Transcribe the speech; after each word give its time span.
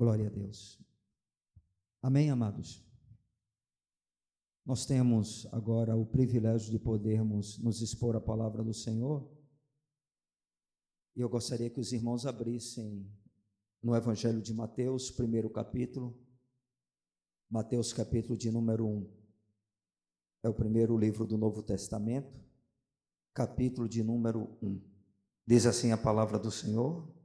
Glória 0.00 0.28
a 0.28 0.30
Deus. 0.30 0.80
Amém, 2.00 2.30
amados? 2.30 2.82
Nós 4.64 4.86
temos 4.86 5.46
agora 5.52 5.94
o 5.94 6.06
privilégio 6.06 6.70
de 6.70 6.78
podermos 6.78 7.58
nos 7.58 7.82
expor 7.82 8.16
à 8.16 8.20
palavra 8.20 8.64
do 8.64 8.72
Senhor. 8.72 9.30
E 11.14 11.20
eu 11.20 11.28
gostaria 11.28 11.68
que 11.68 11.78
os 11.78 11.92
irmãos 11.92 12.24
abrissem 12.24 13.06
no 13.82 13.94
Evangelho 13.94 14.40
de 14.40 14.54
Mateus, 14.54 15.10
primeiro 15.10 15.50
capítulo. 15.50 16.18
Mateus, 17.50 17.92
capítulo 17.92 18.38
de 18.38 18.50
número 18.50 18.88
1. 18.88 19.06
É 20.44 20.48
o 20.48 20.54
primeiro 20.54 20.96
livro 20.96 21.26
do 21.26 21.36
Novo 21.36 21.62
Testamento, 21.62 22.42
capítulo 23.34 23.86
de 23.86 24.02
número 24.02 24.56
1. 24.62 24.80
Diz 25.46 25.66
assim 25.66 25.92
a 25.92 25.98
palavra 25.98 26.38
do 26.38 26.50
Senhor: 26.50 27.19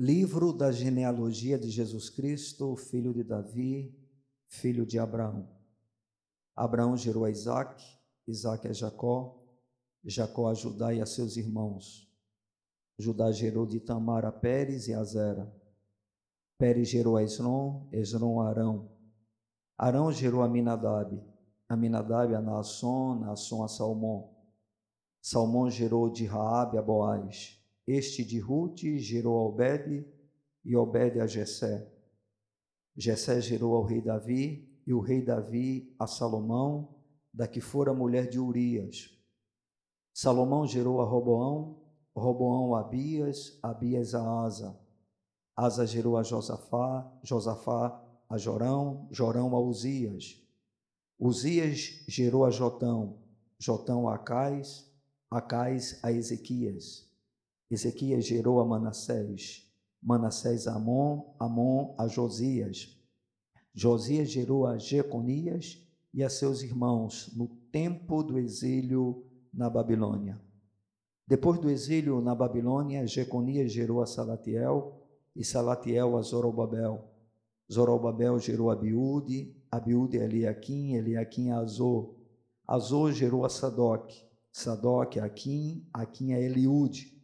Livro 0.00 0.52
da 0.52 0.70
genealogia 0.70 1.58
de 1.58 1.68
Jesus 1.68 2.08
Cristo, 2.08 2.76
filho 2.76 3.12
de 3.12 3.24
Davi, 3.24 3.92
filho 4.46 4.86
de 4.86 4.96
Abraão. 4.96 5.48
Abraão 6.54 6.96
gerou 6.96 7.24
a 7.24 7.30
Isaac, 7.30 7.84
Isaac 8.24 8.68
a 8.68 8.72
Jacó, 8.72 9.44
Jacó 10.04 10.46
a 10.46 10.54
Judá 10.54 10.94
e 10.94 11.00
a 11.00 11.04
seus 11.04 11.36
irmãos. 11.36 12.08
Judá 12.96 13.32
gerou 13.32 13.66
de 13.66 13.80
Tamar 13.80 14.24
a 14.24 14.30
Pérez 14.30 14.86
e 14.86 14.94
a 14.94 15.02
Zera. 15.02 15.52
Pérez 16.56 16.88
gerou 16.88 17.16
a 17.16 17.24
Esron, 17.24 17.88
Esron 17.90 18.40
a 18.40 18.50
Arão. 18.50 18.96
Arão 19.76 20.12
gerou 20.12 20.42
a 20.42 20.48
Minadab, 20.48 21.20
Aminadab 21.68 22.36
a 22.36 22.40
Naasson, 22.40 23.16
Naasson 23.16 23.64
a 23.64 23.68
Salmão. 23.68 24.32
Salmão 25.20 25.68
gerou 25.68 26.08
de 26.08 26.24
Raabe 26.24 26.78
a 26.78 26.82
Boaz. 26.82 27.57
Este 27.90 28.22
de 28.22 28.38
Ruth 28.38 28.80
gerou 28.98 29.38
a 29.38 29.48
Obed 29.48 30.06
e 30.62 30.76
Obed 30.76 31.18
a 31.20 31.26
Jessé. 31.26 31.90
Jessé 32.94 33.40
gerou 33.40 33.74
ao 33.74 33.82
rei 33.82 34.02
Davi 34.02 34.78
e 34.86 34.92
o 34.92 35.00
rei 35.00 35.22
Davi 35.22 35.96
a 35.98 36.06
Salomão, 36.06 37.00
da 37.32 37.48
que 37.48 37.62
fora 37.62 37.94
mulher 37.94 38.28
de 38.28 38.38
Urias. 38.38 39.18
Salomão 40.12 40.66
gerou 40.66 41.00
a 41.00 41.04
Roboão, 41.06 41.82
Roboão 42.14 42.74
a 42.74 42.80
Abias, 42.80 43.58
Abias 43.62 44.14
a 44.14 44.42
Asa. 44.42 44.78
Asa 45.56 45.86
gerou 45.86 46.18
a 46.18 46.22
Josafá, 46.22 47.10
Josafá 47.22 48.04
a 48.28 48.36
Jorão, 48.36 49.08
Jorão 49.10 49.56
a 49.56 49.60
Uzias. 49.60 50.36
Uzias 51.18 52.04
gerou 52.06 52.44
a 52.44 52.50
Jotão, 52.50 53.18
Jotão 53.58 54.10
a 54.10 54.16
Acais, 54.16 54.92
Acais 55.30 55.98
a 56.02 56.12
Ezequias. 56.12 57.07
Ezequias 57.70 58.24
gerou 58.24 58.60
a 58.60 58.64
Manassés, 58.64 59.70
Manassés 60.02 60.66
a 60.66 60.74
Amon, 60.74 61.34
Amon 61.38 61.94
a 61.98 62.08
Josias. 62.08 62.96
Josias 63.74 64.30
gerou 64.30 64.66
a 64.66 64.78
Jeconias 64.78 65.78
e 66.14 66.24
a 66.24 66.30
seus 66.30 66.62
irmãos 66.62 67.30
no 67.36 67.48
tempo 67.70 68.22
do 68.22 68.38
exílio 68.38 69.24
na 69.52 69.68
Babilônia. 69.68 70.40
Depois 71.26 71.60
do 71.60 71.68
exílio 71.68 72.22
na 72.22 72.34
Babilônia, 72.34 73.06
Jeconias 73.06 73.70
gerou 73.70 74.00
a 74.00 74.06
Salatiel 74.06 75.02
e 75.36 75.44
Salatiel 75.44 76.16
a 76.16 76.22
Zorobabel. 76.22 77.04
Zorobabel 77.70 78.38
gerou 78.38 78.70
a 78.70 78.72
Abiúde, 78.72 79.54
Abiúde 79.70 80.18
a 80.18 80.24
Eliaquim, 80.24 80.94
Eliaquim 80.94 81.50
a 81.50 81.58
Azor. 81.58 82.14
Azor 82.66 83.12
gerou 83.12 83.44
a 83.44 83.50
Sadoc, 83.50 84.10
Sadoc 84.50 85.18
a 85.18 85.26
Aquim, 85.26 85.86
Aquim 85.92 86.32
a 86.32 86.40
Eliúde. 86.40 87.17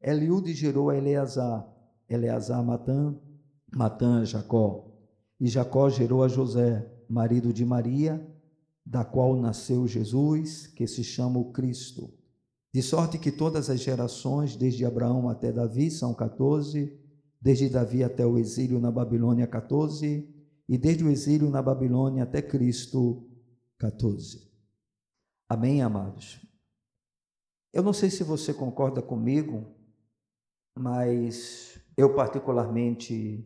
Eliúde 0.00 0.54
gerou 0.54 0.90
a 0.90 0.96
Eleazar, 0.96 1.66
Eleazar 2.08 2.64
Matã, 2.64 3.16
Matã 3.74 4.24
Jacó. 4.24 4.86
E 5.40 5.46
Jacó 5.46 5.90
gerou 5.90 6.22
a 6.22 6.28
José, 6.28 6.90
marido 7.08 7.52
de 7.52 7.64
Maria, 7.64 8.24
da 8.84 9.04
qual 9.04 9.36
nasceu 9.36 9.86
Jesus, 9.86 10.66
que 10.66 10.86
se 10.86 11.04
chama 11.04 11.38
o 11.38 11.52
Cristo. 11.52 12.12
De 12.72 12.82
sorte 12.82 13.18
que 13.18 13.32
todas 13.32 13.68
as 13.70 13.80
gerações, 13.80 14.56
desde 14.56 14.84
Abraão 14.84 15.28
até 15.28 15.52
Davi, 15.52 15.90
são 15.90 16.14
14, 16.14 16.96
desde 17.40 17.68
Davi 17.68 18.04
até 18.04 18.26
o 18.26 18.38
exílio 18.38 18.78
na 18.78 18.90
Babilônia, 18.90 19.46
14, 19.46 20.28
e 20.68 20.78
desde 20.78 21.04
o 21.04 21.10
exílio 21.10 21.50
na 21.50 21.62
Babilônia 21.62 22.24
até 22.24 22.42
Cristo, 22.42 23.26
14. 23.78 24.48
Amém, 25.48 25.82
amados? 25.82 26.40
Eu 27.72 27.82
não 27.82 27.92
sei 27.92 28.10
se 28.10 28.22
você 28.22 28.52
concorda 28.52 29.00
comigo, 29.00 29.77
mas 30.78 31.80
eu 31.96 32.14
particularmente 32.14 33.44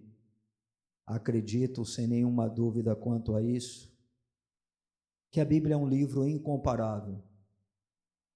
acredito, 1.07 1.85
sem 1.85 2.07
nenhuma 2.07 2.49
dúvida 2.49 2.95
quanto 2.95 3.35
a 3.35 3.43
isso, 3.43 3.91
que 5.31 5.41
a 5.41 5.45
Bíblia 5.45 5.75
é 5.75 5.79
um 5.79 5.89
livro 5.89 6.29
incomparável. 6.29 7.23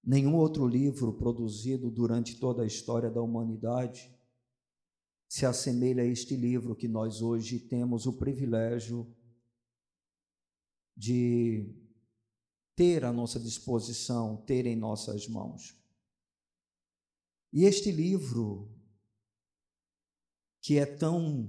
Nenhum 0.02 0.34
outro 0.34 0.66
livro 0.66 1.12
produzido 1.12 1.90
durante 1.90 2.40
toda 2.40 2.62
a 2.62 2.66
história 2.66 3.10
da 3.10 3.20
humanidade 3.20 4.10
se 5.28 5.44
assemelha 5.44 6.02
a 6.02 6.06
este 6.06 6.36
livro 6.36 6.74
que 6.74 6.88
nós 6.88 7.20
hoje 7.20 7.58
temos 7.58 8.06
o 8.06 8.12
privilégio 8.12 9.06
de 10.96 11.74
ter 12.74 13.04
à 13.04 13.12
nossa 13.12 13.38
disposição, 13.38 14.36
ter 14.46 14.64
em 14.64 14.76
nossas 14.76 15.28
mãos. 15.28 15.76
E 17.52 17.64
este 17.64 17.90
livro 17.90 18.75
que 20.66 20.80
é 20.80 20.84
tão 20.84 21.48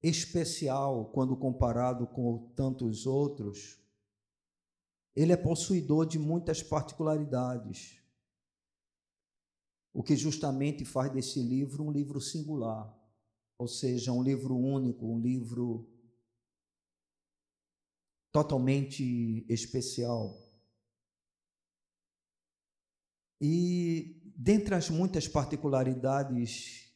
especial 0.00 1.06
quando 1.06 1.36
comparado 1.36 2.06
com 2.06 2.52
tantos 2.54 3.04
outros, 3.04 3.76
ele 5.12 5.32
é 5.32 5.36
possuidor 5.36 6.06
de 6.06 6.20
muitas 6.20 6.62
particularidades, 6.62 8.00
o 9.92 10.04
que 10.04 10.14
justamente 10.14 10.84
faz 10.84 11.12
desse 11.12 11.42
livro 11.42 11.82
um 11.82 11.90
livro 11.90 12.20
singular, 12.20 12.96
ou 13.58 13.66
seja, 13.66 14.12
um 14.12 14.22
livro 14.22 14.56
único, 14.56 15.04
um 15.04 15.18
livro 15.18 15.84
totalmente 18.30 19.44
especial. 19.48 20.48
E 23.40 24.19
dentre 24.42 24.74
as 24.74 24.88
muitas 24.88 25.28
particularidades 25.28 26.90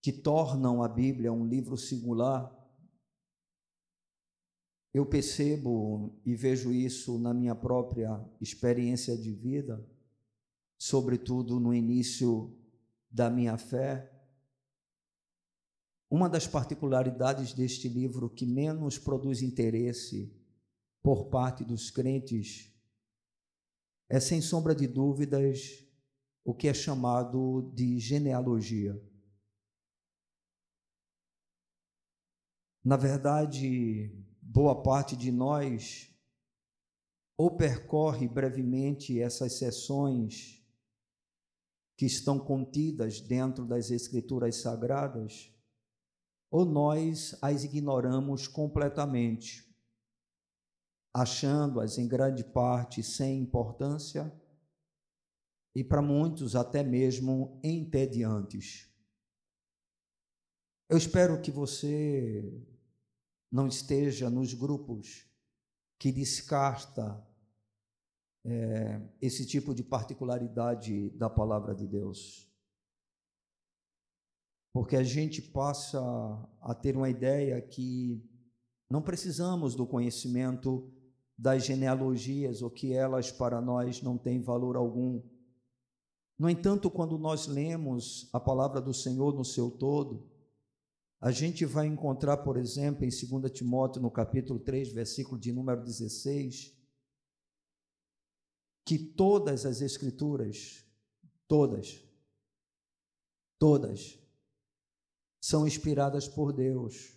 que 0.00 0.10
tornam 0.10 0.82
a 0.82 0.88
Bíblia 0.88 1.30
um 1.30 1.46
livro 1.46 1.76
singular, 1.76 2.56
eu 4.94 5.04
percebo 5.04 6.18
e 6.24 6.34
vejo 6.34 6.72
isso 6.72 7.18
na 7.18 7.34
minha 7.34 7.54
própria 7.54 8.18
experiência 8.40 9.14
de 9.14 9.30
vida, 9.30 9.86
sobretudo 10.78 11.60
no 11.60 11.74
início 11.74 12.58
da 13.10 13.28
minha 13.28 13.58
fé. 13.58 14.10
Uma 16.10 16.30
das 16.30 16.46
particularidades 16.46 17.52
deste 17.52 17.90
livro 17.90 18.30
que 18.30 18.46
menos 18.46 18.96
produz 18.96 19.42
interesse 19.42 20.34
por 21.02 21.26
parte 21.26 21.62
dos 21.62 21.90
crentes 21.90 22.77
é, 24.08 24.18
sem 24.18 24.40
sombra 24.40 24.74
de 24.74 24.86
dúvidas, 24.86 25.84
o 26.44 26.54
que 26.54 26.66
é 26.66 26.74
chamado 26.74 27.70
de 27.74 27.98
genealogia. 27.98 28.98
Na 32.82 32.96
verdade, 32.96 34.10
boa 34.40 34.82
parte 34.82 35.14
de 35.14 35.30
nós 35.30 36.10
ou 37.36 37.56
percorre 37.56 38.26
brevemente 38.26 39.20
essas 39.20 39.58
sessões 39.58 40.58
que 41.96 42.06
estão 42.06 42.38
contidas 42.38 43.20
dentro 43.20 43.66
das 43.66 43.90
Escrituras 43.90 44.56
Sagradas, 44.56 45.52
ou 46.50 46.64
nós 46.64 47.36
as 47.42 47.62
ignoramos 47.62 48.48
completamente 48.48 49.67
achando-as 51.20 51.98
em 51.98 52.06
grande 52.06 52.44
parte 52.44 53.02
sem 53.02 53.40
importância 53.40 54.32
e 55.74 55.82
para 55.82 56.00
muitos 56.00 56.54
até 56.54 56.82
mesmo 56.82 57.60
entediantes. 57.62 58.88
Eu 60.88 60.96
espero 60.96 61.40
que 61.42 61.50
você 61.50 62.64
não 63.50 63.66
esteja 63.66 64.30
nos 64.30 64.54
grupos 64.54 65.26
que 65.98 66.12
descarta 66.12 67.26
é, 68.44 69.02
esse 69.20 69.44
tipo 69.44 69.74
de 69.74 69.82
particularidade 69.82 71.10
da 71.10 71.28
palavra 71.28 71.74
de 71.74 71.86
Deus. 71.86 72.48
Porque 74.72 74.96
a 74.96 75.02
gente 75.02 75.42
passa 75.42 76.00
a 76.60 76.74
ter 76.74 76.96
uma 76.96 77.10
ideia 77.10 77.60
que 77.60 78.24
não 78.88 79.02
precisamos 79.02 79.74
do 79.74 79.86
conhecimento 79.86 80.90
das 81.38 81.64
genealogias, 81.64 82.62
ou 82.62 82.70
que 82.70 82.92
elas 82.92 83.30
para 83.30 83.60
nós 83.60 84.02
não 84.02 84.18
têm 84.18 84.42
valor 84.42 84.76
algum. 84.76 85.22
No 86.36 86.50
entanto, 86.50 86.90
quando 86.90 87.16
nós 87.16 87.46
lemos 87.46 88.28
a 88.32 88.40
palavra 88.40 88.80
do 88.80 88.92
Senhor 88.92 89.32
no 89.32 89.44
seu 89.44 89.70
todo, 89.70 90.28
a 91.20 91.30
gente 91.30 91.64
vai 91.64 91.86
encontrar, 91.86 92.38
por 92.38 92.56
exemplo, 92.56 93.04
em 93.04 93.08
2 93.08 93.52
Timóteo, 93.52 94.02
no 94.02 94.10
capítulo 94.10 94.58
3, 94.58 94.92
versículo 94.92 95.38
de 95.38 95.52
número 95.52 95.82
16, 95.82 96.76
que 98.84 98.98
todas 98.98 99.66
as 99.66 99.80
Escrituras, 99.80 100.84
todas, 101.46 102.02
todas, 103.58 104.18
são 105.40 105.66
inspiradas 105.66 106.26
por 106.28 106.52
Deus. 106.52 107.14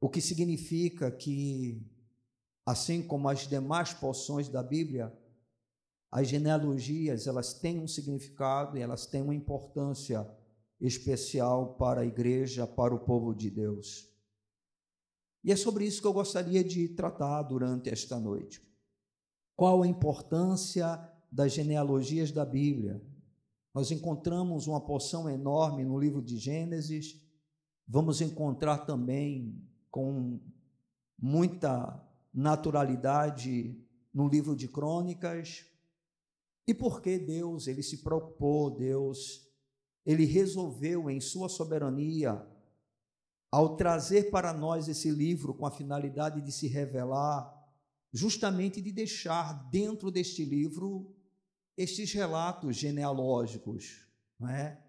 O 0.00 0.08
que 0.08 0.20
significa 0.20 1.10
que, 1.10 1.84
assim 2.68 3.02
como 3.02 3.30
as 3.30 3.48
demais 3.48 3.94
porções 3.94 4.46
da 4.46 4.62
Bíblia, 4.62 5.10
as 6.10 6.28
genealogias, 6.28 7.26
elas 7.26 7.54
têm 7.54 7.80
um 7.80 7.88
significado 7.88 8.76
e 8.76 8.82
elas 8.82 9.06
têm 9.06 9.22
uma 9.22 9.34
importância 9.34 10.30
especial 10.78 11.76
para 11.76 12.02
a 12.02 12.04
igreja, 12.04 12.66
para 12.66 12.94
o 12.94 13.00
povo 13.00 13.34
de 13.34 13.48
Deus. 13.48 14.06
E 15.42 15.50
é 15.50 15.56
sobre 15.56 15.86
isso 15.86 16.02
que 16.02 16.06
eu 16.06 16.12
gostaria 16.12 16.62
de 16.62 16.88
tratar 16.88 17.42
durante 17.44 17.88
esta 17.88 18.20
noite. 18.20 18.62
Qual 19.56 19.82
a 19.82 19.88
importância 19.88 21.00
das 21.32 21.54
genealogias 21.54 22.30
da 22.30 22.44
Bíblia? 22.44 23.02
Nós 23.72 23.90
encontramos 23.90 24.66
uma 24.66 24.80
porção 24.80 25.26
enorme 25.26 25.86
no 25.86 25.98
livro 25.98 26.20
de 26.20 26.36
Gênesis, 26.36 27.18
vamos 27.86 28.20
encontrar 28.20 28.84
também 28.84 29.58
com 29.90 30.38
muita 31.18 32.06
naturalidade 32.32 33.76
no 34.12 34.28
livro 34.28 34.54
de 34.54 34.68
Crônicas. 34.68 35.64
E 36.66 36.74
por 36.74 37.00
que 37.00 37.18
Deus, 37.18 37.66
ele 37.66 37.82
se 37.82 37.98
preocupou, 37.98 38.70
Deus 38.70 39.48
ele 40.08 40.24
resolveu, 40.24 41.10
em 41.10 41.20
sua 41.20 41.50
soberania, 41.50 42.42
ao 43.52 43.76
trazer 43.76 44.30
para 44.30 44.54
nós 44.54 44.88
esse 44.88 45.10
livro 45.10 45.52
com 45.52 45.66
a 45.66 45.70
finalidade 45.70 46.40
de 46.40 46.50
se 46.50 46.66
revelar, 46.66 47.54
justamente 48.10 48.80
de 48.80 48.90
deixar 48.90 49.68
dentro 49.68 50.10
deste 50.10 50.46
livro 50.46 51.14
estes 51.76 52.10
relatos 52.10 52.74
genealógicos, 52.74 54.06
não 54.40 54.48
é? 54.48 54.82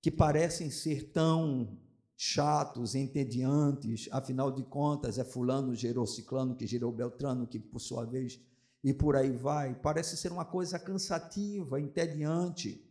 que 0.00 0.10
parecem 0.10 0.70
ser 0.70 1.12
tão 1.12 1.78
chatos, 2.16 2.94
entediantes, 2.94 4.08
afinal 4.12 4.50
de 4.50 4.62
contas, 4.64 5.18
é 5.18 5.24
Fulano 5.24 5.74
gerou 5.74 6.06
Ciclano, 6.06 6.56
que 6.56 6.66
gerou 6.66 6.92
Beltrano, 6.92 7.46
que 7.46 7.58
por 7.58 7.80
sua 7.80 8.04
vez, 8.04 8.40
e 8.82 8.92
por 8.92 9.16
aí 9.16 9.30
vai. 9.30 9.74
Parece 9.74 10.16
ser 10.16 10.30
uma 10.30 10.44
coisa 10.44 10.78
cansativa, 10.78 11.80
entediante. 11.80 12.84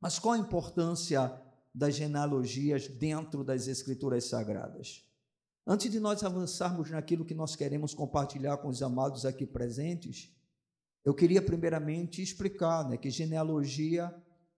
Mas 0.00 0.18
qual 0.18 0.34
a 0.34 0.38
importância 0.38 1.40
das 1.74 1.94
genealogias 1.94 2.88
dentro 2.88 3.44
das 3.44 3.68
Escrituras 3.68 4.24
Sagradas? 4.24 5.04
Antes 5.64 5.90
de 5.92 6.00
nós 6.00 6.24
avançarmos 6.24 6.90
naquilo 6.90 7.24
que 7.24 7.34
nós 7.34 7.54
queremos 7.54 7.94
compartilhar 7.94 8.56
com 8.56 8.68
os 8.68 8.82
amados 8.82 9.24
aqui 9.24 9.46
presentes, 9.46 10.34
eu 11.04 11.14
queria 11.14 11.40
primeiramente 11.40 12.20
explicar 12.20 12.88
né, 12.88 12.96
que 12.96 13.10
genealogia 13.10 14.12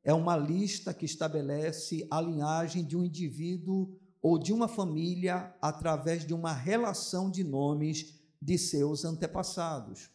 é 0.05 0.13
uma 0.13 0.37
lista 0.37 0.93
que 0.93 1.07
estabelece 1.07 2.07
a 2.11 2.21
linhagem 2.21 2.85
de 2.85 2.97
um 2.97 3.03
indivíduo 3.03 3.99
ou 4.21 4.39
de 4.39 4.53
uma 4.53 4.69
família 4.69 5.55
através 5.61 6.27
de 6.27 6.35
uma 6.35 6.53
relação 6.53 7.31
de 7.31 7.43
nomes 7.43 8.21
de 8.41 8.59
seus 8.59 9.05
antepassados. 9.05 10.11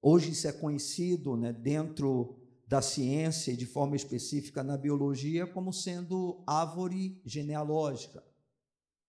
Hoje 0.00 0.30
isso 0.30 0.48
é 0.48 0.52
conhecido 0.52 1.36
né, 1.36 1.52
dentro 1.52 2.38
da 2.66 2.80
ciência 2.80 3.52
e 3.52 3.56
de 3.56 3.66
forma 3.66 3.96
específica 3.96 4.62
na 4.62 4.78
biologia 4.78 5.46
como 5.46 5.72
sendo 5.72 6.42
árvore 6.46 7.20
genealógica. 7.24 8.24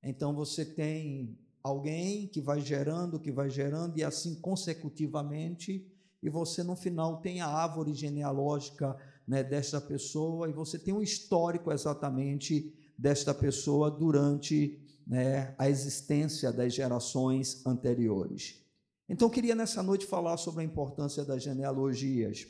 Então 0.04 0.34
você 0.36 0.66
tem 0.66 1.38
alguém 1.64 2.28
que 2.28 2.42
vai 2.42 2.60
gerando, 2.60 3.20
que 3.20 3.32
vai 3.32 3.50
gerando 3.50 3.98
e 3.98 4.04
assim 4.04 4.36
consecutivamente, 4.36 5.88
e 6.22 6.30
você 6.30 6.64
no 6.64 6.76
final 6.76 7.22
tem 7.22 7.40
a 7.40 7.48
árvore 7.48 7.94
genealógica 7.94 8.98
né, 9.28 9.44
desta 9.44 9.80
pessoa 9.80 10.50
e 10.50 10.54
você 10.54 10.78
tem 10.78 10.94
um 10.94 11.02
histórico 11.02 11.72
exatamente 11.72 12.74
desta 12.98 13.34
pessoa 13.34 13.90
durante 13.90 14.80
né, 15.06 15.56
a 15.58 15.70
existência 15.70 16.52
das 16.52 16.74
gerações 16.74 17.66
anteriores. 17.66 18.62
Então 19.08 19.28
eu 19.28 19.32
queria 19.32 19.56
nessa 19.56 19.84
noite 19.84 20.06
falar 20.06 20.38
sobre 20.38 20.62
a 20.62 20.66
importância 20.66 21.26
das 21.26 21.44
genealogias. 21.44 22.48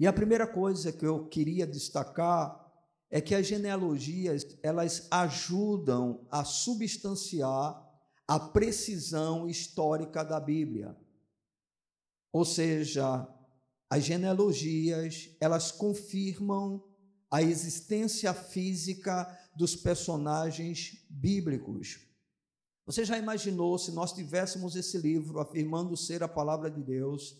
E 0.00 0.06
a 0.06 0.12
primeira 0.12 0.46
coisa 0.46 0.92
que 0.92 1.06
eu 1.06 1.26
queria 1.26 1.66
destacar 1.66 2.66
é 3.10 3.20
que 3.20 3.34
as 3.34 3.46
genealogias, 3.46 4.46
elas 4.62 5.06
ajudam 5.10 6.26
a 6.30 6.44
substanciar 6.44 7.86
a 8.26 8.38
precisão 8.38 9.48
histórica 9.48 10.22
da 10.22 10.38
Bíblia. 10.38 10.96
Ou 12.32 12.44
seja, 12.44 13.26
as 13.90 14.04
genealogias, 14.04 15.30
elas 15.40 15.72
confirmam 15.72 16.84
a 17.30 17.42
existência 17.42 18.32
física 18.32 19.26
dos 19.56 19.74
personagens 19.74 21.04
bíblicos. 21.08 22.00
Você 22.86 23.04
já 23.04 23.18
imaginou 23.18 23.78
se 23.78 23.92
nós 23.92 24.12
tivéssemos 24.12 24.74
esse 24.74 24.96
livro 24.96 25.40
afirmando 25.40 25.96
ser 25.96 26.22
a 26.22 26.28
palavra 26.28 26.70
de 26.70 26.82
Deus 26.82 27.36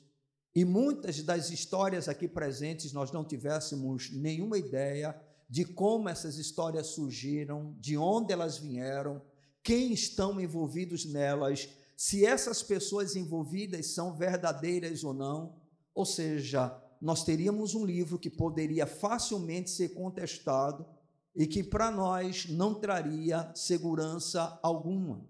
e 0.55 0.65
muitas 0.65 1.23
das 1.23 1.50
histórias 1.50 2.09
aqui 2.09 2.29
presentes 2.29 2.93
nós 2.93 3.12
não 3.12 3.25
tivéssemos 3.25 4.11
nenhuma 4.12 4.59
ideia 4.59 5.19
de 5.49 5.65
como 5.65 6.09
essas 6.09 6.37
histórias 6.37 6.89
surgiram, 6.89 7.75
de 7.81 7.97
onde 7.97 8.33
elas 8.33 8.59
vieram, 8.59 9.23
quem 9.62 9.93
estão 9.93 10.41
envolvidos 10.41 11.06
nelas, 11.06 11.69
se 11.97 12.27
essas 12.27 12.62
pessoas 12.62 13.17
envolvidas 13.17 13.87
são 13.87 14.15
verdadeiras 14.15 15.03
ou 15.03 15.15
não. 15.15 15.56
Ou 15.99 16.05
seja, 16.05 16.81
nós 17.00 17.25
teríamos 17.25 17.75
um 17.75 17.85
livro 17.85 18.21
que 18.21 18.31
poderia 18.31 18.87
facilmente 18.87 19.69
ser 19.69 19.89
contestado 19.89 20.87
e 21.35 21.45
que 21.45 21.65
para 21.65 21.91
nós 21.91 22.47
não 22.49 22.73
traria 22.73 23.50
segurança 23.53 24.61
alguma. 24.62 25.27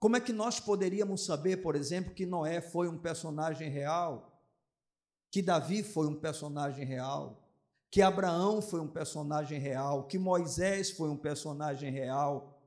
Como 0.00 0.16
é 0.16 0.20
que 0.20 0.32
nós 0.32 0.58
poderíamos 0.58 1.24
saber, 1.24 1.58
por 1.58 1.76
exemplo, 1.76 2.12
que 2.14 2.26
Noé 2.26 2.60
foi 2.60 2.88
um 2.88 2.98
personagem 2.98 3.70
real? 3.70 4.28
que 5.30 5.40
Davi 5.40 5.84
foi 5.84 6.08
um 6.08 6.14
personagem 6.14 6.84
real, 6.84 7.48
que 7.88 8.02
Abraão 8.02 8.60
foi 8.60 8.80
um 8.80 8.88
personagem 8.88 9.58
real, 9.58 10.06
que 10.08 10.18
Moisés 10.18 10.90
foi 10.90 11.08
um 11.08 11.16
personagem 11.16 11.92
real. 11.92 12.60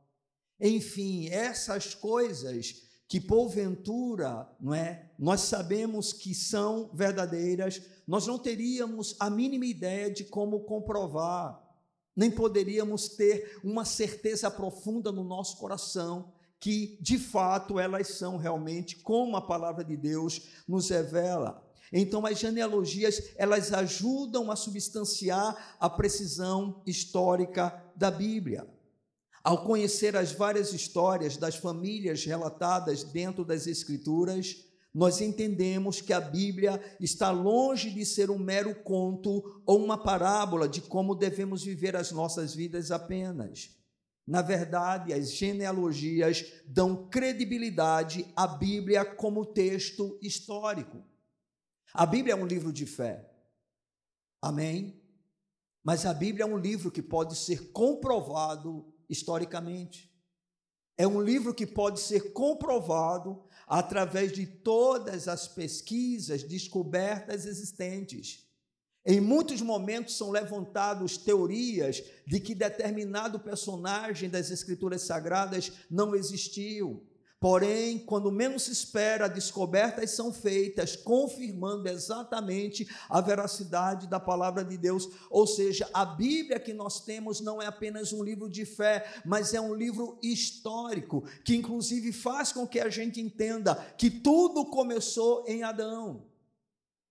Enfim, 0.59 1.27
essas 1.29 1.93
coisas 1.93 2.84
que 3.07 3.19
porventura, 3.19 4.49
não 4.59 4.73
é? 4.73 5.11
Nós 5.17 5.41
sabemos 5.41 6.11
que 6.11 6.33
são 6.33 6.89
verdadeiras, 6.93 7.81
nós 8.07 8.25
não 8.25 8.37
teríamos 8.37 9.15
a 9.19 9.29
mínima 9.29 9.65
ideia 9.65 10.09
de 10.09 10.23
como 10.23 10.61
comprovar, 10.61 11.61
nem 12.15 12.31
poderíamos 12.31 13.09
ter 13.09 13.59
uma 13.63 13.85
certeza 13.85 14.49
profunda 14.49 15.11
no 15.11 15.23
nosso 15.23 15.57
coração 15.57 16.33
que 16.59 16.97
de 17.01 17.19
fato 17.19 17.79
elas 17.79 18.07
são 18.07 18.37
realmente 18.37 18.95
como 18.97 19.37
a 19.37 19.41
palavra 19.41 19.83
de 19.83 19.95
Deus 19.95 20.41
nos 20.67 20.89
revela. 20.89 21.63
Então, 21.93 22.25
as 22.25 22.39
genealogias, 22.39 23.33
elas 23.37 23.71
ajudam 23.71 24.49
a 24.51 24.55
substanciar 24.55 25.77
a 25.79 25.89
precisão 25.89 26.81
histórica 26.85 27.83
da 27.95 28.09
Bíblia. 28.09 28.67
Ao 29.45 29.63
conhecer 29.63 30.17
as 30.17 30.31
várias 30.31 30.73
histórias 30.73 31.37
das 31.37 31.55
famílias 31.55 32.25
relatadas 32.25 33.03
dentro 33.03 33.45
das 33.45 33.67
Escrituras, 33.67 34.65
nós 34.91 35.21
entendemos 35.21 36.01
que 36.01 36.11
a 36.11 36.19
Bíblia 36.19 36.83
está 36.99 37.29
longe 37.29 37.91
de 37.91 38.03
ser 38.03 38.31
um 38.31 38.39
mero 38.39 38.73
conto 38.81 39.61
ou 39.63 39.85
uma 39.85 40.01
parábola 40.01 40.67
de 40.67 40.81
como 40.81 41.13
devemos 41.13 41.63
viver 41.63 41.95
as 41.95 42.11
nossas 42.11 42.55
vidas 42.55 42.89
apenas. 42.89 43.69
Na 44.25 44.41
verdade, 44.41 45.13
as 45.13 45.31
genealogias 45.31 46.43
dão 46.65 47.07
credibilidade 47.07 48.25
à 48.35 48.47
Bíblia 48.47 49.05
como 49.05 49.45
texto 49.45 50.17
histórico. 50.23 51.03
A 51.93 52.07
Bíblia 52.07 52.33
é 52.33 52.35
um 52.35 52.47
livro 52.47 52.73
de 52.73 52.87
fé. 52.87 53.29
Amém? 54.41 54.99
Mas 55.83 56.03
a 56.03 56.15
Bíblia 56.15 56.45
é 56.45 56.47
um 56.47 56.57
livro 56.57 56.89
que 56.89 57.03
pode 57.03 57.35
ser 57.35 57.71
comprovado 57.71 58.91
historicamente. 59.09 60.11
É 60.97 61.05
um 61.05 61.21
livro 61.21 61.53
que 61.53 61.67
pode 61.67 61.99
ser 61.99 62.31
comprovado 62.31 63.43
através 63.67 64.31
de 64.31 64.45
todas 64.45 65.27
as 65.27 65.47
pesquisas, 65.47 66.43
descobertas 66.43 67.45
existentes. 67.45 68.45
Em 69.05 69.19
muitos 69.19 69.61
momentos 69.61 70.17
são 70.17 70.31
levantadas 70.31 71.17
teorias 71.17 72.03
de 72.25 72.39
que 72.39 72.55
determinado 72.55 73.39
personagem 73.39 74.29
das 74.29 74.49
Escrituras 74.49 75.03
Sagradas 75.03 75.71
não 75.91 76.15
existiu. 76.15 77.05
Porém, 77.39 77.99
quando 77.99 78.31
menos 78.31 78.63
se 78.63 78.71
espera, 78.71 79.27
descobertas 79.27 80.11
são 80.11 80.33
feitas, 80.33 80.95
confirmando 80.95 81.87
exatamente 81.87 82.87
a 83.09 83.21
veracidade 83.21 84.07
da 84.07 84.19
palavra 84.19 84.63
de 84.63 84.77
Deus. 84.77 85.09
Ou 85.29 85.45
seja, 85.45 85.87
a 85.93 86.05
Bíblia 86.05 86.59
que 86.59 86.73
nós 86.73 87.01
temos 87.01 87.41
não 87.41 87.61
é 87.61 87.65
apenas 87.65 88.13
um 88.13 88.23
livro 88.23 88.49
de 88.49 88.65
fé, 88.65 89.05
mas 89.25 89.53
é 89.53 89.59
um 89.59 89.75
livro 89.75 90.17
histórico, 90.23 91.23
que 91.43 91.55
inclusive 91.55 92.11
faz 92.11 92.51
com 92.51 92.65
que 92.65 92.79
a 92.79 92.89
gente 92.89 93.21
entenda 93.21 93.75
que 93.97 94.09
tudo 94.09 94.65
começou 94.65 95.43
em 95.47 95.61
Adão. 95.61 96.34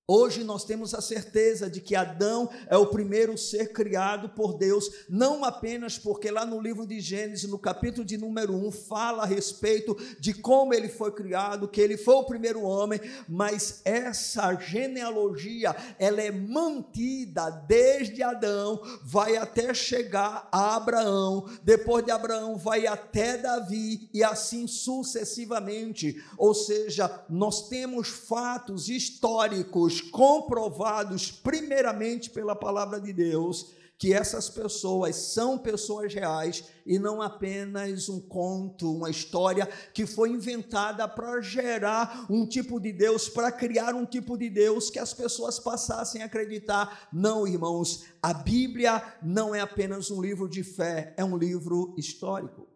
Hoje 0.06 0.44
nós 0.44 0.66
temos 0.66 0.92
a 0.92 1.00
certeza 1.00 1.70
de 1.70 1.80
que 1.80 1.96
Adão 1.96 2.50
é 2.66 2.76
o 2.76 2.88
primeiro 2.88 3.38
ser 3.38 3.73
criado 3.73 4.28
por 4.28 4.52
Deus, 4.52 4.90
não 5.08 5.42
apenas 5.42 5.99
porque 5.99 6.30
lá 6.30 6.44
no 6.44 6.61
livro 6.61 6.87
de 6.87 7.00
Gênesis, 7.00 7.49
no 7.49 7.58
capítulo 7.58 8.04
de 8.04 8.18
número 8.18 8.54
1, 8.54 8.70
fala 8.70 9.23
a 9.23 9.26
respeito 9.26 9.96
de 10.20 10.34
como 10.34 10.75
ele 10.75 10.90
foi 10.90 11.11
criado, 11.11 11.66
que 11.66 11.80
ele 11.80 11.96
foi 11.96 12.16
o 12.16 12.25
primeiro 12.25 12.61
homem, 12.61 13.00
mas 13.26 13.80
essa 13.82 14.54
genealogia, 14.56 15.75
ela 15.99 16.20
é 16.20 16.30
mantida 16.30 17.49
desde 17.66 18.23
Adão, 18.23 18.82
vai 19.02 19.38
até 19.38 19.73
chegar 19.73 20.46
a 20.52 20.76
Abraão, 20.76 21.49
depois 21.62 22.04
de 22.04 22.11
Abraão 22.11 22.58
vai 22.58 22.87
até 22.87 23.38
Davi 23.38 24.11
e 24.12 24.23
assim 24.23 24.66
sucessivamente. 24.66 26.23
Ou 26.37 26.52
seja, 26.52 27.25
nós 27.30 27.70
temos 27.70 28.08
fatos 28.08 28.90
históricos 28.90 29.94
comprovados 30.01 31.31
primeiramente 31.31 32.31
pela 32.31 32.55
palavra 32.55 33.01
de 33.01 33.13
Deus, 33.13 33.73
que 33.97 34.13
essas 34.13 34.51
pessoas 34.51 35.17
são 35.17 35.57
pessoas 35.57 36.13
reais 36.13 36.65
e 36.85 36.99
não 36.99 37.23
apenas 37.23 38.09
um 38.09 38.21
conto, 38.21 38.93
uma 38.93 39.09
história 39.09 39.67
que 39.93 40.05
foi 40.05 40.31
inventada 40.31 41.07
para 41.09 41.41
gerar 41.41 42.27
um 42.29 42.47
tipo 42.47 42.81
de 42.81 42.93
Deus, 42.93 43.29
para 43.29 43.53
criar 43.53 43.95
um 43.95 44.05
tipo 44.05 44.37
de 44.37 44.51
Deus 44.51 44.91
que 44.91 44.99
as 44.99 45.15
pessoas 45.15 45.59
passassem 45.59 46.23
a 46.23 46.27
acreditar. 46.27 47.09
Não, 47.13 47.47
irmãos, 47.47 48.05
a 48.21 48.35
Bíblia 48.35 49.03
não 49.23 49.55
é 49.55 49.61
apenas 49.61 50.11
um 50.11 50.21
livro 50.21 50.49
de 50.49 50.63
fé, 50.63 51.15
é 51.17 51.25
um 51.25 51.37
livro 51.37 51.95
histórico. 51.97 52.67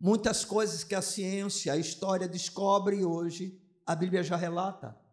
Muitas 0.00 0.44
coisas 0.44 0.84
que 0.84 0.94
a 0.94 1.00
ciência, 1.00 1.72
a 1.72 1.78
história 1.78 2.28
descobre 2.28 3.04
hoje, 3.04 3.58
a 3.86 3.94
Bíblia 3.94 4.22
já 4.22 4.36
relata 4.36 5.03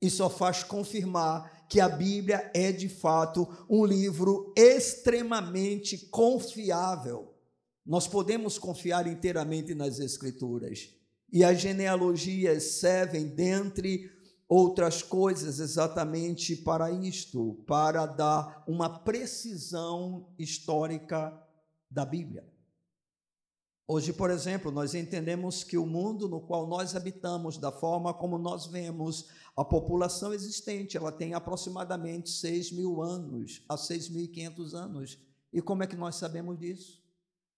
e 0.00 0.08
só 0.08 0.30
faz 0.30 0.62
confirmar 0.62 1.66
que 1.68 1.80
a 1.80 1.88
Bíblia 1.88 2.50
é 2.54 2.72
de 2.72 2.88
fato 2.88 3.46
um 3.68 3.84
livro 3.84 4.52
extremamente 4.56 5.98
confiável. 6.06 7.34
Nós 7.84 8.06
podemos 8.06 8.58
confiar 8.58 9.06
inteiramente 9.06 9.74
nas 9.74 9.98
Escrituras. 9.98 10.90
E 11.30 11.44
as 11.44 11.60
genealogias 11.60 12.62
servem, 12.62 13.26
dentre 13.28 14.10
outras 14.48 15.02
coisas, 15.02 15.60
exatamente 15.60 16.56
para 16.56 16.90
isto, 16.90 17.62
para 17.66 18.06
dar 18.06 18.64
uma 18.66 18.88
precisão 18.88 20.32
histórica 20.38 21.38
da 21.90 22.04
Bíblia. 22.04 22.46
Hoje, 23.90 24.12
por 24.12 24.30
exemplo, 24.30 24.70
nós 24.70 24.94
entendemos 24.94 25.64
que 25.64 25.78
o 25.78 25.86
mundo 25.86 26.28
no 26.28 26.42
qual 26.42 26.66
nós 26.66 26.94
habitamos, 26.94 27.56
da 27.56 27.72
forma 27.72 28.12
como 28.12 28.36
nós 28.36 28.66
vemos 28.66 29.30
a 29.56 29.64
população 29.64 30.34
existente, 30.34 30.94
ela 30.94 31.10
tem 31.10 31.32
aproximadamente 31.32 32.28
6 32.28 32.72
mil 32.72 33.00
anos 33.00 33.64
a 33.66 33.76
6.500 33.76 34.74
anos. 34.74 35.18
E 35.50 35.62
como 35.62 35.82
é 35.82 35.86
que 35.86 35.96
nós 35.96 36.16
sabemos 36.16 36.58
disso? 36.58 37.02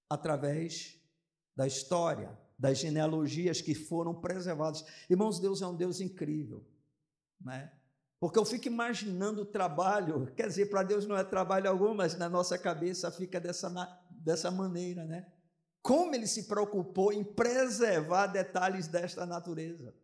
Através 0.09 0.97
da 1.57 1.67
história, 1.67 2.39
das 2.57 2.79
genealogias 2.79 3.61
que 3.61 3.75
foram 3.75 4.15
preservadas. 4.15 4.85
Irmãos, 5.11 5.41
Deus 5.41 5.61
é 5.61 5.67
um 5.67 5.75
Deus 5.75 6.01
incrível, 6.01 6.65
né? 7.41 7.73
Porque 8.21 8.39
eu 8.39 8.45
fico 8.45 8.69
imaginando 8.69 9.43
o 9.43 9.47
trabalho, 9.47 10.33
quer 10.37 10.47
dizer, 10.47 10.67
para 10.67 10.85
Deus 10.85 11.09
não 11.09 11.17
é 11.17 11.25
trabalho 11.25 11.69
algum, 11.69 11.93
mas 11.93 12.17
na 12.17 12.29
nossa 12.29 12.57
cabeça 12.57 13.11
fica 13.11 13.41
dessa, 13.41 13.69
dessa 14.11 14.49
maneira, 14.49 15.05
né? 15.05 15.27
Como 15.83 16.15
ele 16.15 16.27
se 16.27 16.45
preocupou 16.45 17.13
em 17.13 17.25
preservar 17.25 18.27
detalhes 18.27 18.87
desta 18.87 19.25
natureza. 19.25 19.95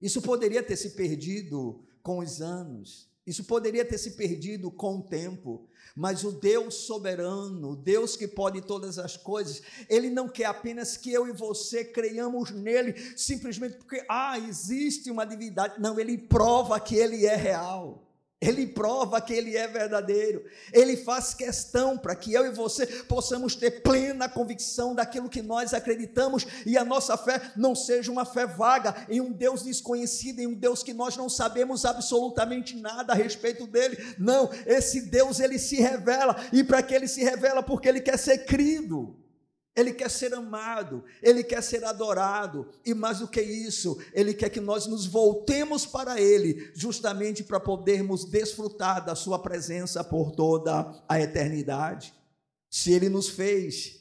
Isso 0.00 0.20
poderia 0.22 0.62
ter 0.62 0.76
se 0.76 0.90
perdido 0.90 1.84
com 2.02 2.18
os 2.18 2.40
anos, 2.40 3.10
isso 3.26 3.44
poderia 3.44 3.84
ter 3.84 3.98
se 3.98 4.12
perdido 4.12 4.70
com 4.70 4.96
o 4.96 5.02
tempo, 5.02 5.68
mas 5.94 6.24
o 6.24 6.32
Deus 6.32 6.74
soberano, 6.74 7.70
o 7.70 7.76
Deus 7.76 8.16
que 8.16 8.26
pode 8.26 8.62
todas 8.62 8.98
as 8.98 9.16
coisas, 9.16 9.62
Ele 9.88 10.08
não 10.08 10.28
quer 10.28 10.46
apenas 10.46 10.96
que 10.96 11.12
eu 11.12 11.28
e 11.28 11.32
você 11.32 11.84
creiamos 11.84 12.50
nele, 12.50 12.94
simplesmente 13.16 13.76
porque, 13.76 14.04
ah, 14.08 14.38
existe 14.38 15.10
uma 15.10 15.24
divindade. 15.24 15.80
Não, 15.80 16.00
Ele 16.00 16.16
prova 16.16 16.80
que 16.80 16.96
Ele 16.96 17.26
é 17.26 17.36
real. 17.36 18.09
Ele 18.40 18.66
prova 18.66 19.20
que 19.20 19.34
Ele 19.34 19.54
é 19.54 19.68
verdadeiro. 19.68 20.42
Ele 20.72 20.96
faz 20.96 21.34
questão 21.34 21.98
para 21.98 22.16
que 22.16 22.32
eu 22.32 22.46
e 22.46 22.50
você 22.50 22.86
possamos 22.86 23.54
ter 23.54 23.82
plena 23.82 24.30
convicção 24.30 24.94
daquilo 24.94 25.28
que 25.28 25.42
nós 25.42 25.74
acreditamos 25.74 26.46
e 26.64 26.78
a 26.78 26.84
nossa 26.84 27.18
fé 27.18 27.52
não 27.54 27.74
seja 27.74 28.10
uma 28.10 28.24
fé 28.24 28.46
vaga 28.46 29.06
em 29.10 29.20
um 29.20 29.30
Deus 29.30 29.62
desconhecido, 29.62 30.40
em 30.40 30.46
um 30.46 30.54
Deus 30.54 30.82
que 30.82 30.94
nós 30.94 31.18
não 31.18 31.28
sabemos 31.28 31.84
absolutamente 31.84 32.74
nada 32.76 33.12
a 33.12 33.16
respeito 33.16 33.66
dele. 33.66 33.98
Não, 34.18 34.48
esse 34.64 35.02
Deus 35.02 35.38
ele 35.38 35.58
se 35.58 35.76
revela 35.76 36.34
e 36.50 36.64
para 36.64 36.82
que 36.82 36.94
ele 36.94 37.08
se 37.08 37.22
revela 37.22 37.62
porque 37.62 37.88
ele 37.88 38.00
quer 38.00 38.18
ser 38.18 38.46
crido. 38.46 39.19
Ele 39.76 39.92
quer 39.92 40.10
ser 40.10 40.34
amado, 40.34 41.04
ele 41.22 41.44
quer 41.44 41.62
ser 41.62 41.84
adorado, 41.84 42.68
e 42.84 42.92
mais 42.92 43.20
do 43.20 43.28
que 43.28 43.40
isso, 43.40 43.98
ele 44.12 44.34
quer 44.34 44.50
que 44.50 44.60
nós 44.60 44.86
nos 44.86 45.06
voltemos 45.06 45.86
para 45.86 46.20
ele, 46.20 46.72
justamente 46.74 47.44
para 47.44 47.60
podermos 47.60 48.24
desfrutar 48.24 49.04
da 49.04 49.14
sua 49.14 49.38
presença 49.38 50.02
por 50.02 50.32
toda 50.32 50.92
a 51.08 51.20
eternidade. 51.20 52.12
Se 52.68 52.92
ele 52.92 53.08
nos 53.08 53.28
fez, 53.28 54.00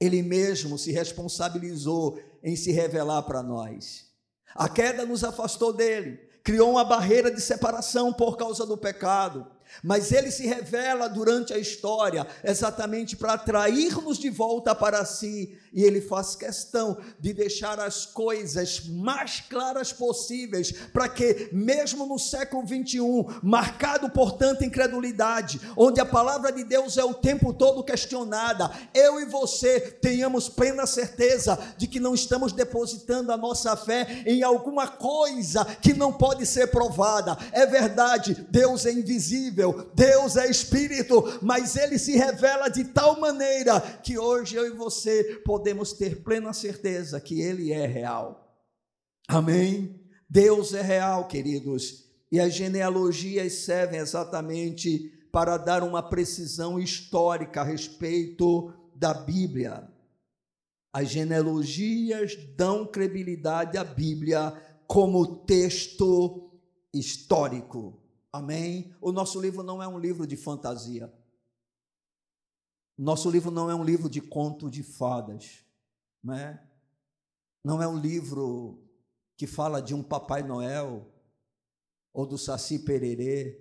ele 0.00 0.22
mesmo 0.22 0.78
se 0.78 0.90
responsabilizou 0.92 2.18
em 2.42 2.56
se 2.56 2.72
revelar 2.72 3.22
para 3.22 3.42
nós. 3.42 4.06
A 4.54 4.68
queda 4.68 5.04
nos 5.04 5.22
afastou 5.22 5.74
dele, 5.74 6.16
criou 6.42 6.70
uma 6.70 6.84
barreira 6.84 7.30
de 7.30 7.40
separação 7.40 8.12
por 8.12 8.36
causa 8.36 8.64
do 8.64 8.78
pecado. 8.78 9.46
Mas 9.82 10.12
ele 10.12 10.30
se 10.30 10.46
revela 10.46 11.08
durante 11.08 11.52
a 11.52 11.58
história 11.58 12.26
exatamente 12.44 13.16
para 13.16 13.34
atrair-nos 13.34 14.18
de 14.18 14.30
volta 14.30 14.74
para 14.74 15.04
si, 15.04 15.58
e 15.72 15.82
ele 15.82 16.00
faz 16.00 16.34
questão 16.34 16.98
de 17.18 17.32
deixar 17.32 17.78
as 17.78 18.06
coisas 18.06 18.86
mais 18.86 19.40
claras 19.40 19.92
possíveis, 19.92 20.72
para 20.92 21.08
que, 21.08 21.48
mesmo 21.52 22.06
no 22.06 22.18
século 22.18 22.64
21, 22.64 23.40
marcado 23.42 24.10
por 24.10 24.32
tanta 24.32 24.64
incredulidade, 24.64 25.60
onde 25.76 26.00
a 26.00 26.06
palavra 26.06 26.52
de 26.52 26.64
Deus 26.64 26.96
é 26.98 27.04
o 27.04 27.14
tempo 27.14 27.52
todo 27.52 27.84
questionada, 27.84 28.70
eu 28.94 29.20
e 29.20 29.26
você 29.26 29.80
tenhamos 29.80 30.48
plena 30.48 30.86
certeza 30.86 31.58
de 31.76 31.86
que 31.86 32.00
não 32.00 32.14
estamos 32.14 32.52
depositando 32.52 33.32
a 33.32 33.36
nossa 33.36 33.76
fé 33.76 34.22
em 34.26 34.42
alguma 34.42 34.88
coisa 34.88 35.64
que 35.64 35.92
não 35.92 36.12
pode 36.12 36.46
ser 36.46 36.68
provada. 36.68 37.36
É 37.52 37.66
verdade, 37.66 38.46
Deus 38.50 38.86
é 38.86 38.92
invisível 38.92 39.90
Deus 39.94 40.36
é 40.36 40.50
espírito, 40.50 41.38
mas 41.42 41.76
ele 41.76 41.98
se 41.98 42.16
revela 42.16 42.68
de 42.68 42.84
tal 42.84 43.18
maneira 43.20 43.80
que 44.02 44.18
hoje 44.18 44.56
eu 44.56 44.66
e 44.66 44.70
você 44.70 45.40
podemos 45.44 45.59
ter 45.92 46.22
plena 46.22 46.52
certeza 46.52 47.20
que 47.20 47.40
ele 47.40 47.72
é 47.72 47.86
real. 47.86 48.64
Amém? 49.28 50.00
Deus 50.28 50.74
é 50.74 50.82
real, 50.82 51.26
queridos, 51.26 52.04
e 52.30 52.38
as 52.38 52.54
genealogias 52.54 53.52
servem 53.52 54.00
exatamente 54.00 55.12
para 55.32 55.56
dar 55.56 55.82
uma 55.82 56.02
precisão 56.02 56.78
histórica 56.78 57.60
a 57.60 57.64
respeito 57.64 58.72
da 58.94 59.14
Bíblia. 59.14 59.88
As 60.92 61.08
genealogias 61.08 62.36
dão 62.56 62.84
credibilidade 62.84 63.78
à 63.78 63.84
Bíblia 63.84 64.52
como 64.86 65.44
texto 65.44 66.50
histórico. 66.92 68.02
Amém? 68.32 68.92
O 69.00 69.12
nosso 69.12 69.40
livro 69.40 69.62
não 69.62 69.82
é 69.82 69.86
um 69.86 69.98
livro 69.98 70.26
de 70.26 70.36
fantasia. 70.36 71.12
Nosso 73.02 73.30
livro 73.30 73.50
não 73.50 73.70
é 73.70 73.74
um 73.74 73.82
livro 73.82 74.10
de 74.10 74.20
conto 74.20 74.70
de 74.70 74.82
fadas, 74.82 75.64
né? 76.22 76.62
Não 77.64 77.82
é 77.82 77.88
um 77.88 77.98
livro 77.98 78.86
que 79.36 79.46
fala 79.46 79.80
de 79.80 79.94
um 79.94 80.02
Papai 80.02 80.42
Noel 80.42 81.10
ou 82.12 82.26
do 82.26 82.36
Saci 82.36 82.78
Pererê, 82.80 83.58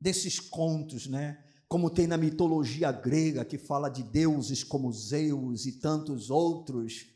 desses 0.00 0.40
contos, 0.40 1.06
né? 1.06 1.44
Como 1.68 1.88
tem 1.88 2.06
na 2.08 2.16
mitologia 2.16 2.90
grega 2.90 3.44
que 3.44 3.58
fala 3.58 3.88
de 3.88 4.02
deuses 4.02 4.64
como 4.64 4.92
Zeus 4.92 5.66
e 5.66 5.78
tantos 5.78 6.28
outros 6.28 7.06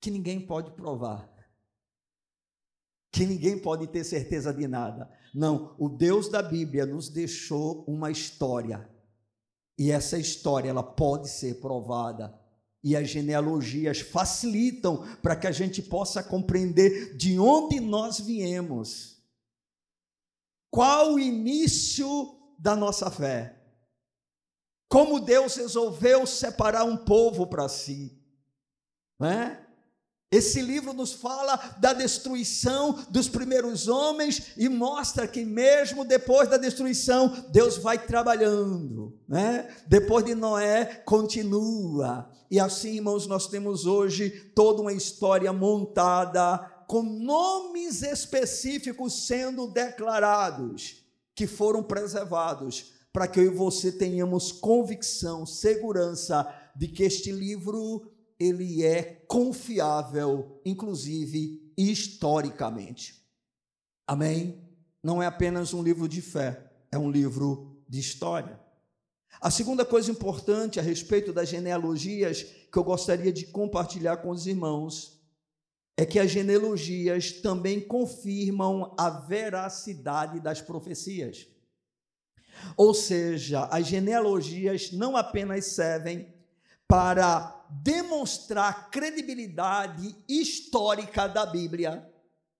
que 0.00 0.10
ninguém 0.10 0.46
pode 0.46 0.72
provar 0.72 1.38
que 3.10 3.26
ninguém 3.26 3.58
pode 3.58 3.86
ter 3.86 4.04
certeza 4.04 4.52
de 4.52 4.68
nada. 4.68 5.10
Não, 5.34 5.74
o 5.78 5.88
Deus 5.88 6.28
da 6.28 6.42
Bíblia 6.42 6.86
nos 6.86 7.08
deixou 7.08 7.84
uma 7.84 8.10
história. 8.10 8.88
E 9.78 9.92
essa 9.92 10.18
história 10.18 10.68
ela 10.68 10.82
pode 10.82 11.28
ser 11.28 11.60
provada. 11.60 12.36
E 12.82 12.96
as 12.96 13.08
genealogias 13.08 14.00
facilitam 14.00 15.04
para 15.22 15.36
que 15.36 15.46
a 15.46 15.52
gente 15.52 15.80
possa 15.80 16.22
compreender 16.22 17.16
de 17.16 17.38
onde 17.38 17.78
nós 17.78 18.18
viemos. 18.18 19.22
Qual 20.70 21.14
o 21.14 21.18
início 21.18 22.08
da 22.58 22.74
nossa 22.74 23.10
fé? 23.10 23.54
Como 24.88 25.20
Deus 25.20 25.54
resolveu 25.56 26.26
separar 26.26 26.84
um 26.84 26.96
povo 26.96 27.46
para 27.46 27.68
si, 27.68 28.20
né? 29.20 29.67
Esse 30.30 30.60
livro 30.60 30.92
nos 30.92 31.14
fala 31.14 31.56
da 31.80 31.94
destruição 31.94 33.02
dos 33.08 33.28
primeiros 33.28 33.88
homens 33.88 34.52
e 34.58 34.68
mostra 34.68 35.26
que 35.26 35.42
mesmo 35.42 36.04
depois 36.04 36.50
da 36.50 36.58
destruição, 36.58 37.46
Deus 37.50 37.78
vai 37.78 37.98
trabalhando, 37.98 39.18
né? 39.26 39.74
Depois 39.86 40.26
de 40.26 40.34
Noé, 40.34 40.84
continua. 41.06 42.30
E 42.50 42.60
assim, 42.60 42.96
irmãos, 42.96 43.26
nós 43.26 43.46
temos 43.46 43.86
hoje 43.86 44.28
toda 44.54 44.82
uma 44.82 44.92
história 44.92 45.50
montada 45.50 46.58
com 46.86 47.02
nomes 47.02 48.02
específicos 48.02 49.26
sendo 49.26 49.66
declarados, 49.66 51.04
que 51.34 51.46
foram 51.46 51.82
preservados, 51.82 52.92
para 53.12 53.26
que 53.26 53.40
eu 53.40 53.44
e 53.44 53.48
você 53.48 53.90
tenhamos 53.90 54.52
convicção, 54.52 55.46
segurança 55.46 56.46
de 56.76 56.86
que 56.88 57.02
este 57.02 57.32
livro 57.32 58.17
ele 58.38 58.84
é 58.84 59.02
confiável, 59.26 60.60
inclusive 60.64 61.72
historicamente. 61.76 63.24
Amém? 64.06 64.66
Não 65.02 65.22
é 65.22 65.26
apenas 65.26 65.74
um 65.74 65.82
livro 65.82 66.08
de 66.08 66.22
fé, 66.22 66.72
é 66.90 66.98
um 66.98 67.10
livro 67.10 67.82
de 67.88 67.98
história. 67.98 68.60
A 69.40 69.50
segunda 69.50 69.84
coisa 69.84 70.10
importante 70.10 70.80
a 70.80 70.82
respeito 70.82 71.32
das 71.32 71.48
genealogias 71.48 72.42
que 72.42 72.78
eu 72.78 72.84
gostaria 72.84 73.32
de 73.32 73.46
compartilhar 73.46 74.18
com 74.18 74.30
os 74.30 74.46
irmãos 74.46 75.18
é 75.96 76.06
que 76.06 76.18
as 76.18 76.30
genealogias 76.30 77.32
também 77.32 77.80
confirmam 77.80 78.94
a 78.98 79.10
veracidade 79.10 80.40
das 80.40 80.60
profecias. 80.60 81.46
Ou 82.76 82.94
seja, 82.94 83.64
as 83.66 83.86
genealogias 83.86 84.92
não 84.92 85.16
apenas 85.16 85.66
servem 85.66 86.32
para 86.88 87.54
demonstrar 87.68 88.70
a 88.70 88.72
credibilidade 88.72 90.16
histórica 90.26 91.28
da 91.28 91.44
Bíblia, 91.44 92.10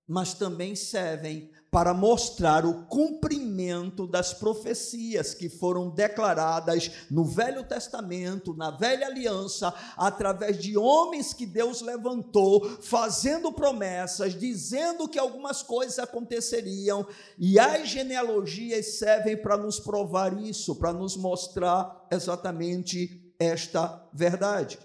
mas 0.06 0.34
também 0.34 0.76
servem 0.76 1.50
para 1.70 1.92
mostrar 1.92 2.64
o 2.64 2.86
cumprimento 2.86 4.06
das 4.06 4.32
profecias 4.32 5.34
que 5.34 5.50
foram 5.50 5.90
declaradas 5.90 6.90
no 7.10 7.24
Velho 7.24 7.62
Testamento, 7.62 8.54
na 8.54 8.70
Velha 8.70 9.06
Aliança, 9.06 9.72
através 9.96 10.58
de 10.58 10.78
homens 10.78 11.34
que 11.34 11.44
Deus 11.44 11.82
levantou, 11.82 12.80
fazendo 12.80 13.52
promessas, 13.52 14.34
dizendo 14.34 15.08
que 15.08 15.18
algumas 15.18 15.62
coisas 15.62 15.98
aconteceriam, 15.98 17.06
e 17.38 17.58
as 17.58 17.88
genealogias 17.88 18.98
servem 18.98 19.36
para 19.36 19.58
nos 19.58 19.78
provar 19.78 20.38
isso, 20.40 20.74
para 20.76 20.92
nos 20.92 21.16
mostrar 21.16 22.06
exatamente 22.10 23.27
esta 23.38 24.08
verdade. 24.12 24.78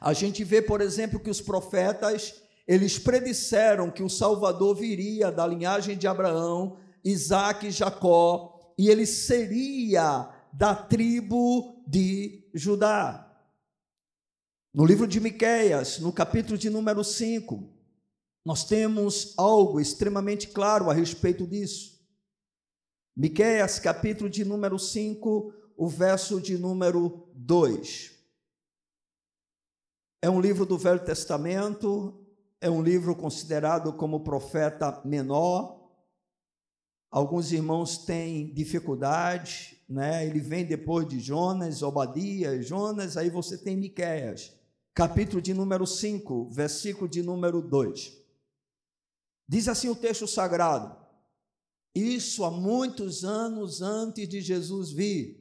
A 0.00 0.12
gente 0.12 0.44
vê, 0.44 0.60
por 0.62 0.80
exemplo, 0.80 1.20
que 1.20 1.30
os 1.30 1.40
profetas, 1.40 2.42
eles 2.66 2.98
predisseram 2.98 3.90
que 3.90 4.02
o 4.02 4.10
Salvador 4.10 4.76
viria 4.76 5.30
da 5.30 5.46
linhagem 5.46 5.96
de 5.96 6.06
Abraão, 6.06 6.78
Isaac 7.04 7.66
e 7.66 7.70
Jacó, 7.70 8.74
e 8.78 8.88
ele 8.88 9.06
seria 9.06 10.28
da 10.52 10.74
tribo 10.74 11.82
de 11.86 12.48
Judá. 12.54 13.22
No 14.72 14.84
livro 14.84 15.06
de 15.06 15.20
Miqueias, 15.20 15.98
no 15.98 16.12
capítulo 16.12 16.58
de 16.58 16.68
número 16.68 17.02
5, 17.02 17.72
nós 18.44 18.64
temos 18.64 19.32
algo 19.36 19.80
extremamente 19.80 20.48
claro 20.48 20.90
a 20.90 20.94
respeito 20.94 21.46
disso. 21.46 21.96
Miqueias, 23.16 23.78
capítulo 23.78 24.28
de 24.28 24.44
número 24.44 24.78
5, 24.78 25.52
o 25.76 25.88
verso 25.88 26.40
de 26.40 26.56
número 26.56 27.28
2. 27.34 28.12
É 30.22 30.30
um 30.30 30.40
livro 30.40 30.64
do 30.64 30.78
Velho 30.78 31.04
Testamento, 31.04 32.26
é 32.60 32.70
um 32.70 32.82
livro 32.82 33.14
considerado 33.14 33.92
como 33.92 34.24
profeta 34.24 35.00
menor. 35.04 35.76
Alguns 37.10 37.52
irmãos 37.52 37.98
têm 37.98 38.52
dificuldade, 38.52 39.80
né? 39.88 40.26
Ele 40.26 40.40
vem 40.40 40.64
depois 40.64 41.06
de 41.06 41.20
Jonas, 41.20 41.82
Obadias, 41.82 42.66
Jonas, 42.66 43.16
aí 43.16 43.30
você 43.30 43.56
tem 43.56 43.76
Miqueias, 43.76 44.52
capítulo 44.94 45.40
de 45.40 45.54
número 45.54 45.86
5, 45.86 46.50
versículo 46.50 47.08
de 47.08 47.22
número 47.22 47.62
2. 47.62 48.12
Diz 49.48 49.68
assim 49.68 49.88
o 49.88 49.94
texto 49.94 50.26
sagrado: 50.26 50.96
Isso 51.94 52.44
há 52.44 52.50
muitos 52.50 53.24
anos 53.24 53.80
antes 53.80 54.28
de 54.28 54.40
Jesus 54.40 54.90
vir, 54.90 55.35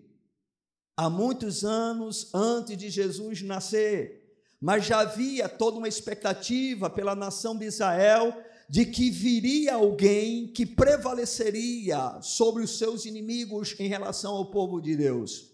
há 0.96 1.10
muitos 1.10 1.64
anos 1.64 2.30
antes 2.34 2.78
de 2.78 2.90
Jesus 2.90 3.42
nascer, 3.42 4.24
mas 4.62 4.86
já 4.86 5.00
havia 5.00 5.50
toda 5.50 5.78
uma 5.78 5.88
expectativa 5.88 6.90
pela 6.90 7.16
nação 7.16 7.56
de 7.58 7.66
Israel 7.66 8.36
de 8.68 8.86
que 8.86 9.12
viria 9.12 9.76
alguém 9.76 10.48
que 10.48 10.66
prevaleceria 10.66 12.18
sobre 12.22 12.64
os 12.64 12.78
seus 12.78 13.06
inimigos 13.06 13.76
em 13.80 13.88
relação 13.88 14.34
ao 14.34 14.50
povo 14.50 14.82
de 14.82 14.96
Deus. 14.96 15.52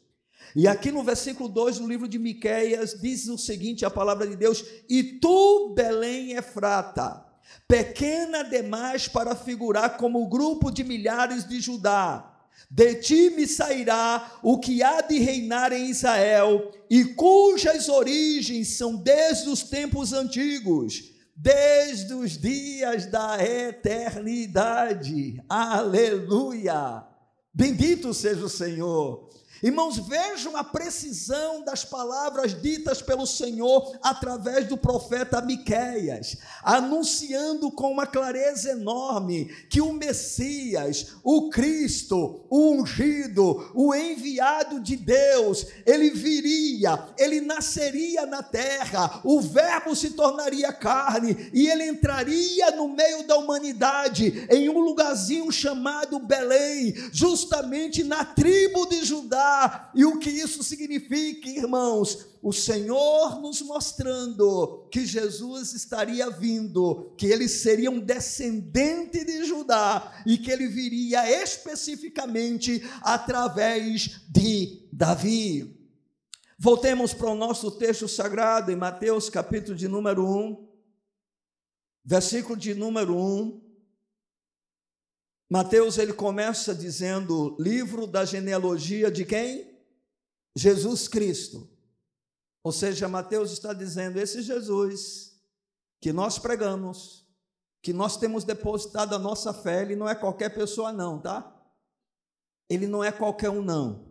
E 0.56 0.68
aqui 0.68 0.92
no 0.92 1.04
versículo 1.04 1.50
2 1.50 1.80
do 1.80 1.88
livro 1.88 2.08
de 2.08 2.20
Miqueias 2.20 3.00
diz 3.00 3.28
o 3.28 3.38
seguinte, 3.38 3.86
a 3.86 3.90
palavra 3.90 4.28
de 4.28 4.36
Deus: 4.36 4.64
"E 4.90 5.04
tu, 5.04 5.74
Belém 5.74 6.34
Efrata, 6.34 7.26
pequena 7.68 8.44
demais 8.44 9.08
para 9.08 9.36
figurar 9.36 9.98
como 9.98 10.28
grupo 10.28 10.72
de 10.72 10.84
milhares 10.84 11.48
de 11.48 11.60
Judá, 11.60 12.31
de 12.70 12.96
ti 12.96 13.30
me 13.32 13.48
sairá 13.48 14.40
o 14.42 14.58
que 14.60 14.82
há 14.82 15.02
de 15.02 15.20
reinar 15.20 15.74
em 15.74 15.90
Israel, 15.90 16.72
e 16.90 17.04
cujas 17.04 17.90
origens 17.90 18.78
são 18.78 18.96
desde 18.96 19.50
os 19.50 19.64
tempos 19.64 20.14
antigos, 20.14 21.12
desde 21.36 22.14
os 22.14 22.38
dias 22.38 23.06
da 23.08 23.38
eternidade. 23.44 25.42
Aleluia! 25.50 27.04
Bendito 27.54 28.14
seja 28.14 28.46
o 28.46 28.50
Senhor. 28.50 29.30
Irmãos, 29.64 30.00
vejam 30.00 30.58
a 30.58 30.64
precisão 30.64 31.64
das 31.64 31.86
palavras 31.86 32.60
ditas 32.60 33.00
pelo 33.00 33.28
Senhor 33.28 33.96
através 34.02 34.68
do 34.68 34.76
profeta 34.76 35.40
Miqueias, 35.40 36.38
anunciando 36.64 37.70
com 37.70 37.92
uma 37.92 38.08
clareza 38.08 38.72
enorme 38.72 39.46
que 39.70 39.80
o 39.80 39.94
Messias, 39.94 41.14
o 41.24 41.52
Cristo, 41.52 42.42
o 42.50 42.72
ungido, 42.72 43.72
o 43.76 43.94
enviado 43.94 44.80
de 44.80 44.96
Deus, 44.96 45.68
ele 45.86 46.10
viria, 46.10 46.98
ele 47.20 47.40
nasceria 47.40 48.26
na 48.26 48.42
terra, 48.42 49.22
o 49.24 49.40
Verbo 49.40 49.96
se 49.96 50.12
tornaria 50.12 50.74
carne 50.74 51.52
e 51.54 51.70
ele 51.70 51.88
entraria 51.88 52.72
no 52.72 52.90
meio 52.90 53.28
da 53.28 53.38
humanidade 53.38 54.48
em 54.50 54.70
um 54.70 54.80
lugarzinho 54.80 55.52
chamado 55.52 56.18
Belém, 56.18 56.96
justamente 57.12 58.04
na 58.04 58.26
tribo 58.26 58.88
de 58.88 59.06
Judá 59.06 59.51
e 59.94 60.06
o 60.06 60.20
que 60.20 60.30
isso 60.30 60.64
significa, 60.64 61.50
irmãos? 61.50 62.28
O 62.42 62.52
Senhor 62.52 63.40
nos 63.40 63.62
mostrando 63.62 64.88
que 64.92 65.06
Jesus 65.06 65.74
estaria 65.74 66.30
vindo, 66.30 67.14
que 67.18 67.28
ele 67.28 67.48
seria 67.48 67.92
um 67.92 68.00
descendente 68.00 69.24
de 69.24 69.44
Judá 69.44 70.24
e 70.26 70.38
que 70.38 70.52
ele 70.52 70.68
viria 70.68 71.30
especificamente 71.44 72.82
através 73.02 74.22
de 74.30 74.88
Davi. 74.92 75.78
Voltemos 76.58 77.14
para 77.14 77.30
o 77.30 77.36
nosso 77.36 77.72
texto 77.72 78.08
sagrado 78.08 78.72
em 78.72 78.76
Mateus, 78.76 79.30
capítulo 79.30 79.76
de 79.76 79.88
número 79.88 80.28
1, 80.28 80.68
versículo 82.06 82.56
de 82.56 82.74
número 82.74 83.16
1. 83.18 83.71
Mateus 85.52 85.98
ele 85.98 86.14
começa 86.14 86.74
dizendo: 86.74 87.58
livro 87.60 88.08
da 88.08 88.24
genealogia 88.24 89.12
de 89.12 89.26
quem? 89.26 89.70
Jesus 90.56 91.10
Cristo. 91.10 91.70
Ou 92.64 92.72
seja, 92.72 93.10
Mateus 93.10 93.52
está 93.52 93.74
dizendo: 93.74 94.18
esse 94.18 94.42
Jesus 94.42 95.38
que 96.00 96.14
nós 96.14 96.40
pregamos, 96.40 97.28
que 97.84 97.92
nós 97.92 98.16
temos 98.16 98.46
depositado 98.46 99.14
a 99.14 99.20
nossa 99.20 99.54
fé, 99.54 99.82
ele 99.82 99.96
não 99.96 100.08
é 100.08 100.16
qualquer 100.16 100.56
pessoa, 100.56 100.94
não, 100.94 101.20
tá? 101.20 101.54
Ele 102.70 102.88
não 102.88 103.04
é 103.04 103.12
qualquer 103.12 103.50
um, 103.50 103.62
não. 103.62 104.10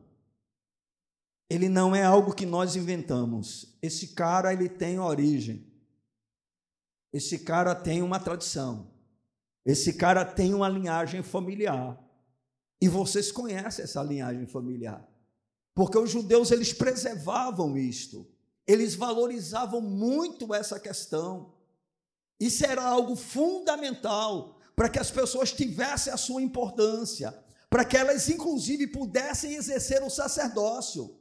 Ele 1.48 1.70
não 1.70 1.96
é 1.96 2.04
algo 2.04 2.34
que 2.34 2.44
nós 2.44 2.76
inventamos. 2.76 3.78
Esse 3.80 4.08
cara, 4.08 4.52
ele 4.52 4.68
tem 4.68 5.00
origem. 5.00 5.66
Esse 7.14 7.38
cara 7.38 7.74
tem 7.74 8.02
uma 8.02 8.20
tradição. 8.20 8.99
Esse 9.64 9.92
cara 9.94 10.24
tem 10.24 10.54
uma 10.54 10.68
linhagem 10.68 11.22
familiar. 11.22 11.98
E 12.80 12.88
vocês 12.88 13.30
conhecem 13.30 13.84
essa 13.84 14.02
linhagem 14.02 14.46
familiar. 14.46 15.06
Porque 15.74 15.98
os 15.98 16.10
judeus 16.10 16.50
eles 16.50 16.72
preservavam 16.72 17.76
isto. 17.76 18.26
eles 18.66 18.94
valorizavam 18.94 19.80
muito 19.80 20.54
essa 20.54 20.78
questão. 20.78 21.54
Isso 22.38 22.64
era 22.64 22.82
algo 22.82 23.16
fundamental 23.16 24.58
para 24.76 24.88
que 24.88 24.98
as 24.98 25.10
pessoas 25.10 25.52
tivessem 25.52 26.12
a 26.12 26.16
sua 26.16 26.40
importância, 26.40 27.36
para 27.68 27.84
que 27.84 27.96
elas, 27.96 28.28
inclusive, 28.28 28.86
pudessem 28.86 29.54
exercer 29.54 30.02
o 30.02 30.08
sacerdócio. 30.08 31.19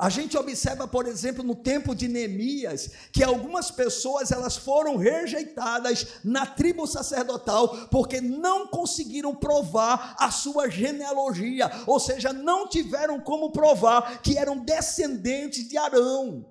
A 0.00 0.08
gente 0.08 0.34
observa, 0.38 0.88
por 0.88 1.06
exemplo, 1.06 1.44
no 1.44 1.54
tempo 1.54 1.94
de 1.94 2.08
Neemias, 2.08 2.90
que 3.12 3.22
algumas 3.22 3.70
pessoas 3.70 4.32
elas 4.32 4.56
foram 4.56 4.96
rejeitadas 4.96 6.06
na 6.24 6.46
tribo 6.46 6.86
sacerdotal 6.86 7.68
porque 7.90 8.18
não 8.18 8.66
conseguiram 8.66 9.34
provar 9.34 10.16
a 10.18 10.30
sua 10.30 10.70
genealogia, 10.70 11.70
ou 11.86 12.00
seja, 12.00 12.32
não 12.32 12.66
tiveram 12.66 13.20
como 13.20 13.52
provar 13.52 14.22
que 14.22 14.38
eram 14.38 14.56
descendentes 14.64 15.68
de 15.68 15.76
Arão. 15.76 16.46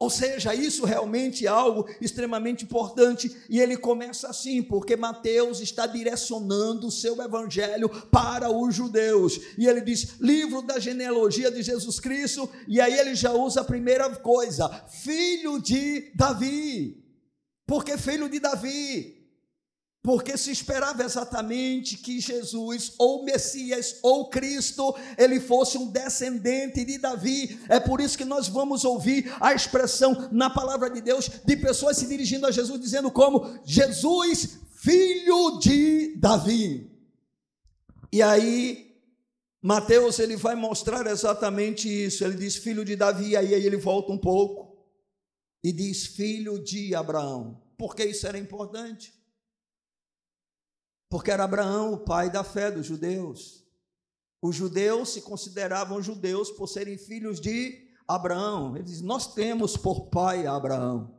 Ou 0.00 0.08
seja, 0.08 0.54
isso 0.54 0.84
realmente 0.84 1.44
é 1.44 1.48
algo 1.48 1.88
extremamente 2.00 2.64
importante, 2.64 3.34
e 3.50 3.58
ele 3.58 3.76
começa 3.76 4.28
assim, 4.28 4.62
porque 4.62 4.94
Mateus 4.94 5.60
está 5.60 5.86
direcionando 5.86 6.86
o 6.86 6.90
seu 6.90 7.20
evangelho 7.20 7.88
para 7.88 8.48
os 8.48 8.72
judeus, 8.72 9.40
e 9.58 9.66
ele 9.66 9.80
diz: 9.80 10.20
livro 10.20 10.62
da 10.62 10.78
genealogia 10.78 11.50
de 11.50 11.62
Jesus 11.62 11.98
Cristo, 11.98 12.48
e 12.68 12.80
aí 12.80 12.96
ele 12.96 13.16
já 13.16 13.32
usa 13.32 13.62
a 13.62 13.64
primeira 13.64 14.08
coisa: 14.16 14.68
filho 14.88 15.60
de 15.60 16.12
Davi, 16.14 17.04
porque 17.66 17.98
filho 17.98 18.28
de 18.28 18.38
Davi, 18.38 19.17
porque 20.02 20.36
se 20.36 20.50
esperava 20.50 21.02
exatamente 21.02 21.96
que 21.96 22.20
Jesus, 22.20 22.94
ou 22.98 23.24
Messias, 23.24 23.98
ou 24.02 24.30
Cristo, 24.30 24.94
ele 25.16 25.40
fosse 25.40 25.76
um 25.76 25.90
descendente 25.90 26.84
de 26.84 26.98
Davi. 26.98 27.58
É 27.68 27.80
por 27.80 28.00
isso 28.00 28.16
que 28.16 28.24
nós 28.24 28.48
vamos 28.48 28.84
ouvir 28.84 29.34
a 29.40 29.52
expressão 29.52 30.28
na 30.30 30.48
palavra 30.48 30.88
de 30.88 31.00
Deus 31.00 31.28
de 31.44 31.56
pessoas 31.56 31.96
se 31.96 32.06
dirigindo 32.06 32.46
a 32.46 32.50
Jesus, 32.50 32.80
dizendo 32.80 33.10
como 33.10 33.60
Jesus, 33.64 34.60
filho 34.76 35.58
de 35.58 36.14
Davi. 36.16 36.90
E 38.12 38.22
aí, 38.22 38.96
Mateus 39.60 40.18
ele 40.20 40.36
vai 40.36 40.54
mostrar 40.54 41.06
exatamente 41.06 41.88
isso. 41.88 42.24
Ele 42.24 42.36
diz 42.36 42.56
filho 42.56 42.84
de 42.84 42.94
Davi, 42.94 43.36
aí 43.36 43.52
ele 43.52 43.76
volta 43.76 44.12
um 44.12 44.18
pouco 44.18 44.78
e 45.62 45.72
diz 45.72 46.06
filho 46.06 46.62
de 46.62 46.94
Abraão. 46.94 47.60
Por 47.76 47.94
que 47.94 48.04
isso 48.04 48.26
era 48.26 48.38
importante? 48.38 49.17
Porque 51.08 51.30
era 51.30 51.44
Abraão 51.44 51.94
o 51.94 51.98
pai 51.98 52.30
da 52.30 52.44
fé 52.44 52.70
dos 52.70 52.86
judeus. 52.86 53.64
Os 54.40 54.54
judeus 54.54 55.12
se 55.12 55.22
consideravam 55.22 56.02
judeus 56.02 56.50
por 56.50 56.68
serem 56.68 56.96
filhos 56.96 57.40
de 57.40 57.88
Abraão. 58.06 58.76
Eles 58.76 59.00
nós 59.00 59.34
temos 59.34 59.76
por 59.76 60.06
pai 60.10 60.46
Abraão. 60.46 61.18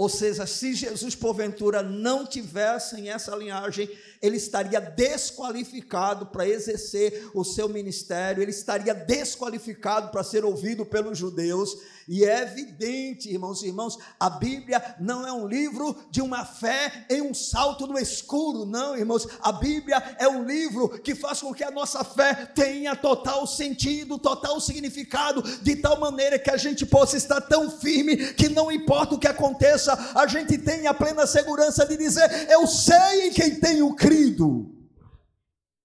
Ou 0.00 0.08
seja, 0.08 0.46
se 0.46 0.72
Jesus 0.72 1.14
porventura 1.14 1.82
não 1.82 2.24
tivesse 2.24 3.06
essa 3.06 3.36
linhagem, 3.36 3.86
ele 4.22 4.38
estaria 4.38 4.80
desqualificado 4.80 6.24
para 6.24 6.48
exercer 6.48 7.30
o 7.34 7.44
seu 7.44 7.68
ministério, 7.68 8.42
ele 8.42 8.50
estaria 8.50 8.94
desqualificado 8.94 10.10
para 10.10 10.24
ser 10.24 10.42
ouvido 10.42 10.86
pelos 10.86 11.18
judeus, 11.18 11.76
e 12.12 12.24
é 12.24 12.42
evidente, 12.42 13.30
irmãos 13.30 13.62
e 13.62 13.68
irmãos, 13.68 13.96
a 14.18 14.28
Bíblia 14.28 14.96
não 14.98 15.24
é 15.24 15.32
um 15.32 15.46
livro 15.46 15.96
de 16.10 16.20
uma 16.20 16.44
fé 16.44 17.06
em 17.08 17.22
um 17.22 17.32
salto 17.32 17.86
no 17.86 17.96
escuro, 17.96 18.66
não, 18.66 18.96
irmãos. 18.96 19.28
A 19.40 19.52
Bíblia 19.52 20.16
é 20.18 20.26
um 20.26 20.42
livro 20.42 20.88
que 20.88 21.14
faz 21.14 21.40
com 21.40 21.54
que 21.54 21.62
a 21.62 21.70
nossa 21.70 22.02
fé 22.02 22.34
tenha 22.46 22.96
total 22.96 23.46
sentido, 23.46 24.18
total 24.18 24.60
significado, 24.60 25.40
de 25.62 25.76
tal 25.76 26.00
maneira 26.00 26.36
que 26.36 26.50
a 26.50 26.56
gente 26.56 26.84
possa 26.84 27.16
estar 27.16 27.42
tão 27.42 27.70
firme 27.70 28.16
que 28.34 28.48
não 28.48 28.72
importa 28.72 29.14
o 29.14 29.18
que 29.20 29.28
aconteça, 29.28 29.94
a 30.12 30.26
gente 30.26 30.58
tenha 30.58 30.90
a 30.90 30.94
plena 30.94 31.28
segurança 31.28 31.86
de 31.86 31.96
dizer: 31.96 32.50
Eu 32.50 32.66
sei 32.66 33.28
em 33.28 33.32
quem 33.32 33.60
tenho 33.60 33.94
crido. 33.94 34.74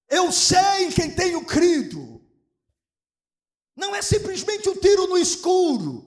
Eu 0.09 0.31
sei 0.31 0.87
em 0.87 0.89
quem 0.89 1.11
tenho 1.11 1.45
crido. 1.45 2.19
Não 3.77 3.95
é 3.95 4.01
simplesmente 4.01 4.67
um 4.67 4.75
tiro 4.75 5.05
no 5.05 5.19
escuro. 5.19 6.04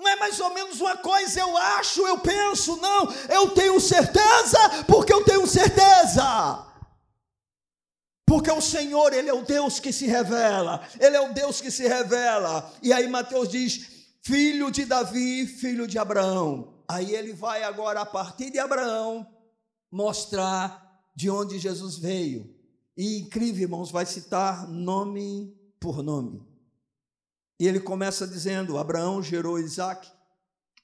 Não 0.00 0.08
é 0.08 0.16
mais 0.16 0.40
ou 0.40 0.48
menos 0.54 0.80
uma 0.80 0.96
coisa, 0.96 1.40
eu 1.40 1.54
acho, 1.58 2.06
eu 2.06 2.18
penso, 2.18 2.76
não, 2.76 3.12
eu 3.28 3.50
tenho 3.50 3.78
certeza, 3.78 4.58
porque 4.86 5.12
eu 5.12 5.22
tenho 5.22 5.46
certeza. 5.46 6.66
Porque 8.26 8.50
o 8.50 8.62
Senhor, 8.62 9.12
Ele 9.12 9.28
é 9.28 9.34
o 9.34 9.42
Deus 9.42 9.78
que 9.78 9.92
se 9.92 10.06
revela, 10.06 10.88
Ele 10.98 11.16
é 11.16 11.20
o 11.20 11.34
Deus 11.34 11.60
que 11.60 11.70
se 11.70 11.86
revela. 11.86 12.72
E 12.82 12.94
aí 12.94 13.06
Mateus 13.08 13.50
diz: 13.50 14.08
filho 14.22 14.70
de 14.70 14.86
Davi, 14.86 15.46
filho 15.46 15.86
de 15.86 15.98
Abraão. 15.98 16.82
Aí 16.88 17.14
ele 17.14 17.34
vai 17.34 17.62
agora, 17.62 18.00
a 18.00 18.06
partir 18.06 18.50
de 18.50 18.58
Abraão, 18.58 19.26
mostrar 19.92 21.04
de 21.14 21.28
onde 21.28 21.58
Jesus 21.58 21.98
veio. 21.98 22.52
E 22.96 23.18
incrível, 23.18 23.64
irmãos, 23.64 23.90
vai 23.90 24.06
citar 24.06 24.66
nome 24.66 25.54
por 25.78 26.02
nome. 26.02 26.49
E 27.60 27.68
ele 27.68 27.78
começa 27.78 28.26
dizendo: 28.26 28.78
Abraão 28.78 29.22
gerou 29.22 29.58
Isaac, 29.58 30.10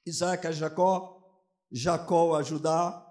Isaac 0.05 0.47
a 0.47 0.53
Jacó, 0.53 1.19
Jacó 1.73 2.37
a 2.37 2.43
Judá, 2.43 3.03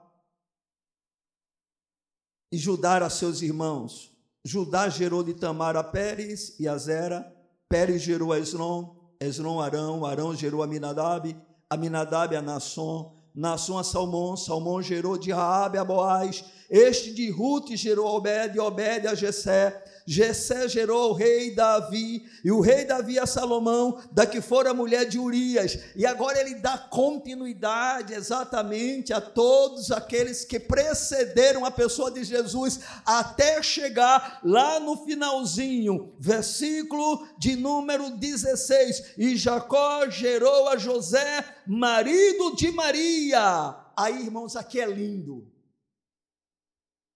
e 2.52 2.58
Judá 2.58 3.04
a 3.04 3.10
seus 3.10 3.42
irmãos. 3.42 4.16
Judá 4.46 4.88
gerou 4.88 5.24
de 5.24 5.34
Tamar 5.34 5.76
a 5.76 5.84
Pérez 5.84 6.60
e 6.60 6.68
a 6.68 6.78
Zera, 6.78 7.26
Pérez 7.68 8.04
gerou 8.04 8.32
a 8.32 8.38
Esron, 8.38 9.16
Esron 9.20 9.60
a 9.60 9.66
Arão, 9.66 10.06
Arão 10.06 10.36
gerou 10.36 10.62
a 10.62 10.68
Minadab, 10.68 11.36
Aminadab 11.68 12.36
a 12.36 12.42
Nasson, 12.44 13.20
Nasson 13.34 13.80
a 13.80 13.84
Salmão, 13.84 14.38
Salmão 14.38 14.80
gerou 14.80 15.18
de 15.18 15.32
Raabe 15.32 15.80
a 15.80 15.84
Boaz, 15.84 16.46
este 16.70 17.12
de 17.12 17.30
Ruth 17.30 17.70
gerou 17.76 18.08
a 18.08 18.12
Obed, 18.12 18.60
Obed 18.60 19.08
a 19.08 19.16
Jessé, 19.16 19.84
Jessé 20.08 20.68
gerou 20.68 21.10
o 21.10 21.14
rei 21.14 21.56
Davi, 21.56 22.24
e 22.44 22.52
o 22.52 22.60
rei 22.60 22.86
Davi 22.86 23.18
a 23.18 23.26
Salomão, 23.26 24.00
da 24.12 24.26
que 24.26 24.40
fora 24.40 24.72
mulher 24.72 25.06
de 25.06 25.18
Urias. 25.18 25.80
E 25.96 26.06
agora 26.06 26.40
ele 26.40 26.56
dá 26.56 26.78
continuidade 26.78 28.14
exatamente 28.14 29.12
a 29.12 29.20
todos 29.20 29.92
aqueles 29.92 30.46
que 30.46 30.60
precederam 30.60 31.66
a 31.66 31.72
pessoa 31.72 32.12
de 32.12 32.24
Jesus 32.24 32.82
até 33.04 33.64
chegar 33.64 34.42
lá 34.44 34.80
no 34.80 34.96
finalzinho, 35.06 36.14
versículo 36.20 37.28
de 37.40 37.56
número 37.56 38.12
16. 38.12 39.14
E 39.18 39.36
Jacó 39.36 40.08
gerou 40.08 40.70
a 40.70 40.78
José, 40.78 41.44
marido 41.66 42.56
de 42.56 42.70
Maria. 42.72 43.76
Aí, 43.98 44.22
irmãos, 44.22 44.56
aqui 44.56 44.80
é 44.80 44.86
lindo. 44.86 45.55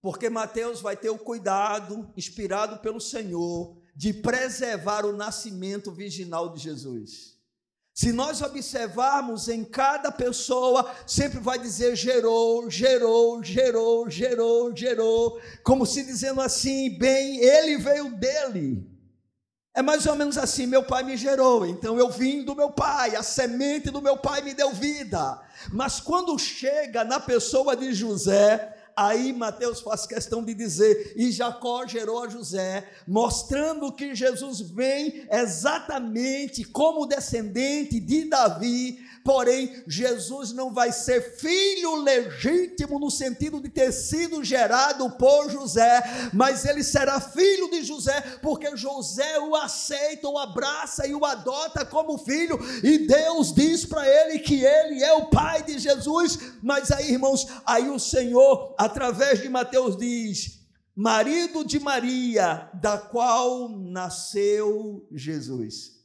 Porque 0.02 0.30
Mateus 0.30 0.80
vai 0.80 0.96
ter 0.96 1.10
o 1.10 1.18
cuidado, 1.18 2.10
inspirado 2.16 2.78
pelo 2.78 3.00
Senhor, 3.00 3.76
de 3.94 4.14
preservar 4.14 5.04
o 5.04 5.16
nascimento 5.16 5.92
virginal 5.92 6.48
de 6.48 6.60
Jesus. 6.60 7.38
Se 7.92 8.12
nós 8.12 8.40
observarmos 8.40 9.48
em 9.48 9.62
cada 9.62 10.10
pessoa, 10.10 10.90
sempre 11.06 11.38
vai 11.38 11.58
dizer 11.58 11.94
gerou, 11.94 12.70
gerou, 12.70 13.42
gerou, 13.42 14.08
gerou, 14.08 14.74
gerou, 14.74 15.40
como 15.62 15.84
se 15.84 16.02
dizendo 16.02 16.40
assim, 16.40 16.96
bem, 16.98 17.38
ele 17.40 17.76
veio 17.76 18.16
dele. 18.16 18.88
É 19.74 19.82
mais 19.82 20.06
ou 20.06 20.16
menos 20.16 20.38
assim: 20.38 20.66
meu 20.66 20.82
pai 20.82 21.02
me 21.02 21.16
gerou, 21.16 21.66
então 21.66 21.98
eu 21.98 22.10
vim 22.10 22.42
do 22.42 22.56
meu 22.56 22.70
pai, 22.70 23.14
a 23.14 23.22
semente 23.22 23.90
do 23.90 24.00
meu 24.00 24.16
pai 24.16 24.40
me 24.40 24.54
deu 24.54 24.72
vida. 24.72 25.40
Mas 25.70 26.00
quando 26.00 26.38
chega 26.38 27.04
na 27.04 27.20
pessoa 27.20 27.76
de 27.76 27.92
José, 27.92 28.79
Aí 29.00 29.32
Mateus 29.32 29.80
faz 29.80 30.04
questão 30.04 30.44
de 30.44 30.52
dizer: 30.52 31.14
e 31.16 31.32
Jacó 31.32 31.86
gerou 31.86 32.22
a 32.22 32.28
José, 32.28 32.86
mostrando 33.08 33.90
que 33.90 34.14
Jesus 34.14 34.60
vem 34.60 35.26
exatamente 35.30 36.64
como 36.64 37.06
descendente 37.06 37.98
de 37.98 38.28
Davi, 38.28 38.98
porém 39.24 39.82
Jesus 39.86 40.52
não 40.52 40.72
vai 40.72 40.92
ser 40.92 41.36
filho 41.38 41.96
legítimo 41.96 42.98
no 42.98 43.10
sentido 43.10 43.60
de 43.60 43.70
ter 43.70 43.90
sido 43.92 44.44
gerado 44.44 45.08
por 45.12 45.50
José, 45.50 46.02
mas 46.34 46.66
ele 46.66 46.82
será 46.82 47.20
filho 47.20 47.70
de 47.70 47.82
José, 47.82 48.20
porque 48.42 48.76
José 48.76 49.38
o 49.38 49.54
aceita, 49.56 50.28
o 50.28 50.38
abraça 50.38 51.06
e 51.06 51.14
o 51.14 51.24
adota 51.24 51.86
como 51.86 52.18
filho, 52.18 52.58
e 52.82 52.98
Deus 52.98 53.54
diz 53.54 53.86
para 53.86 54.06
ele 54.06 54.40
que 54.40 54.62
ele 54.62 55.02
é 55.02 55.12
o 55.14 55.30
pai 55.30 55.62
de 55.62 55.78
Jesus. 55.78 56.38
Mas 56.62 56.90
aí, 56.90 57.12
irmãos, 57.12 57.46
aí 57.64 57.88
o 57.88 57.98
Senhor, 57.98 58.74
através 58.90 59.40
de 59.40 59.48
Mateus, 59.48 59.96
diz: 59.96 60.60
marido 60.94 61.64
de 61.64 61.78
Maria, 61.78 62.68
da 62.74 62.98
qual 62.98 63.68
nasceu 63.68 65.06
Jesus. 65.12 65.98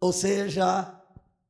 Ou 0.00 0.12
seja, 0.12 1.00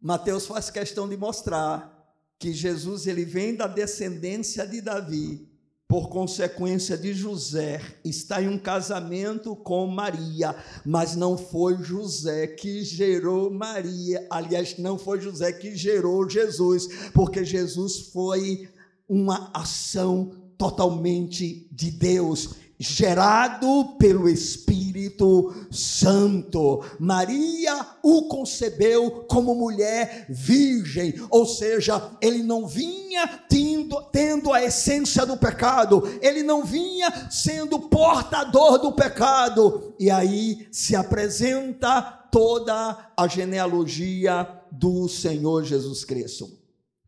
Mateus 0.01 0.47
faz 0.47 0.71
questão 0.71 1.09
de 1.09 1.17
mostrar 1.17 1.97
que 2.39 2.53
Jesus 2.53 3.07
ele 3.07 3.25
vem 3.25 3.55
da 3.55 3.67
descendência 3.67 4.67
de 4.67 4.81
Davi, 4.81 5.49
por 5.87 6.09
consequência 6.09 6.97
de 6.97 7.13
José, 7.13 7.81
está 8.05 8.41
em 8.41 8.49
um 8.49 8.57
casamento 8.57 9.57
com 9.57 9.89
Maria, 9.89 10.55
mas 10.85 11.17
não 11.17 11.37
foi 11.37 11.83
José 11.83 12.47
que 12.47 12.85
gerou 12.85 13.51
Maria. 13.51 14.25
Aliás, 14.31 14.79
não 14.79 14.97
foi 14.97 15.21
José 15.21 15.53
que 15.53 15.75
gerou 15.75 16.31
Jesus, 16.31 16.87
porque 17.13 17.45
Jesus 17.45 18.11
foi 18.13 18.69
uma 19.09 19.51
ação 19.53 20.40
totalmente 20.61 21.67
de 21.73 21.91
Deus 21.91 22.51
gerado 22.79 23.97
pelo 23.99 24.29
Espírito 24.29 25.55
Santo. 25.71 26.85
Maria 26.99 27.87
o 28.03 28.29
concebeu 28.29 29.25
como 29.27 29.55
mulher 29.55 30.27
virgem, 30.29 31.15
ou 31.31 31.47
seja, 31.47 32.11
ele 32.21 32.43
não 32.43 32.67
vinha 32.67 33.27
tendo, 33.49 34.03
tendo 34.13 34.53
a 34.53 34.63
essência 34.63 35.25
do 35.25 35.37
pecado, 35.39 36.03
ele 36.21 36.43
não 36.43 36.63
vinha 36.63 37.31
sendo 37.31 37.79
portador 37.79 38.79
do 38.79 38.93
pecado. 38.93 39.95
E 39.99 40.11
aí 40.11 40.69
se 40.71 40.95
apresenta 40.95 42.03
toda 42.31 43.13
a 43.17 43.27
genealogia 43.27 44.47
do 44.71 45.09
Senhor 45.09 45.65
Jesus 45.65 46.05
Cristo. 46.05 46.51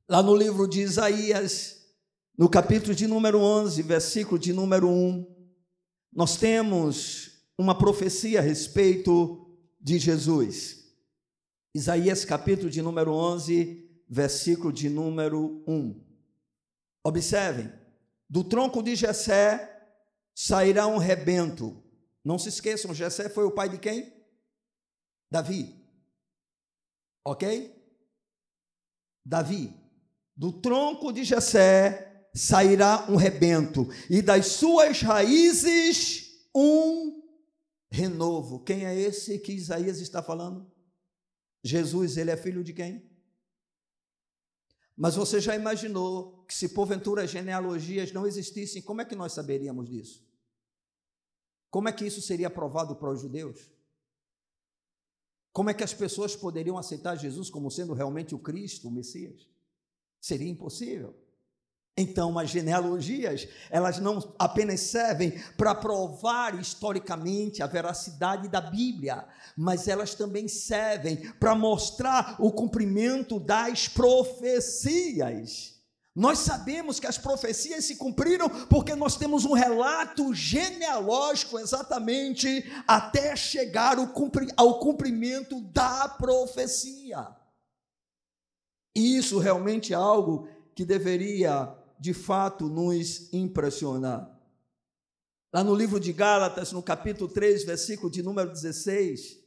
Lá 0.08 0.22
no 0.22 0.34
livro 0.34 0.66
de 0.66 0.80
Isaías, 0.80 1.81
no 2.36 2.48
capítulo 2.48 2.94
de 2.94 3.06
número 3.06 3.38
11, 3.40 3.82
versículo 3.82 4.38
de 4.38 4.52
número 4.52 4.88
1, 4.88 5.26
nós 6.12 6.36
temos 6.36 7.46
uma 7.58 7.76
profecia 7.76 8.40
a 8.40 8.42
respeito 8.42 9.46
de 9.80 9.98
Jesus. 9.98 10.82
Isaías 11.74 12.24
capítulo 12.24 12.70
de 12.70 12.80
número 12.80 13.12
11, 13.12 14.04
versículo 14.08 14.72
de 14.72 14.88
número 14.88 15.62
1. 15.66 16.02
Observem, 17.04 17.70
do 18.28 18.42
tronco 18.42 18.82
de 18.82 18.96
Jessé 18.96 19.68
sairá 20.34 20.86
um 20.86 20.98
rebento. 20.98 21.82
Não 22.24 22.38
se 22.38 22.48
esqueçam, 22.48 22.94
Jessé 22.94 23.28
foi 23.28 23.44
o 23.44 23.50
pai 23.50 23.68
de 23.68 23.78
quem? 23.78 24.10
Davi. 25.30 25.82
OK? 27.24 27.74
Davi. 29.24 29.74
Do 30.34 30.52
tronco 30.60 31.12
de 31.12 31.24
Jessé 31.24 32.11
sairá 32.34 33.06
um 33.10 33.16
rebento, 33.16 33.88
e 34.08 34.22
das 34.22 34.46
suas 34.46 35.02
raízes 35.02 36.46
um 36.54 37.22
renovo. 37.90 38.60
Quem 38.64 38.86
é 38.86 38.98
esse 38.98 39.38
que 39.38 39.52
Isaías 39.52 40.00
está 40.00 40.22
falando? 40.22 40.70
Jesus, 41.62 42.16
ele 42.16 42.30
é 42.30 42.36
filho 42.36 42.64
de 42.64 42.72
quem? 42.72 43.10
Mas 44.96 45.14
você 45.14 45.40
já 45.40 45.54
imaginou 45.54 46.44
que 46.44 46.54
se 46.54 46.70
porventura 46.70 47.26
genealogias 47.26 48.12
não 48.12 48.26
existissem, 48.26 48.82
como 48.82 49.00
é 49.00 49.04
que 49.04 49.14
nós 49.14 49.32
saberíamos 49.32 49.88
disso? 49.88 50.26
Como 51.70 51.88
é 51.88 51.92
que 51.92 52.06
isso 52.06 52.20
seria 52.20 52.50
provado 52.50 52.96
para 52.96 53.10
os 53.10 53.20
judeus? 53.20 53.70
Como 55.52 55.70
é 55.70 55.74
que 55.74 55.84
as 55.84 55.94
pessoas 55.94 56.34
poderiam 56.34 56.78
aceitar 56.78 57.16
Jesus 57.16 57.50
como 57.50 57.70
sendo 57.70 57.92
realmente 57.92 58.34
o 58.34 58.38
Cristo, 58.38 58.88
o 58.88 58.90
Messias? 58.90 59.48
Seria 60.20 60.48
impossível. 60.48 61.14
Então, 61.96 62.38
as 62.38 62.48
genealogias, 62.48 63.46
elas 63.70 63.98
não 63.98 64.34
apenas 64.38 64.80
servem 64.80 65.32
para 65.58 65.74
provar 65.74 66.58
historicamente 66.58 67.62
a 67.62 67.66
veracidade 67.66 68.48
da 68.48 68.62
Bíblia, 68.62 69.26
mas 69.54 69.86
elas 69.88 70.14
também 70.14 70.48
servem 70.48 71.16
para 71.32 71.54
mostrar 71.54 72.36
o 72.38 72.50
cumprimento 72.50 73.38
das 73.38 73.88
profecias. 73.88 75.72
Nós 76.14 76.38
sabemos 76.38 76.98
que 76.98 77.06
as 77.06 77.18
profecias 77.18 77.84
se 77.84 77.96
cumpriram 77.96 78.48
porque 78.66 78.94
nós 78.94 79.16
temos 79.16 79.44
um 79.44 79.52
relato 79.52 80.32
genealógico 80.32 81.58
exatamente 81.58 82.70
até 82.86 83.36
chegar 83.36 83.98
ao 84.56 84.78
cumprimento 84.78 85.60
da 85.60 86.08
profecia. 86.08 87.28
Isso 88.94 89.38
realmente 89.38 89.92
é 89.92 89.96
algo 89.96 90.48
que 90.74 90.84
deveria 90.84 91.81
de 92.02 92.12
fato 92.12 92.68
nos 92.68 93.32
impressionar. 93.32 94.28
Lá 95.54 95.62
no 95.62 95.72
livro 95.72 96.00
de 96.00 96.12
Gálatas, 96.12 96.72
no 96.72 96.82
capítulo 96.82 97.30
3, 97.30 97.62
versículo 97.62 98.10
de 98.10 98.24
número 98.24 98.50
16, 98.50 99.38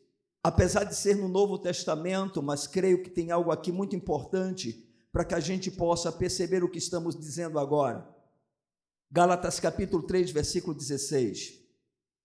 apesar 0.41 0.85
de 0.85 0.95
ser 0.95 1.17
no 1.17 1.27
Novo 1.27 1.59
Testamento, 1.59 2.41
mas 2.41 2.65
creio 2.65 3.03
que 3.03 3.09
tem 3.09 3.29
algo 3.29 3.51
aqui 3.51 3.73
muito 3.73 3.93
importante 3.93 4.87
para 5.11 5.25
que 5.25 5.35
a 5.35 5.39
gente 5.41 5.69
possa 5.69 6.13
perceber 6.13 6.63
o 6.63 6.69
que 6.71 6.77
estamos 6.77 7.13
dizendo 7.19 7.59
agora. 7.59 8.07
Gálatas 9.11 9.59
capítulo 9.59 10.03
3, 10.03 10.31
versículo 10.31 10.73
16. 10.73 11.59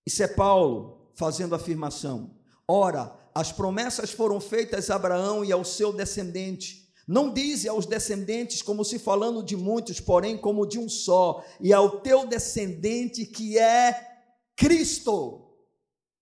Isso 0.07 0.23
é 0.23 0.29
Paulo 0.29 1.11
fazendo 1.17 1.57
afirmação. 1.57 2.37
Ora, 2.69 3.13
as 3.35 3.51
promessas 3.51 4.13
foram 4.13 4.41
feitas 4.41 4.91
a 4.91 4.95
Abraão 4.95 5.45
e 5.45 5.51
ao 5.51 5.65
seu 5.65 5.93
descendente. 5.93 6.80
Não 7.07 7.33
dize 7.33 7.69
aos 7.69 7.87
descendentes 7.87 8.63
como 8.63 8.85
se 8.85 8.99
falando 8.99 9.43
de 9.43 9.57
muitos, 9.57 10.01
porém 10.01 10.37
como 10.37 10.67
de 10.67 10.79
um 10.79 10.89
só, 10.89 11.45
e 11.61 11.73
ao 11.73 12.01
teu 12.01 12.27
descendente 12.27 13.27
que 13.27 13.59
é 13.59 14.09
Cristo. 14.57 15.51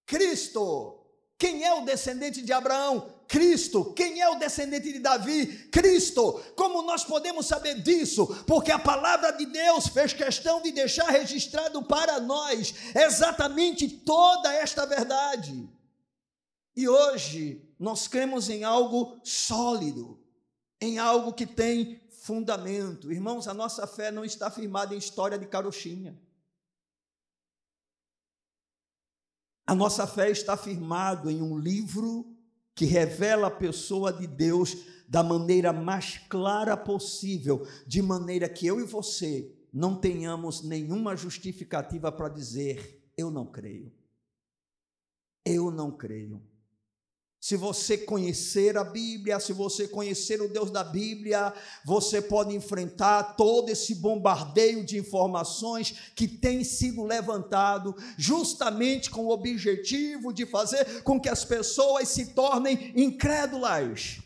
Cristo. 0.06 0.94
Quem 1.38 1.64
é 1.64 1.72
o 1.74 1.84
descendente 1.84 2.42
de 2.42 2.52
Abraão? 2.52 3.14
Cristo. 3.28 3.92
Quem 3.92 4.20
é 4.20 4.28
o 4.28 4.38
descendente 4.38 4.92
de 4.92 4.98
Davi? 4.98 5.68
Cristo. 5.70 6.40
Como 6.56 6.82
nós 6.82 7.04
podemos 7.04 7.46
saber 7.46 7.82
disso? 7.82 8.26
Porque 8.46 8.72
a 8.72 8.78
palavra 8.78 9.32
de 9.32 9.46
Deus 9.46 9.88
fez 9.88 10.12
questão 10.12 10.62
de 10.62 10.72
deixar 10.72 11.10
registrado 11.10 11.82
para 11.84 12.18
nós 12.18 12.74
exatamente 12.94 13.88
toda 13.88 14.52
esta 14.54 14.86
verdade. 14.86 15.68
E 16.74 16.88
hoje 16.88 17.62
nós 17.78 18.08
cremos 18.08 18.48
em 18.48 18.64
algo 18.64 19.20
sólido 19.22 20.18
em 20.80 20.98
algo 20.98 21.32
que 21.32 21.46
tem 21.46 22.00
fundamento. 22.10 23.12
Irmãos, 23.12 23.48
a 23.48 23.54
nossa 23.54 23.86
fé 23.86 24.10
não 24.10 24.24
está 24.24 24.50
firmada 24.50 24.94
em 24.94 24.98
história 24.98 25.38
de 25.38 25.46
carochinha. 25.46 26.18
A 29.66 29.74
nossa 29.74 30.06
fé 30.06 30.30
está 30.30 30.56
firmada 30.56 31.30
em 31.30 31.42
um 31.42 31.58
livro 31.58 32.34
que 32.74 32.84
revela 32.84 33.48
a 33.48 33.50
pessoa 33.50 34.12
de 34.12 34.26
Deus 34.26 34.76
da 35.08 35.22
maneira 35.22 35.72
mais 35.72 36.18
clara 36.28 36.76
possível, 36.76 37.66
de 37.86 38.00
maneira 38.00 38.48
que 38.48 38.66
eu 38.66 38.80
e 38.80 38.84
você 38.84 39.54
não 39.72 39.98
tenhamos 39.98 40.62
nenhuma 40.62 41.16
justificativa 41.16 42.10
para 42.10 42.28
dizer: 42.28 43.10
eu 43.16 43.30
não 43.30 43.46
creio. 43.46 43.92
Eu 45.44 45.70
não 45.70 45.90
creio. 45.90 46.42
Se 47.40 47.56
você 47.56 47.96
conhecer 47.96 48.76
a 48.76 48.82
Bíblia, 48.82 49.38
se 49.38 49.52
você 49.52 49.86
conhecer 49.86 50.42
o 50.42 50.48
Deus 50.48 50.72
da 50.72 50.82
Bíblia, 50.82 51.54
você 51.84 52.20
pode 52.20 52.52
enfrentar 52.54 53.36
todo 53.36 53.70
esse 53.70 53.94
bombardeio 53.94 54.84
de 54.84 54.98
informações 54.98 55.94
que 56.16 56.26
tem 56.26 56.64
sido 56.64 57.04
levantado, 57.04 57.94
justamente 58.16 59.08
com 59.08 59.26
o 59.26 59.30
objetivo 59.30 60.32
de 60.32 60.44
fazer 60.46 61.04
com 61.04 61.20
que 61.20 61.28
as 61.28 61.44
pessoas 61.44 62.08
se 62.08 62.34
tornem 62.34 62.92
incrédulas. 62.96 64.18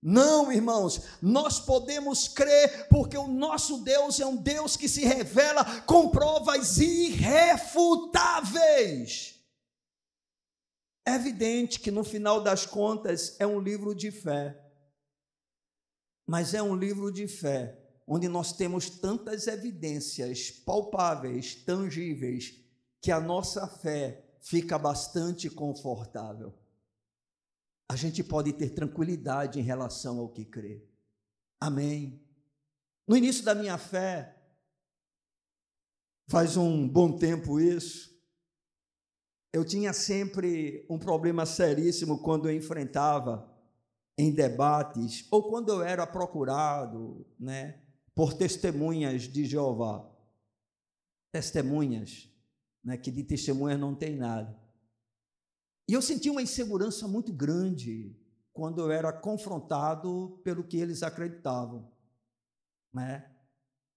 Não, 0.00 0.52
irmãos, 0.52 1.00
nós 1.20 1.58
podemos 1.58 2.28
crer 2.28 2.86
porque 2.88 3.16
o 3.16 3.26
nosso 3.28 3.78
Deus 3.78 4.20
é 4.20 4.26
um 4.26 4.36
Deus 4.36 4.76
que 4.76 4.88
se 4.88 5.04
revela 5.04 5.64
com 5.82 6.08
provas 6.08 6.78
irrefutáveis. 6.78 9.31
É 11.04 11.14
evidente 11.14 11.80
que 11.80 11.90
no 11.90 12.04
final 12.04 12.42
das 12.42 12.64
contas 12.64 13.36
é 13.40 13.46
um 13.46 13.60
livro 13.60 13.94
de 13.94 14.10
fé, 14.10 14.58
mas 16.26 16.54
é 16.54 16.62
um 16.62 16.76
livro 16.76 17.10
de 17.10 17.26
fé 17.26 17.78
onde 18.06 18.28
nós 18.28 18.52
temos 18.52 18.90
tantas 18.90 19.46
evidências 19.46 20.50
palpáveis, 20.50 21.54
tangíveis, 21.54 22.60
que 23.00 23.10
a 23.10 23.20
nossa 23.20 23.66
fé 23.66 24.24
fica 24.40 24.78
bastante 24.78 25.48
confortável. 25.48 26.52
A 27.88 27.96
gente 27.96 28.22
pode 28.22 28.52
ter 28.52 28.70
tranquilidade 28.70 29.58
em 29.58 29.62
relação 29.62 30.18
ao 30.18 30.28
que 30.28 30.44
crê. 30.44 30.86
Amém. 31.60 32.22
No 33.06 33.16
início 33.16 33.44
da 33.44 33.54
minha 33.54 33.78
fé, 33.78 34.36
faz 36.28 36.56
um 36.56 36.88
bom 36.88 37.16
tempo 37.16 37.60
isso, 37.60 38.11
eu 39.52 39.64
tinha 39.64 39.92
sempre 39.92 40.86
um 40.88 40.98
problema 40.98 41.44
seríssimo 41.44 42.22
quando 42.22 42.48
eu 42.48 42.56
enfrentava 42.56 43.50
em 44.16 44.32
debates 44.32 45.26
ou 45.30 45.48
quando 45.48 45.70
eu 45.70 45.82
era 45.82 46.06
procurado, 46.06 47.26
né, 47.38 47.80
por 48.14 48.34
testemunhas 48.34 49.22
de 49.22 49.44
Jeová. 49.44 50.08
Testemunhas, 51.30 52.28
né, 52.84 52.96
que 52.96 53.10
de 53.10 53.22
testemunhas 53.24 53.78
não 53.78 53.94
tem 53.94 54.16
nada. 54.16 54.58
E 55.88 55.92
eu 55.92 56.02
senti 56.02 56.30
uma 56.30 56.42
insegurança 56.42 57.06
muito 57.08 57.32
grande 57.32 58.16
quando 58.52 58.80
eu 58.80 58.90
era 58.90 59.12
confrontado 59.12 60.40
pelo 60.44 60.64
que 60.64 60.76
eles 60.76 61.02
acreditavam, 61.02 61.90
né? 62.92 63.32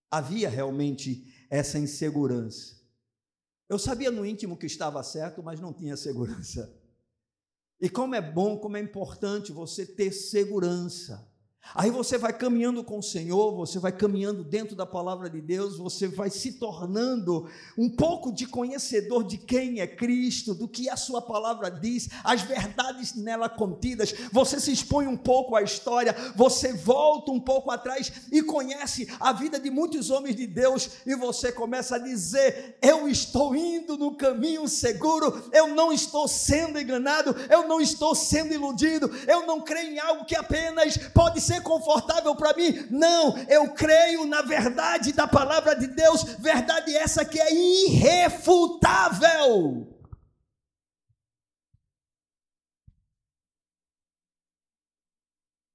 havia 0.09 0.49
realmente 0.49 1.47
essa 1.49 1.77
insegurança. 1.77 2.81
Eu 3.67 3.79
sabia 3.79 4.11
no 4.11 4.25
íntimo 4.25 4.57
que 4.57 4.65
estava 4.65 5.01
certo, 5.03 5.41
mas 5.41 5.59
não 5.59 5.73
tinha 5.73 5.97
segurança. 5.97 6.71
E 7.79 7.89
como 7.89 8.15
é 8.15 8.21
bom, 8.21 8.57
como 8.57 8.77
é 8.77 8.79
importante 8.79 9.51
você 9.51 9.85
ter 9.85 10.11
segurança. 10.11 11.27
Aí 11.73 11.89
você 11.89 12.17
vai 12.17 12.31
caminhando 12.31 12.83
com 12.83 12.99
o 12.99 13.03
Senhor, 13.03 13.55
você 13.55 13.79
vai 13.79 13.91
caminhando 13.91 14.43
dentro 14.43 14.75
da 14.75 14.85
palavra 14.85 15.29
de 15.29 15.41
Deus, 15.41 15.77
você 15.77 16.07
vai 16.07 16.29
se 16.29 16.53
tornando 16.53 17.49
um 17.77 17.89
pouco 17.89 18.31
de 18.31 18.45
conhecedor 18.45 19.23
de 19.23 19.37
quem 19.37 19.79
é 19.79 19.87
Cristo, 19.87 20.53
do 20.53 20.67
que 20.67 20.89
a 20.89 20.95
sua 20.95 21.21
palavra 21.21 21.69
diz, 21.69 22.09
as 22.23 22.41
verdades 22.43 23.15
nela 23.15 23.49
contidas. 23.49 24.13
Você 24.31 24.59
se 24.59 24.71
expõe 24.71 25.07
um 25.07 25.17
pouco 25.17 25.55
à 25.55 25.61
história, 25.61 26.15
você 26.35 26.73
volta 26.73 27.31
um 27.31 27.39
pouco 27.39 27.71
atrás 27.71 28.11
e 28.31 28.41
conhece 28.43 29.07
a 29.19 29.33
vida 29.33 29.59
de 29.59 29.69
muitos 29.69 30.09
homens 30.09 30.35
de 30.35 30.47
Deus 30.47 30.89
e 31.05 31.15
você 31.15 31.51
começa 31.51 31.95
a 31.95 31.99
dizer: 31.99 32.77
Eu 32.81 33.07
estou 33.07 33.55
indo 33.55 33.97
no 33.97 34.15
caminho 34.15 34.67
seguro, 34.67 35.49
eu 35.51 35.69
não 35.69 35.91
estou 35.91 36.27
sendo 36.27 36.79
enganado, 36.79 37.35
eu 37.49 37.67
não 37.67 37.81
estou 37.81 38.13
sendo 38.15 38.53
iludido, 38.53 39.11
eu 39.27 39.45
não 39.45 39.61
creio 39.61 39.91
em 39.91 39.99
algo 39.99 40.25
que 40.25 40.35
apenas 40.35 40.97
pode 41.13 41.41
ser 41.41 41.54
ser 41.55 41.61
confortável 41.61 42.35
para 42.35 42.55
mim. 42.55 42.87
Não, 42.89 43.37
eu 43.47 43.73
creio 43.73 44.25
na 44.25 44.41
verdade 44.41 45.13
da 45.13 45.27
palavra 45.27 45.75
de 45.75 45.87
Deus, 45.87 46.23
verdade 46.39 46.95
essa 46.95 47.25
que 47.25 47.39
é 47.39 47.53
irrefutável. 47.53 49.91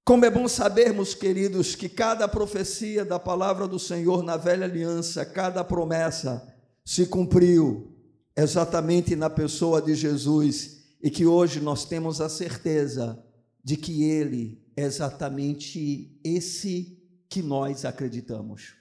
Como 0.05 0.25
é 0.25 0.31
bom 0.31 0.49
sabermos, 0.49 1.15
queridos, 1.15 1.77
que 1.77 1.89
cada 1.89 2.27
profecia 2.27 3.05
da 3.05 3.19
palavra 3.19 3.69
do 3.69 3.79
Senhor 3.79 4.25
na 4.25 4.37
velha 4.37 4.65
aliança, 4.65 5.25
cada 5.25 5.63
promessa 5.63 6.53
se 6.85 7.07
cumpriu 7.07 7.97
exatamente 8.37 9.15
na 9.15 9.31
pessoa 9.31 9.81
de 9.81 9.95
Jesus 9.95 10.81
e 11.01 11.11
que 11.11 11.27
hoje 11.27 11.61
nós 11.61 11.85
temos 11.85 12.21
a 12.21 12.29
certeza 12.29 13.25
de 13.63 13.77
que 13.77 14.03
ele 14.03 14.61
exatamente 14.83 16.19
esse 16.25 16.99
que 17.29 17.43
nós 17.43 17.85
acreditamos. 17.85 18.75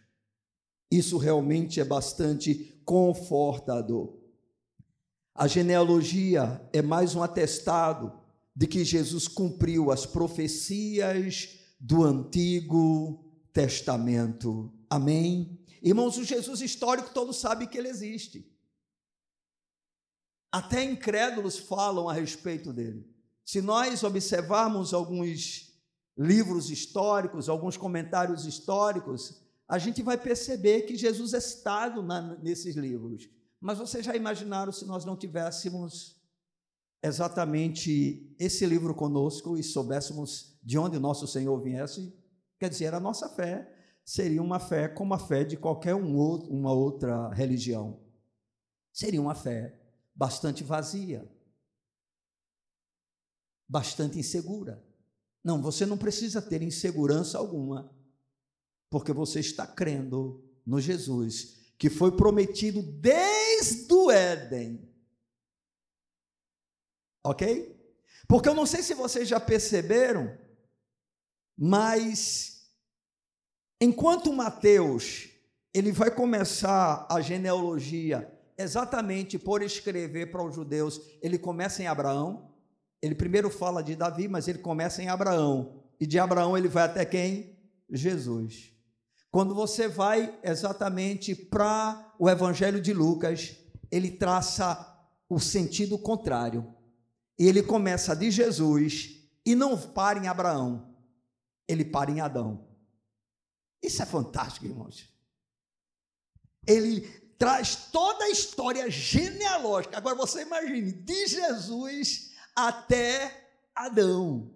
Isso 0.91 1.17
realmente 1.17 1.79
é 1.79 1.85
bastante 1.85 2.81
confortador. 2.83 4.17
A 5.35 5.47
genealogia 5.47 6.67
é 6.73 6.81
mais 6.81 7.15
um 7.15 7.23
atestado 7.23 8.19
de 8.55 8.67
que 8.67 8.83
Jesus 8.83 9.27
cumpriu 9.27 9.91
as 9.91 10.05
profecias 10.05 11.59
do 11.79 12.03
Antigo 12.03 13.23
Testamento. 13.53 14.73
Amém? 14.89 15.59
Irmãos, 15.81 16.17
o 16.17 16.23
Jesus 16.23 16.59
histórico 16.61 17.13
todos 17.13 17.37
sabem 17.37 17.67
que 17.67 17.77
ele 17.77 17.87
existe. 17.87 18.51
Até 20.51 20.83
incrédulos 20.83 21.57
falam 21.57 22.09
a 22.09 22.13
respeito 22.13 22.73
dele. 22.73 23.07
Se 23.45 23.61
nós 23.61 24.03
observarmos 24.03 24.93
alguns 24.93 25.68
livros 26.19 26.69
históricos, 26.69 27.47
alguns 27.47 27.77
comentários 27.77 28.45
históricos, 28.45 29.41
a 29.65 29.77
gente 29.77 30.03
vai 30.03 30.17
perceber 30.17 30.81
que 30.81 30.97
Jesus 30.97 31.33
é 31.33 31.39
citado 31.39 32.03
na, 32.03 32.35
nesses 32.39 32.75
livros. 32.75 33.29
Mas 33.61 33.77
vocês 33.77 34.05
já 34.05 34.13
imaginaram 34.13 34.71
se 34.73 34.85
nós 34.85 35.05
não 35.05 35.15
tivéssemos 35.15 36.19
exatamente 37.01 38.35
esse 38.37 38.65
livro 38.65 38.93
conosco 38.93 39.55
e 39.55 39.63
soubéssemos 39.63 40.59
de 40.61 40.77
onde 40.77 40.99
nosso 40.99 41.25
Senhor 41.25 41.57
viesse? 41.61 42.13
Quer 42.59 42.69
dizer, 42.69 42.93
a 42.93 42.99
nossa 42.99 43.29
fé 43.29 43.73
seria 44.03 44.41
uma 44.41 44.59
fé 44.59 44.89
como 44.89 45.13
a 45.13 45.19
fé 45.19 45.45
de 45.45 45.55
qualquer 45.55 45.95
um 45.95 46.17
outro, 46.17 46.51
uma 46.51 46.73
outra 46.73 47.29
religião. 47.29 48.01
Seria 48.91 49.21
uma 49.21 49.35
fé 49.35 49.79
bastante 50.13 50.65
vazia, 50.65 51.25
bastante 53.69 54.19
insegura. 54.19 54.88
Não, 55.49 55.59
você 55.59 55.83
não 55.83 55.97
precisa 55.97 56.43
ter 56.43 56.61
insegurança 56.61 57.35
alguma, 57.35 57.91
porque 58.87 59.11
você 59.11 59.39
está 59.39 59.65
crendo 59.65 60.47
no 60.63 60.79
Jesus 60.79 61.57
que 61.75 61.89
foi 61.89 62.15
prometido 62.15 62.83
desde 62.83 63.91
o 63.91 64.11
Éden. 64.11 64.87
Ok? 67.25 67.75
Porque 68.27 68.47
eu 68.47 68.53
não 68.53 68.67
sei 68.67 68.83
se 68.83 68.93
vocês 68.93 69.27
já 69.27 69.39
perceberam, 69.39 70.37
mas 71.57 72.71
enquanto 73.81 74.31
Mateus 74.31 75.29
ele 75.73 75.91
vai 75.91 76.11
começar 76.11 77.07
a 77.09 77.19
genealogia 77.21 78.31
exatamente 78.55 79.39
por 79.39 79.63
escrever 79.63 80.29
para 80.29 80.43
os 80.43 80.53
judeus, 80.53 81.01
ele 81.23 81.39
começa 81.39 81.81
em 81.81 81.87
Abraão, 81.87 82.48
ele 83.01 83.15
primeiro 83.15 83.49
fala 83.49 83.83
de 83.83 83.95
Davi, 83.95 84.27
mas 84.27 84.47
ele 84.47 84.59
começa 84.59 85.01
em 85.01 85.07
Abraão. 85.07 85.83
E 85.99 86.05
de 86.05 86.19
Abraão 86.19 86.57
ele 86.57 86.67
vai 86.67 86.83
até 86.83 87.05
quem? 87.05 87.57
Jesus. 87.89 88.73
Quando 89.31 89.53
você 89.53 89.87
vai 89.87 90.37
exatamente 90.43 91.35
para 91.35 92.13
o 92.17 92.29
Evangelho 92.29 92.81
de 92.81 92.93
Lucas, 92.93 93.55
ele 93.91 94.11
traça 94.11 94.97
o 95.29 95.39
sentido 95.39 95.97
contrário. 95.97 96.73
Ele 97.37 97.61
começa 97.61 98.15
de 98.15 98.31
Jesus 98.31 99.19
e 99.45 99.55
não 99.55 99.77
para 99.77 100.19
em 100.19 100.27
Abraão, 100.27 100.93
ele 101.67 101.85
para 101.85 102.11
em 102.11 102.19
Adão. 102.19 102.67
Isso 103.81 104.01
é 104.01 104.05
fantástico, 104.05 104.65
irmãos. 104.65 105.07
Ele 106.67 107.01
traz 107.37 107.75
toda 107.91 108.25
a 108.25 108.29
história 108.29 108.89
genealógica. 108.91 109.97
Agora 109.97 110.15
você 110.15 110.41
imagine, 110.41 110.91
de 110.91 111.27
Jesus 111.27 112.28
até 112.67 113.47
Adão. 113.75 114.51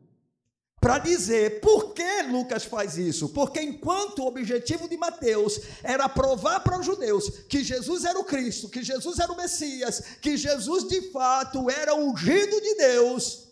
Para 0.83 0.99
dizer 0.99 1.61
por 1.61 1.93
que 1.93 2.23
Lucas 2.23 2.65
faz 2.65 2.97
isso? 2.97 3.29
Porque 3.29 3.61
enquanto 3.61 4.19
o 4.19 4.27
objetivo 4.27 4.89
de 4.89 4.97
Mateus 4.97 5.61
era 5.81 6.09
provar 6.09 6.59
para 6.59 6.77
os 6.77 6.85
judeus 6.85 7.29
que 7.47 7.63
Jesus 7.63 8.03
era 8.03 8.19
o 8.19 8.25
Cristo, 8.25 8.67
que 8.67 8.83
Jesus 8.83 9.17
era 9.17 9.31
o 9.31 9.37
Messias, 9.37 10.01
que 10.21 10.35
Jesus 10.35 10.85
de 10.89 11.09
fato 11.11 11.69
era 11.69 11.95
ungido 11.95 12.59
de 12.59 12.75
Deus, 12.75 13.47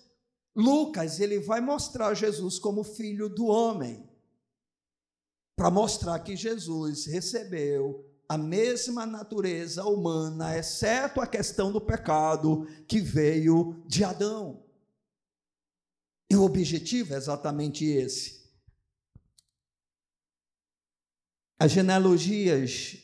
Lucas 0.54 1.22
ele 1.22 1.40
vai 1.40 1.62
mostrar 1.62 2.14
Jesus 2.14 2.60
como 2.60 2.84
filho 2.84 3.30
do 3.30 3.46
homem. 3.46 4.06
Para 5.56 5.72
mostrar 5.72 6.20
que 6.20 6.36
Jesus 6.36 7.06
recebeu 7.06 8.11
a 8.32 8.38
mesma 8.38 9.06
natureza 9.06 9.84
humana, 9.84 10.58
exceto 10.58 11.20
a 11.20 11.28
questão 11.28 11.70
do 11.70 11.82
pecado 11.82 12.66
que 12.88 13.02
veio 13.02 13.84
de 13.86 14.06
Adão. 14.06 14.64
E 16.30 16.38
o 16.38 16.44
objetivo 16.44 17.14
é 17.14 17.18
exatamente 17.18 17.84
esse. 17.84 18.50
As 21.60 21.74
genealogias 21.74 23.00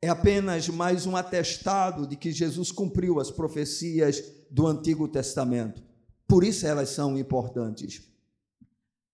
é 0.00 0.08
apenas 0.08 0.66
mais 0.70 1.04
um 1.04 1.14
atestado 1.14 2.06
de 2.06 2.16
que 2.16 2.32
Jesus 2.32 2.72
cumpriu 2.72 3.20
as 3.20 3.30
profecias 3.30 4.24
do 4.50 4.66
Antigo 4.66 5.06
Testamento. 5.06 5.82
Por 6.26 6.42
isso 6.42 6.66
elas 6.66 6.88
são 6.88 7.18
importantes. 7.18 8.02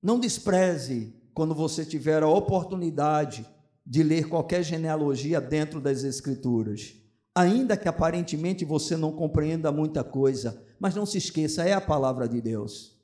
Não 0.01 0.21
despreze 0.21 1.13
quando 1.35 1.57
você 1.57 1.85
tiver 1.85 2.23
a 2.23 2.29
oportunidade 2.29 3.45
de 3.91 4.05
ler 4.05 4.29
qualquer 4.29 4.63
genealogia 4.63 5.41
dentro 5.41 5.81
das 5.81 6.05
Escrituras. 6.05 6.95
Ainda 7.35 7.77
que 7.77 7.89
aparentemente 7.89 8.65
você 8.65 8.97
não 8.97 9.11
compreenda 9.11 9.73
muita 9.73 10.05
coisa, 10.05 10.65
mas 10.79 10.95
não 10.95 11.05
se 11.05 11.19
esqueça, 11.19 11.65
é 11.65 11.73
a 11.73 11.81
palavra 11.81 12.29
de 12.29 12.41
Deus. 12.41 12.97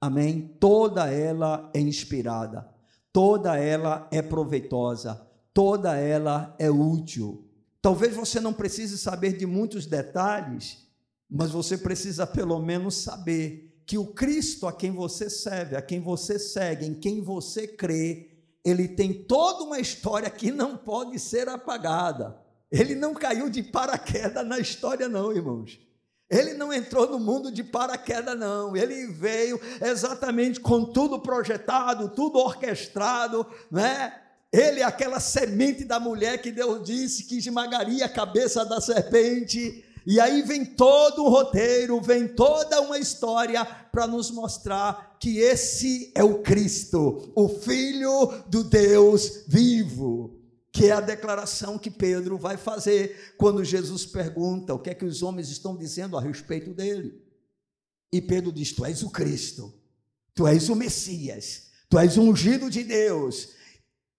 Amém? 0.00 0.56
Toda 0.60 1.10
ela 1.10 1.68
é 1.74 1.80
inspirada, 1.80 2.68
toda 3.12 3.58
ela 3.58 4.06
é 4.12 4.22
proveitosa, 4.22 5.20
toda 5.52 5.96
ela 5.96 6.54
é 6.56 6.70
útil. 6.70 7.44
Talvez 7.80 8.14
você 8.14 8.38
não 8.38 8.52
precise 8.52 8.98
saber 8.98 9.36
de 9.36 9.44
muitos 9.44 9.86
detalhes, 9.86 10.86
mas 11.28 11.50
você 11.50 11.76
precisa 11.76 12.28
pelo 12.28 12.60
menos 12.60 12.94
saber 12.94 13.82
que 13.84 13.98
o 13.98 14.06
Cristo 14.06 14.68
a 14.68 14.72
quem 14.72 14.92
você 14.92 15.28
serve, 15.28 15.74
a 15.74 15.82
quem 15.82 16.00
você 16.00 16.38
segue, 16.38 16.86
em 16.86 16.94
quem 16.94 17.20
você 17.20 17.66
crê, 17.66 18.31
ele 18.64 18.86
tem 18.88 19.12
toda 19.12 19.64
uma 19.64 19.80
história 19.80 20.30
que 20.30 20.50
não 20.50 20.76
pode 20.76 21.18
ser 21.18 21.48
apagada. 21.48 22.36
Ele 22.70 22.94
não 22.94 23.12
caiu 23.12 23.50
de 23.50 23.62
paraquedas 23.62 24.46
na 24.46 24.58
história, 24.58 25.08
não, 25.08 25.32
irmãos. 25.32 25.78
Ele 26.30 26.54
não 26.54 26.72
entrou 26.72 27.10
no 27.10 27.18
mundo 27.18 27.52
de 27.52 27.62
paraquedas, 27.62 28.38
não. 28.38 28.74
Ele 28.74 29.08
veio 29.08 29.60
exatamente 29.82 30.60
com 30.60 30.84
tudo 30.84 31.20
projetado, 31.20 32.08
tudo 32.08 32.38
orquestrado, 32.38 33.46
né? 33.70 34.18
Ele 34.50 34.80
é 34.80 34.84
aquela 34.84 35.20
semente 35.20 35.84
da 35.84 36.00
mulher 36.00 36.40
que 36.40 36.50
Deus 36.50 36.82
disse 36.84 37.24
que 37.24 37.38
esmagaria 37.38 38.06
a 38.06 38.08
cabeça 38.08 38.64
da 38.64 38.80
serpente. 38.80 39.84
E 40.06 40.18
aí 40.18 40.42
vem 40.42 40.64
todo 40.64 41.24
um 41.24 41.28
roteiro, 41.28 42.00
vem 42.00 42.28
toda 42.28 42.80
uma 42.80 42.98
história 42.98 43.64
para 43.64 44.06
nos 44.06 44.30
mostrar 44.30 45.16
que 45.20 45.38
esse 45.38 46.10
é 46.14 46.24
o 46.24 46.42
Cristo, 46.42 47.32
o 47.34 47.48
Filho 47.48 48.42
do 48.48 48.64
Deus 48.64 49.44
vivo. 49.46 50.38
que 50.74 50.86
é 50.86 50.92
a 50.92 51.00
declaração 51.02 51.78
que 51.78 51.90
Pedro 51.90 52.38
vai 52.38 52.56
fazer 52.56 53.34
quando 53.36 53.62
Jesus 53.62 54.06
pergunta 54.06 54.72
o 54.72 54.78
que 54.78 54.88
é 54.88 54.94
que 54.94 55.04
os 55.04 55.22
homens 55.22 55.50
estão 55.50 55.76
dizendo 55.76 56.16
a 56.16 56.20
respeito 56.20 56.72
dele. 56.72 57.20
E 58.10 58.22
Pedro 58.22 58.50
diz: 58.50 58.72
Tu 58.72 58.84
és 58.84 59.02
o 59.02 59.10
Cristo, 59.10 59.72
tu 60.34 60.46
és 60.46 60.70
o 60.70 60.74
Messias, 60.74 61.64
tu 61.90 61.98
és 61.98 62.16
o 62.16 62.22
ungido 62.22 62.70
de 62.70 62.84
Deus, 62.84 63.50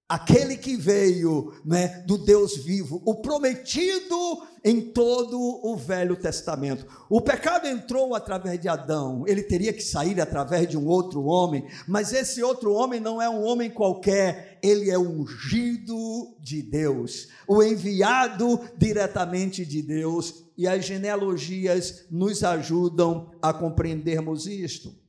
aquele 0.08 0.58
que 0.58 0.76
veio 0.76 1.54
né, 1.66 2.04
do 2.06 2.18
Deus 2.18 2.58
vivo, 2.58 3.02
o 3.06 3.16
prometido 3.16 4.44
em 4.64 4.80
todo 4.80 5.40
o 5.40 5.76
Velho 5.76 6.16
Testamento. 6.16 6.86
O 7.10 7.22
pecado 7.22 7.68
entrou 7.68 8.14
através 8.16 8.60
de 8.60 8.68
Adão, 8.68 9.24
ele 9.28 9.44
teria 9.44 9.74
que 9.74 9.84
sair 9.84 10.20
através 10.22 10.68
de 10.68 10.78
um 10.78 10.88
outro 10.88 11.24
homem, 11.24 11.66
mas 11.88 12.14
esse 12.14 12.44
outro 12.44 12.74
homem 12.74 13.00
não 13.00 13.22
é 13.22 13.30
um 13.30 13.44
homem 13.44 13.70
qualquer, 13.70 14.60
ele 14.62 14.90
é 14.90 14.98
ungido 14.98 16.36
de 16.40 16.62
Deus, 16.62 17.30
o 17.48 17.62
enviado 17.64 18.60
diretamente 18.78 19.66
de 19.66 19.82
Deus, 19.82 20.44
e 20.56 20.68
as 20.68 20.86
genealogias 20.86 22.06
nos 22.12 22.44
ajudam 22.44 23.32
a 23.42 23.52
compreendermos 23.52 24.46
isto. 24.46 25.03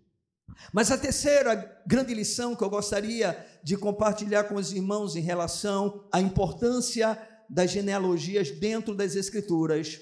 Mas 0.72 0.90
a 0.90 0.98
terceira 0.98 1.82
grande 1.86 2.14
lição 2.14 2.55
que 2.55 2.62
eu 2.62 2.70
gostaria 2.70 3.46
de 3.62 3.76
compartilhar 3.76 4.44
com 4.44 4.57
os 4.57 4.72
irmãos 4.72 5.16
em 5.16 5.20
relação 5.20 6.07
à 6.12 6.20
importância 6.20 7.18
das 7.48 7.70
genealogias 7.70 8.50
dentro 8.50 8.94
das 8.94 9.14
Escrituras 9.16 10.00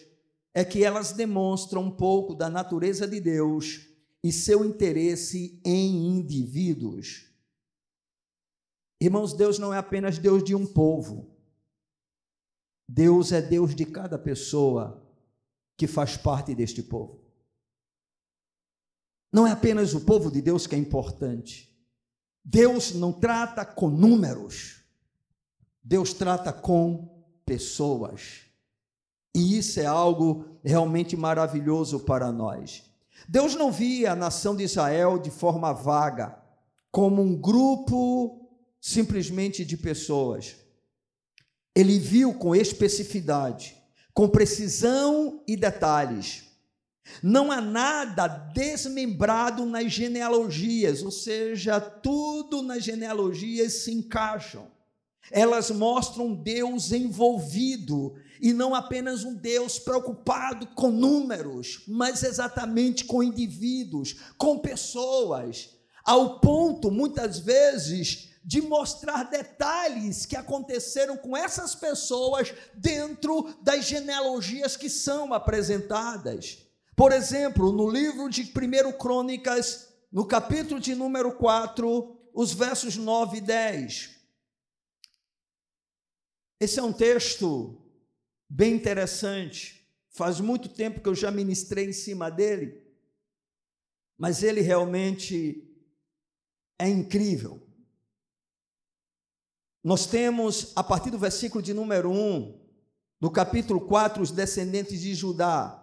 é 0.55 0.65
que 0.65 0.85
elas 0.85 1.13
demonstram 1.13 1.83
um 1.83 1.91
pouco 1.91 2.35
da 2.35 2.49
natureza 2.49 3.07
de 3.07 3.21
Deus 3.21 3.89
e 4.23 4.31
seu 4.31 4.65
interesse 4.65 5.61
em 5.65 6.17
indivíduos. 6.17 7.29
Irmãos, 9.01 9.33
Deus 9.33 9.59
não 9.59 9.75
é 9.75 9.79
apenas 9.79 10.19
Deus 10.19 10.45
de 10.45 10.55
um 10.55 10.65
povo, 10.65 11.35
Deus 12.89 13.33
é 13.33 13.41
Deus 13.41 13.75
de 13.75 13.85
cada 13.85 14.19
pessoa 14.19 15.03
que 15.77 15.87
faz 15.87 16.17
parte 16.17 16.55
deste 16.55 16.83
povo. 16.83 17.22
Não 19.33 19.47
é 19.47 19.53
apenas 19.53 19.95
o 19.95 20.01
povo 20.03 20.31
de 20.31 20.43
Deus 20.43 20.67
que 20.67 20.75
é 20.75 20.79
importante. 20.79 21.75
Deus 22.45 22.93
não 22.93 23.13
trata 23.13 23.65
com 23.65 23.89
números. 23.89 24.83
Deus 25.83 26.13
trata 26.13 26.53
com 26.53 27.25
pessoas. 27.47 28.43
E 29.35 29.57
isso 29.57 29.81
é 29.81 29.87
algo 29.87 30.59
realmente 30.63 31.17
maravilhoso 31.17 32.01
para 32.01 32.31
nós. 32.31 32.85
Deus 33.27 33.55
não 33.55 33.73
via 33.73 34.13
a 34.13 34.17
nação 34.17 34.55
de 34.55 34.65
Israel 34.65 35.19
de 35.19 35.31
forma 35.31 35.73
vaga, 35.73 36.37
como 36.91 37.23
um 37.23 37.35
grupo 37.35 38.51
simplesmente 38.79 39.65
de 39.65 39.79
pessoas. 39.79 40.57
Ele 41.75 41.99
viu 41.99 42.35
com 42.35 42.55
especificidade, 42.55 43.75
com 44.13 44.29
precisão 44.29 45.43
e 45.47 45.57
detalhes 45.57 46.52
não 47.23 47.51
há 47.51 47.61
nada 47.61 48.27
desmembrado 48.27 49.67
nas 49.67 49.93
genealogias, 49.93 51.03
ou 51.03 51.11
seja, 51.11 51.81
tudo 51.81 52.63
nas 52.63 52.85
genealogias 52.85 53.85
se 53.85 53.93
encaixam. 53.93 54.71
Elas 55.31 55.71
mostram 55.71 56.35
Deus 56.35 56.93
envolvido 56.93 58.15
e 58.41 58.53
não 58.53 58.75
apenas 58.75 59.23
um 59.25 59.35
Deus 59.35 59.79
preocupado 59.79 60.67
com 60.69 60.91
números, 60.91 61.85
mas 61.87 62.23
exatamente 62.23 63.05
com 63.05 63.23
indivíduos, 63.23 64.17
com 64.37 64.59
pessoas, 64.59 65.71
ao 66.05 66.41
ponto, 66.41 66.91
muitas 66.91 67.39
vezes, 67.39 68.31
de 68.45 68.61
mostrar 68.61 69.31
detalhes 69.31 70.27
que 70.27 70.35
aconteceram 70.35 71.17
com 71.17 71.37
essas 71.37 71.77
pessoas 71.77 72.53
dentro 72.75 73.55
das 73.63 73.85
genealogias 73.85 74.77
que 74.77 74.91
são 74.91 75.33
apresentadas. 75.33 76.59
Por 76.95 77.13
exemplo, 77.13 77.73
no 77.73 77.89
livro 77.91 78.29
de 78.29 78.43
1 78.43 78.99
Crônicas, 78.99 79.93
no 80.11 80.27
capítulo 80.27 80.79
de 80.79 80.95
número 80.95 81.33
4, 81.37 82.31
os 82.35 82.53
versos 82.53 82.97
9 82.97 83.39
e 83.39 83.41
10. 83.41 84.11
Esse 86.61 86.79
é 86.79 86.83
um 86.83 86.93
texto 86.93 87.83
bem 88.49 88.75
interessante. 88.75 89.89
Faz 90.11 90.39
muito 90.39 90.69
tempo 90.69 91.01
que 91.01 91.09
eu 91.09 91.15
já 91.15 91.31
ministrei 91.31 91.89
em 91.89 91.93
cima 91.93 92.31
dele, 92.31 92.87
mas 94.19 94.43
ele 94.43 94.61
realmente 94.61 95.69
é 96.79 96.89
incrível. 96.89 97.67
Nós 99.83 100.07
temos, 100.07 100.73
a 100.77 100.85
partir 100.85 101.11
do 101.11 101.19
versículo 101.19 101.63
de 101.63 101.73
número 101.75 102.11
1, 102.11 102.61
do 103.19 103.31
capítulo 103.31 103.81
4, 103.81 104.23
os 104.23 104.31
descendentes 104.31 105.01
de 105.01 105.15
Judá. 105.15 105.82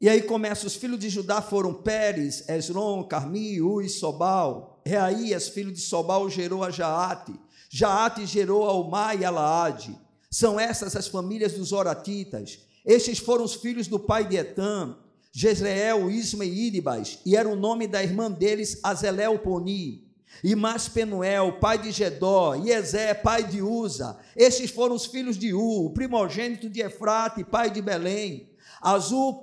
E 0.00 0.08
aí 0.08 0.22
começa, 0.22 0.64
os 0.64 0.76
filhos 0.76 1.00
de 1.00 1.08
Judá 1.08 1.42
foram 1.42 1.74
Pérez, 1.74 2.48
Esron, 2.48 3.02
Carmi, 3.02 3.60
Ui, 3.60 3.88
Sobal. 3.88 4.80
Reaías, 4.86 5.48
filho 5.48 5.72
de 5.72 5.80
Sobal, 5.80 6.30
gerou 6.30 6.62
a 6.62 6.70
Jaate. 6.70 7.34
Jaate 7.68 8.24
gerou 8.24 8.64
a 8.64 8.72
Umar 8.72 9.20
e 9.20 9.24
a 9.24 9.30
Laade. 9.30 9.98
São 10.30 10.58
essas 10.58 10.94
as 10.94 11.08
famílias 11.08 11.54
dos 11.54 11.72
Oratitas. 11.72 12.60
Estes 12.86 13.18
foram 13.18 13.44
os 13.44 13.54
filhos 13.54 13.88
do 13.88 13.98
pai 13.98 14.24
de 14.24 14.36
Etam, 14.36 14.96
Jezreel, 15.32 16.10
Isma 16.10 16.44
e 16.44 16.66
Iribas, 16.66 17.18
e 17.26 17.36
era 17.36 17.48
o 17.48 17.56
nome 17.56 17.86
da 17.86 18.02
irmã 18.02 18.30
deles, 18.30 18.78
Azelel 18.82 19.38
Poni. 19.40 20.06
E 20.44 20.54
Maspenuel, 20.54 21.58
pai 21.58 21.78
de 21.78 21.90
Gedó, 21.90 22.54
e 22.54 22.70
Ezé, 22.70 23.12
pai 23.14 23.42
de 23.42 23.60
Uza. 23.60 24.16
Estes 24.36 24.70
foram 24.70 24.94
os 24.94 25.06
filhos 25.06 25.36
de 25.36 25.52
U, 25.52 25.86
o 25.86 25.90
primogênito 25.90 26.68
de 26.70 26.80
Efrate, 26.80 27.42
pai 27.42 27.70
de 27.70 27.82
Belém. 27.82 28.48
Azur, 28.80 29.42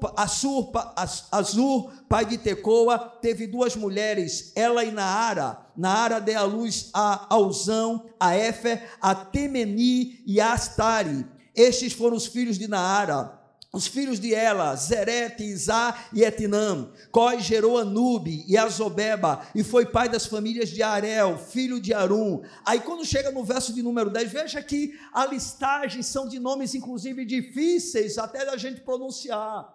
pai 2.08 2.26
de 2.26 2.38
Tecoa, 2.38 2.98
teve 2.98 3.48
duas 3.48 3.76
mulheres, 3.76 4.52
ela 4.56 4.84
e 4.84 4.92
Naara. 4.92 5.66
Naara 5.76 6.20
deu 6.20 6.40
à 6.40 6.44
luz 6.44 6.90
a 6.94 7.34
Alzão, 7.34 8.06
a 8.20 8.36
Éfer, 8.36 8.90
a 9.02 9.14
Temeni 9.14 10.24
e 10.26 10.40
a 10.40 10.54
Astari. 10.54 11.26
Estes 11.54 11.94
foram 11.94 12.18
os 12.18 12.26
filhos 12.26 12.58
de 12.58 12.68
Naara. 12.68 13.45
Os 13.76 13.88
filhos 13.88 14.22
de 14.22 14.34
Ela, 14.34 14.74
Zerete, 14.78 15.44
Izá 15.44 16.08
e 16.14 16.24
Etinam. 16.24 16.94
Cós 17.12 17.44
gerou 17.44 17.78
Anube 17.78 18.46
e 18.48 18.58
Azobeba, 18.58 19.46
e 19.54 19.66
foi 19.66 19.86
pai 19.86 20.08
das 20.08 20.26
famílias 20.26 20.70
de 20.70 20.82
Arel, 20.82 21.38
filho 21.38 21.78
de 21.82 21.94
Arum. 21.94 22.42
Aí 22.66 22.80
quando 22.80 23.04
chega 23.04 23.32
no 23.32 23.44
verso 23.44 23.74
de 23.74 23.84
número 23.84 24.10
10, 24.10 24.32
veja 24.32 24.64
que 24.64 24.98
a 25.12 25.26
listagem 25.26 26.02
são 26.02 26.26
de 26.26 26.40
nomes, 26.40 26.74
inclusive, 26.74 27.26
difíceis 27.26 28.18
até 28.18 28.46
da 28.46 28.56
gente 28.56 28.80
pronunciar. 28.80 29.68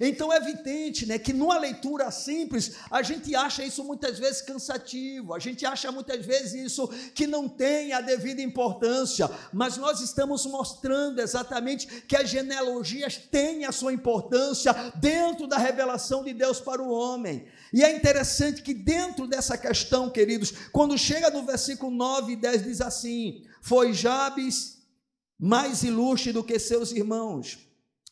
Então 0.00 0.32
é 0.32 0.36
evidente 0.36 1.06
né, 1.06 1.18
que 1.18 1.32
numa 1.32 1.58
leitura 1.58 2.10
simples, 2.10 2.76
a 2.90 3.02
gente 3.02 3.34
acha 3.34 3.64
isso 3.64 3.82
muitas 3.82 4.18
vezes 4.18 4.42
cansativo, 4.42 5.34
a 5.34 5.38
gente 5.38 5.64
acha 5.64 5.90
muitas 5.90 6.24
vezes 6.24 6.54
isso 6.54 6.88
que 7.14 7.26
não 7.26 7.48
tem 7.48 7.92
a 7.92 8.00
devida 8.00 8.42
importância, 8.42 9.30
mas 9.52 9.76
nós 9.76 10.00
estamos 10.00 10.44
mostrando 10.46 11.20
exatamente 11.20 11.86
que 12.02 12.16
as 12.16 12.28
genealogias 12.28 13.16
têm 13.16 13.64
a 13.64 13.72
sua 13.72 13.92
importância 13.92 14.72
dentro 14.96 15.46
da 15.46 15.56
revelação 15.56 16.22
de 16.22 16.34
Deus 16.34 16.60
para 16.60 16.82
o 16.82 16.90
homem. 16.90 17.46
E 17.72 17.82
é 17.82 17.96
interessante 17.96 18.62
que 18.62 18.74
dentro 18.74 19.26
dessa 19.26 19.56
questão, 19.56 20.10
queridos, 20.10 20.52
quando 20.72 20.96
chega 20.98 21.30
no 21.30 21.44
versículo 21.44 21.90
9 21.90 22.32
e 22.32 22.36
10, 22.36 22.64
diz 22.64 22.80
assim: 22.80 23.44
Foi 23.62 23.92
Jabes 23.92 24.76
mais 25.38 25.82
ilustre 25.82 26.32
do 26.32 26.44
que 26.44 26.58
seus 26.58 26.92
irmãos 26.92 27.65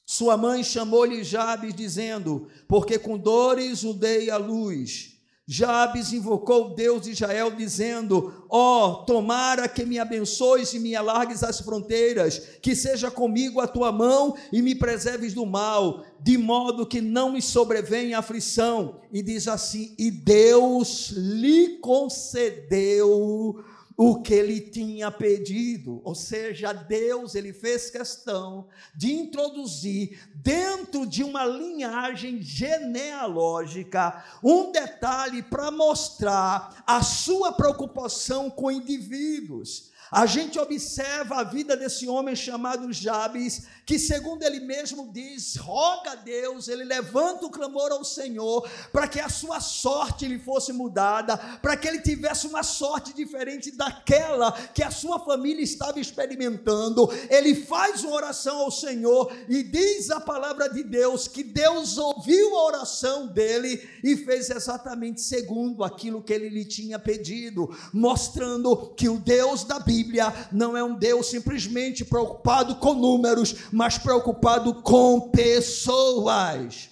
sua 0.06 0.36
mãe 0.36 0.62
chamou-lhe 0.62 1.24
Jabes, 1.24 1.74
dizendo: 1.74 2.48
Porque 2.68 2.98
com 2.98 3.16
dores 3.16 3.84
o 3.84 3.94
dei 3.94 4.30
à 4.30 4.36
luz. 4.36 5.14
Jabes 5.46 6.10
invocou 6.10 6.74
Deus 6.74 7.02
de 7.02 7.10
Israel, 7.10 7.50
dizendo: 7.50 8.46
Ó, 8.48 8.88
oh, 8.88 8.94
tomara 9.04 9.68
que 9.68 9.84
me 9.84 9.98
abençoes 9.98 10.72
e 10.72 10.78
me 10.78 10.96
alargues 10.96 11.42
as 11.42 11.60
fronteiras, 11.60 12.38
que 12.62 12.74
seja 12.74 13.10
comigo 13.10 13.60
a 13.60 13.66
tua 13.66 13.92
mão 13.92 14.34
e 14.50 14.62
me 14.62 14.74
preserves 14.74 15.34
do 15.34 15.44
mal, 15.44 16.02
de 16.18 16.38
modo 16.38 16.86
que 16.86 17.02
não 17.02 17.32
me 17.32 17.42
sobrevenha 17.42 18.18
aflição. 18.18 19.00
E 19.12 19.22
diz 19.22 19.46
assim: 19.46 19.94
E 19.98 20.10
Deus 20.10 21.10
lhe 21.10 21.78
concedeu 21.78 23.62
o 23.96 24.20
que 24.20 24.34
ele 24.34 24.60
tinha 24.60 25.10
pedido, 25.10 26.00
ou 26.04 26.14
seja, 26.14 26.72
Deus 26.72 27.34
ele 27.34 27.52
fez 27.52 27.90
questão 27.90 28.66
de 28.94 29.12
introduzir 29.12 30.18
dentro 30.34 31.06
de 31.06 31.22
uma 31.22 31.44
linhagem 31.44 32.42
genealógica 32.42 34.24
um 34.42 34.72
detalhe 34.72 35.42
para 35.42 35.70
mostrar 35.70 36.82
a 36.86 37.02
sua 37.02 37.52
preocupação 37.52 38.50
com 38.50 38.70
indivíduos. 38.70 39.92
A 40.14 40.26
gente 40.26 40.60
observa 40.60 41.40
a 41.40 41.42
vida 41.42 41.76
desse 41.76 42.06
homem 42.06 42.36
chamado 42.36 42.92
Jabes, 42.92 43.66
que, 43.84 43.98
segundo 43.98 44.44
ele 44.44 44.60
mesmo 44.60 45.10
diz, 45.12 45.56
roga 45.56 46.12
a 46.12 46.14
Deus, 46.14 46.68
ele 46.68 46.84
levanta 46.84 47.44
o 47.44 47.50
clamor 47.50 47.90
ao 47.90 48.04
Senhor, 48.04 48.64
para 48.92 49.08
que 49.08 49.18
a 49.18 49.28
sua 49.28 49.60
sorte 49.60 50.28
lhe 50.28 50.38
fosse 50.38 50.72
mudada, 50.72 51.36
para 51.36 51.76
que 51.76 51.88
ele 51.88 52.00
tivesse 52.00 52.46
uma 52.46 52.62
sorte 52.62 53.12
diferente 53.12 53.72
daquela 53.72 54.52
que 54.52 54.84
a 54.84 54.90
sua 54.90 55.18
família 55.18 55.64
estava 55.64 55.98
experimentando. 55.98 57.08
Ele 57.28 57.52
faz 57.52 58.04
uma 58.04 58.14
oração 58.14 58.58
ao 58.58 58.70
Senhor 58.70 59.32
e 59.48 59.64
diz 59.64 60.12
a 60.12 60.20
palavra 60.20 60.68
de 60.68 60.84
Deus 60.84 61.26
que 61.26 61.42
Deus 61.42 61.98
ouviu 61.98 62.56
a 62.56 62.66
oração 62.66 63.26
dele 63.26 63.82
e 64.04 64.16
fez 64.16 64.48
exatamente 64.48 65.20
segundo 65.20 65.82
aquilo 65.82 66.22
que 66.22 66.32
ele 66.32 66.48
lhe 66.48 66.64
tinha 66.64 67.00
pedido, 67.00 67.76
mostrando 67.92 68.94
que 68.96 69.08
o 69.08 69.18
Deus 69.18 69.64
da 69.64 69.80
Bíblia 69.80 70.03
Bíblia 70.04 70.26
não 70.52 70.76
é 70.76 70.84
um 70.84 70.94
Deus 70.94 71.26
simplesmente 71.26 72.04
preocupado 72.04 72.76
com 72.76 72.94
números, 72.94 73.70
mas 73.72 73.96
preocupado 73.96 74.82
com 74.82 75.30
pessoas. 75.30 76.90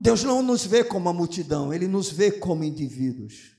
Deus 0.00 0.22
não 0.22 0.42
nos 0.42 0.64
vê 0.64 0.82
como 0.82 1.08
a 1.08 1.12
multidão, 1.12 1.72
Ele 1.72 1.86
nos 1.86 2.10
vê 2.10 2.30
como 2.32 2.64
indivíduos. 2.64 3.56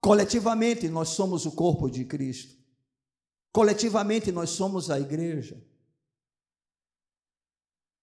Coletivamente, 0.00 0.88
nós 0.88 1.10
somos 1.10 1.44
o 1.44 1.52
corpo 1.52 1.90
de 1.90 2.04
Cristo. 2.04 2.56
Coletivamente, 3.52 4.30
nós 4.30 4.50
somos 4.50 4.90
a 4.90 5.00
igreja. 5.00 5.60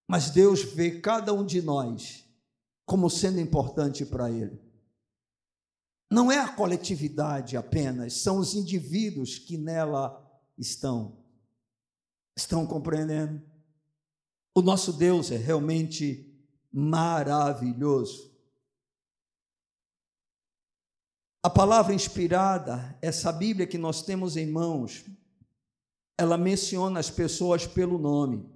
Mas 0.07 0.29
Deus 0.29 0.63
vê 0.63 0.99
cada 0.99 1.33
um 1.33 1.45
de 1.45 1.61
nós 1.61 2.25
como 2.86 3.09
sendo 3.09 3.39
importante 3.39 4.05
para 4.05 4.29
Ele. 4.29 4.64
Não 6.12 6.32
é 6.32 6.39
a 6.39 6.53
coletividade 6.53 7.58
apenas, 7.58 8.14
são 8.14 8.38
os 8.38 8.53
indivíduos 8.53 9.39
que 9.39 9.58
nela 9.58 10.22
estão. 10.58 11.18
Estão 12.38 12.66
compreendendo? 12.66 13.41
O 14.53 14.62
nosso 14.62 14.93
Deus 14.93 15.32
é 15.32 15.38
realmente 15.38 16.34
maravilhoso. 16.72 18.34
A 21.43 21.49
palavra 21.49 21.93
inspirada, 21.93 22.97
essa 23.01 23.32
Bíblia 23.32 23.68
que 23.68 23.78
nós 23.78 24.01
temos 24.01 24.36
em 24.36 24.49
mãos, 24.49 25.06
ela 26.18 26.38
menciona 26.38 26.99
as 26.99 27.10
pessoas 27.10 27.68
pelo 27.68 27.97
nome. 27.97 28.49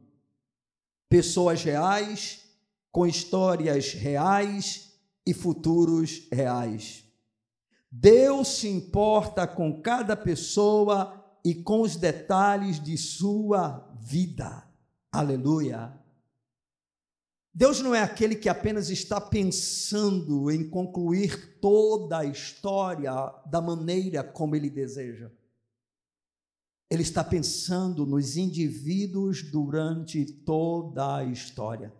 Pessoas 1.08 1.64
reais, 1.64 2.46
com 2.92 3.06
histórias 3.06 3.94
reais 3.94 4.94
e 5.26 5.34
futuros 5.34 6.28
reais. 6.32 7.09
Deus 7.92 8.48
se 8.50 8.68
importa 8.68 9.48
com 9.48 9.82
cada 9.82 10.16
pessoa 10.16 11.20
e 11.44 11.56
com 11.56 11.82
os 11.82 11.96
detalhes 11.96 12.82
de 12.82 12.98
sua 12.98 13.90
vida. 14.00 14.68
Aleluia. 15.12 15.98
Deus 17.54 17.82
não 17.82 17.96
é 17.96 18.02
aquele 18.02 18.36
que 18.36 18.48
apenas 18.48 18.90
está 18.90 19.20
pensando 19.20 20.52
em 20.52 20.70
concluir 20.70 21.60
toda 21.60 22.20
a 22.20 22.26
história 22.26 23.12
da 23.48 23.60
maneira 23.60 24.24
como 24.24 24.56
ele 24.56 24.70
deseja. 24.70 25.32
Ele 26.90 27.02
está 27.02 27.24
pensando 27.24 28.06
nos 28.06 28.38
indivíduos 28.38 29.44
durante 29.44 30.26
toda 30.26 31.18
a 31.18 31.24
história. 31.24 31.94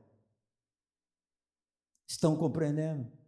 Estão 2.08 2.36
compreendendo? 2.36 3.19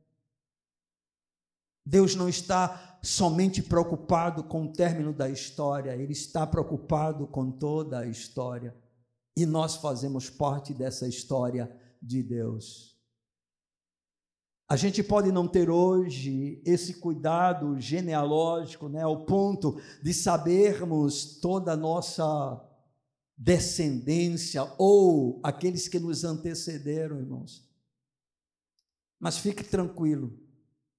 Deus 1.86 2.16
não 2.16 2.30
está 2.30 3.00
somente 3.04 3.62
preocupado 3.62 4.44
com 4.44 4.66
o 4.66 4.72
término 4.72 5.14
da 5.14 5.30
história, 5.30 5.96
Ele 5.96 6.14
está 6.14 6.46
preocupado 6.46 7.28
com 7.28 7.52
toda 7.52 8.00
a 8.00 8.08
história. 8.08 8.76
E 9.36 9.46
nós 9.46 9.78
fazemos 9.78 10.30
parte 10.30 10.74
dessa 10.74 11.08
história 11.08 11.72
de 12.02 12.22
Deus. 12.22 12.92
A 14.72 14.78
gente 14.78 15.04
pode 15.04 15.34
não 15.34 15.50
ter 15.50 15.70
hoje 15.70 16.62
esse 16.66 16.94
cuidado 16.94 17.78
genealógico, 17.78 18.88
né, 18.88 19.02
ao 19.02 19.26
ponto 19.26 19.82
de 20.02 20.14
sabermos 20.14 21.40
toda 21.42 21.74
a 21.74 21.78
nossa 21.78 22.66
descendência 23.38 24.64
ou 24.78 25.42
aqueles 25.44 25.88
que 25.88 26.00
nos 26.00 26.24
antecederam, 26.24 27.20
irmãos. 27.20 27.68
Mas 29.20 29.38
fique 29.38 29.64
tranquilo, 29.64 30.40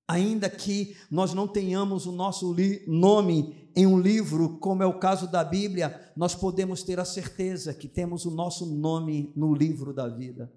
ainda 0.07 0.50
que 0.50 0.96
nós 1.11 1.32
não 1.32 1.48
tenhamos 1.48 2.07
o 2.07 2.12
nosso 2.12 2.55
nome 2.86 3.70
em 3.74 3.86
um 3.86 3.98
livro, 3.98 4.59
como 4.59 4.82
é 4.82 4.86
o 4.86 4.98
caso 4.98 5.30
da 5.30 5.42
Bíblia, 5.42 6.12
nós 6.16 6.34
podemos 6.34 6.82
ter 6.82 7.00
a 7.00 7.05
certeza 7.05 7.72
que 7.72 7.88
temos 7.88 8.24
o 8.24 8.30
nosso 8.30 8.66
nome 8.66 9.32
no 9.34 9.55
livro 9.55 9.92
da 9.92 10.09
vida. 10.09 10.53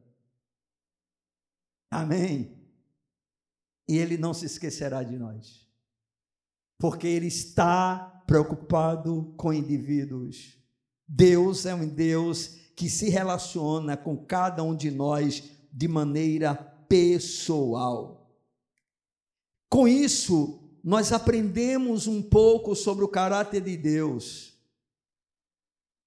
Amém. 1.90 2.58
E 3.88 3.98
Ele 3.98 4.18
não 4.18 4.34
se 4.34 4.46
esquecerá 4.46 5.04
de 5.04 5.18
nós, 5.18 5.66
porque 6.78 7.08
Ele 7.08 7.28
está 7.28 8.24
preocupado 8.28 9.34
com 9.38 9.54
indivíduos. 9.54 10.58
Deus 11.08 11.66
é 11.66 11.74
um 11.74 11.88
Deus 11.88 12.48
que 12.76 12.90
se 12.90 13.10
relaciona 13.10 13.96
com 13.96 14.18
cada 14.18 14.64
um 14.64 14.76
de 14.76 14.92
nós 14.92 15.44
de 15.72 15.88
maneira 15.88 16.54
pessoal. 16.90 18.25
Com 19.76 19.90
isso, 19.90 20.58
nós 20.82 21.12
aprendemos 21.12 22.08
um 22.08 22.22
pouco 22.22 22.74
sobre 22.74 23.04
o 23.04 23.10
caráter 23.10 23.60
de 23.60 23.76
Deus. 23.76 24.58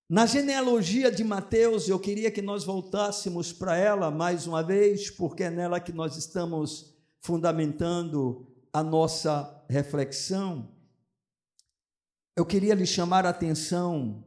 Na 0.09 0.25
genealogia 0.25 1.13
de 1.13 1.23
Mateus, 1.23 1.87
eu 1.87 2.01
queria 2.01 2.31
que 2.31 2.41
nós 2.41 2.65
voltássemos 2.65 3.53
para 3.53 3.77
ela 3.77 4.11
mais 4.11 4.47
uma 4.47 4.63
vez, 4.63 5.11
porque 5.11 5.43
é 5.43 5.51
nela 5.51 5.81
que 5.81 5.93
nós 5.93 6.17
estamos 6.17 6.97
fundamentando 7.21 8.47
a 8.73 8.83
nossa 8.83 9.63
reflexão. 9.69 10.71
Eu 12.35 12.47
queria 12.47 12.75
lhe 12.75 12.87
chamar 12.87 13.27
a 13.27 13.29
atenção 13.29 14.25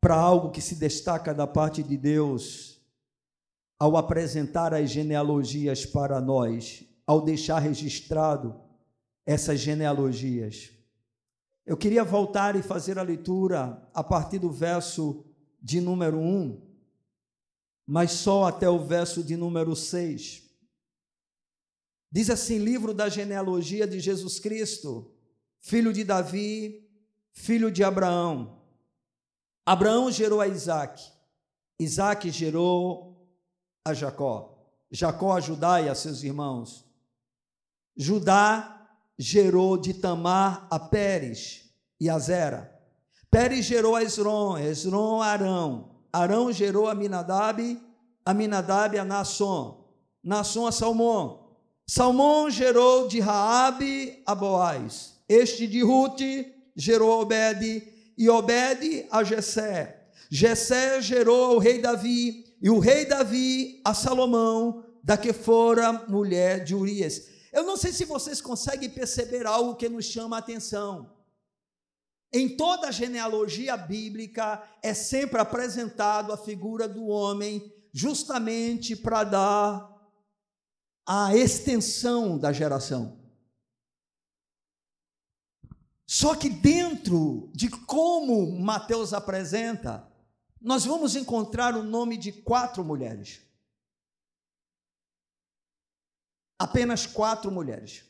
para 0.00 0.14
algo 0.14 0.52
que 0.52 0.60
se 0.60 0.76
destaca 0.76 1.34
da 1.34 1.44
parte 1.44 1.82
de 1.82 1.96
Deus 1.96 2.80
ao 3.80 3.96
apresentar 3.96 4.72
as 4.72 4.90
genealogias 4.90 5.84
para 5.84 6.20
nós 6.20 6.85
ao 7.06 7.20
deixar 7.22 7.60
registrado 7.60 8.60
essas 9.24 9.60
genealogias. 9.60 10.70
Eu 11.64 11.76
queria 11.76 12.04
voltar 12.04 12.54
e 12.56 12.62
fazer 12.62 12.98
a 12.98 13.02
leitura 13.02 13.88
a 13.92 14.02
partir 14.02 14.38
do 14.38 14.50
verso 14.50 15.24
de 15.60 15.80
número 15.80 16.18
1, 16.18 16.60
mas 17.84 18.12
só 18.12 18.44
até 18.44 18.68
o 18.68 18.84
verso 18.84 19.22
de 19.22 19.36
número 19.36 19.74
6. 19.74 20.44
Diz 22.10 22.30
assim: 22.30 22.58
livro 22.58 22.94
da 22.94 23.08
genealogia 23.08 23.86
de 23.86 23.98
Jesus 23.98 24.38
Cristo, 24.38 25.12
filho 25.60 25.92
de 25.92 26.04
Davi, 26.04 26.88
filho 27.32 27.70
de 27.70 27.82
Abraão. 27.82 28.62
Abraão 29.64 30.10
gerou 30.12 30.40
a 30.40 30.46
Isaac, 30.46 31.02
Isaac 31.80 32.30
gerou 32.30 33.28
a 33.84 33.92
Jacó, 33.92 34.56
Jacó 34.88 35.36
a 35.36 35.40
Judá 35.40 35.82
e 35.82 35.88
a 35.88 35.94
seus 35.96 36.22
irmãos. 36.22 36.85
Judá 37.96 38.86
gerou 39.18 39.78
de 39.78 39.94
Tamar 39.94 40.66
a 40.70 40.78
Pérez 40.78 41.70
e 41.98 42.10
a 42.10 42.18
Zera. 42.18 42.72
Pérez 43.30 43.64
gerou 43.64 43.96
a 43.96 44.02
Esron, 44.02 44.58
Esron 44.58 45.22
a 45.22 45.26
Arão. 45.26 45.90
Arão 46.12 46.52
gerou 46.52 46.88
a 46.88 46.94
Minadab, 46.94 47.80
a 48.24 48.34
Minadab 48.34 48.98
a 48.98 49.04
Nasson. 49.04 49.84
Nasson 50.22 50.66
a 50.66 50.72
Salmão. 50.72 51.46
Salmão 51.86 52.50
gerou 52.50 53.08
de 53.08 53.20
Raabe 53.20 54.22
a 54.26 54.34
Boaz. 54.34 55.14
Este 55.28 55.66
de 55.66 55.82
Ruth 55.82 56.20
gerou 56.74 57.20
Obed 57.22 57.82
e 58.18 58.28
Obed 58.28 59.06
a 59.10 59.22
Jessé. 59.22 60.08
Jessé 60.30 61.00
gerou 61.00 61.56
o 61.56 61.58
rei 61.58 61.80
Davi 61.80 62.44
e 62.60 62.68
o 62.68 62.78
rei 62.78 63.04
Davi 63.04 63.80
a 63.84 63.94
Salomão, 63.94 64.84
da 65.02 65.16
que 65.16 65.32
fora 65.32 65.92
mulher 66.08 66.64
de 66.64 66.74
Urias. 66.74 67.35
Eu 67.56 67.64
não 67.64 67.74
sei 67.74 67.90
se 67.90 68.04
vocês 68.04 68.38
conseguem 68.42 68.90
perceber 68.90 69.46
algo 69.46 69.76
que 69.76 69.88
nos 69.88 70.04
chama 70.04 70.36
a 70.36 70.40
atenção. 70.40 71.10
Em 72.30 72.54
toda 72.54 72.88
a 72.88 72.92
genealogia 72.92 73.78
bíblica 73.78 74.62
é 74.82 74.92
sempre 74.92 75.40
apresentado 75.40 76.34
a 76.34 76.36
figura 76.36 76.86
do 76.86 77.06
homem 77.06 77.72
justamente 77.94 78.94
para 78.94 79.24
dar 79.24 80.12
a 81.06 81.34
extensão 81.34 82.36
da 82.36 82.52
geração. 82.52 83.18
Só 86.06 86.34
que 86.34 86.50
dentro 86.50 87.50
de 87.54 87.70
como 87.70 88.60
Mateus 88.60 89.14
apresenta, 89.14 90.06
nós 90.60 90.84
vamos 90.84 91.16
encontrar 91.16 91.74
o 91.74 91.82
nome 91.82 92.18
de 92.18 92.32
quatro 92.32 92.84
mulheres. 92.84 93.45
Apenas 96.58 97.06
quatro 97.06 97.50
mulheres. 97.50 98.04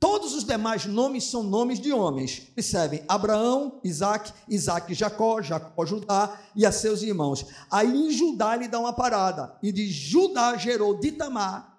Todos 0.00 0.32
os 0.32 0.44
demais 0.44 0.86
nomes 0.86 1.24
são 1.24 1.42
nomes 1.42 1.80
de 1.80 1.92
homens. 1.92 2.38
Percebem? 2.38 3.04
Abraão, 3.08 3.80
Isaac, 3.82 4.32
Isaac, 4.48 4.94
Jacó, 4.94 5.42
Jacó, 5.42 5.84
Judá 5.84 6.38
e 6.54 6.64
a 6.64 6.70
seus 6.70 7.02
irmãos. 7.02 7.44
Aí 7.70 7.88
em 7.88 8.10
Judá 8.12 8.54
ele 8.54 8.68
dá 8.68 8.78
uma 8.78 8.92
parada. 8.92 9.58
E 9.60 9.72
de 9.72 9.90
Judá 9.90 10.56
gerou 10.56 10.98
de 10.98 11.12
Tamar 11.12 11.76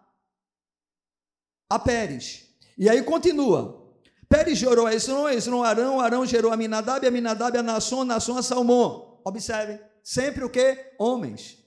a 1.69 1.77
Pérez. 1.77 2.45
E 2.77 2.89
aí 2.89 3.03
continua. 3.03 3.87
Pérez 4.27 4.57
gerou 4.57 4.87
a 4.87 4.93
Esron, 4.93 5.29
Esron 5.29 5.63
Arão, 5.63 5.99
Arão 5.99 6.25
gerou 6.25 6.51
a 6.51 6.57
Minadab, 6.57 7.05
a 7.05 7.11
Minadab 7.11 7.57
a 7.57 7.63
Nasson, 7.63 8.03
Nasson 8.03 8.37
a 8.37 8.43
Salmão. 8.43 9.21
Observem. 9.23 9.79
Sempre 10.03 10.43
o 10.43 10.49
que? 10.49 10.93
Homens. 10.97 11.58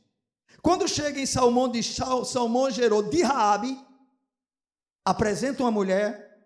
Quando 0.62 0.86
chega 0.86 1.20
em 1.20 1.26
Salmão, 1.26 1.68
de 1.68 1.82
Salmão 1.82 2.70
gerou 2.70 3.02
de 3.02 3.20
Raabe, 3.20 3.76
apresenta 5.04 5.64
uma 5.64 5.72
mulher, 5.72 6.38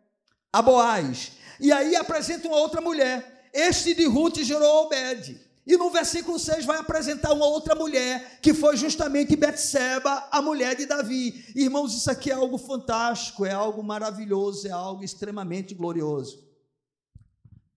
a 0.50 0.62
Boaz. 0.62 1.32
E 1.60 1.70
aí 1.70 1.94
apresenta 1.94 2.48
uma 2.48 2.56
outra 2.56 2.80
mulher. 2.80 3.48
Este 3.52 3.94
de 3.94 4.06
Ruth 4.06 4.38
gerou 4.38 4.86
Obed. 4.86 5.38
E 5.66 5.76
no 5.76 5.90
versículo 5.90 6.38
6 6.38 6.64
vai 6.64 6.78
apresentar 6.78 7.32
uma 7.32 7.46
outra 7.46 7.74
mulher, 7.74 8.38
que 8.40 8.54
foi 8.54 8.76
justamente 8.76 9.34
Betseba, 9.36 10.28
a 10.30 10.40
mulher 10.40 10.76
de 10.76 10.86
Davi. 10.86 11.44
Irmãos, 11.56 11.92
isso 11.92 12.10
aqui 12.10 12.30
é 12.30 12.34
algo 12.34 12.56
fantástico, 12.56 13.44
é 13.44 13.52
algo 13.52 13.82
maravilhoso, 13.82 14.66
é 14.66 14.70
algo 14.70 15.02
extremamente 15.02 15.74
glorioso. 15.74 16.46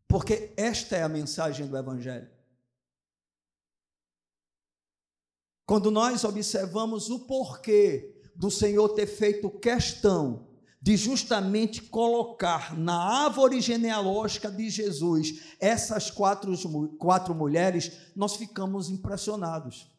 Porque 0.08 0.54
esta 0.56 0.96
é 0.96 1.04
a 1.04 1.10
mensagem 1.10 1.68
do 1.68 1.76
evangelho. 1.76 2.30
Quando 5.70 5.92
nós 5.92 6.24
observamos 6.24 7.12
o 7.12 7.28
porquê 7.28 8.20
do 8.36 8.50
Senhor 8.50 8.90
ter 8.90 9.06
feito 9.06 9.52
questão 9.52 10.48
de 10.82 10.98
justamente 10.98 11.84
colocar 11.84 12.76
na 12.76 13.26
árvore 13.26 13.62
genealógica 13.62 14.50
de 14.50 14.68
Jesus 14.68 15.44
essas 15.60 16.10
quatro, 16.10 16.52
quatro 16.98 17.36
mulheres, 17.36 17.92
nós 18.16 18.36
ficamos 18.36 18.90
impressionados. 18.90 19.96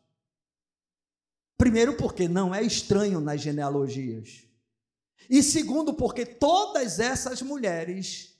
Primeiro, 1.56 1.96
porque 1.96 2.26
não 2.26 2.52
é 2.52 2.64
estranho 2.64 3.20
nas 3.20 3.40
genealogias. 3.40 4.42
E 5.30 5.40
segundo, 5.40 5.94
porque 5.94 6.26
todas 6.26 6.98
essas 6.98 7.42
mulheres 7.42 8.36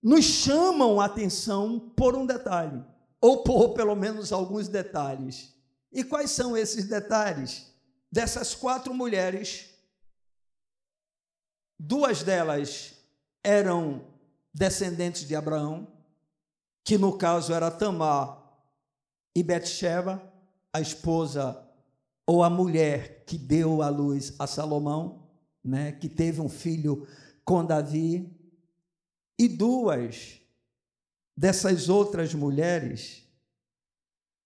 nos 0.00 0.24
chamam 0.24 1.00
a 1.00 1.06
atenção 1.06 1.92
por 1.96 2.14
um 2.14 2.24
detalhe, 2.24 2.84
ou 3.20 3.42
por 3.42 3.70
pelo 3.70 3.96
menos 3.96 4.30
alguns 4.30 4.68
detalhes. 4.68 5.57
E 5.92 6.04
quais 6.04 6.30
são 6.30 6.56
esses 6.56 6.86
detalhes? 6.86 7.72
Dessas 8.10 8.54
quatro 8.54 8.94
mulheres, 8.94 9.68
Duas 11.78 12.24
delas 12.24 12.94
eram 13.44 14.04
descendentes 14.52 15.28
de 15.28 15.36
Abraão, 15.36 15.86
que 16.84 16.98
no 16.98 17.16
caso 17.16 17.52
era 17.54 17.70
Tamar 17.70 18.36
e 19.34 19.44
Betsheba, 19.44 20.20
a 20.72 20.80
esposa 20.80 21.64
ou 22.26 22.42
a 22.42 22.50
mulher 22.50 23.24
que 23.24 23.38
deu 23.38 23.80
à 23.80 23.88
luz 23.88 24.34
a 24.40 24.46
Salomão, 24.46 25.28
né, 25.62 25.92
que 25.92 26.08
teve 26.08 26.40
um 26.40 26.48
filho 26.48 27.06
com 27.44 27.64
Davi, 27.64 28.36
e 29.38 29.46
duas 29.46 30.40
dessas 31.36 31.88
outras 31.88 32.34
mulheres, 32.34 33.22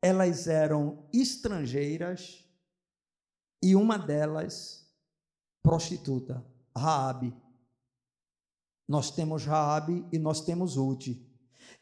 elas 0.03 0.49
eram 0.49 1.07
estrangeiras 1.13 2.45
e 3.63 3.77
uma 3.77 3.97
delas 3.97 4.85
prostituta. 5.63 6.45
Raabe. 6.77 7.33
Nós 8.89 9.13
temos 9.13 9.45
Raabe 9.45 10.05
e 10.13 10.19
nós 10.19 10.41
temos 10.41 10.77
Ruth. 10.77 11.09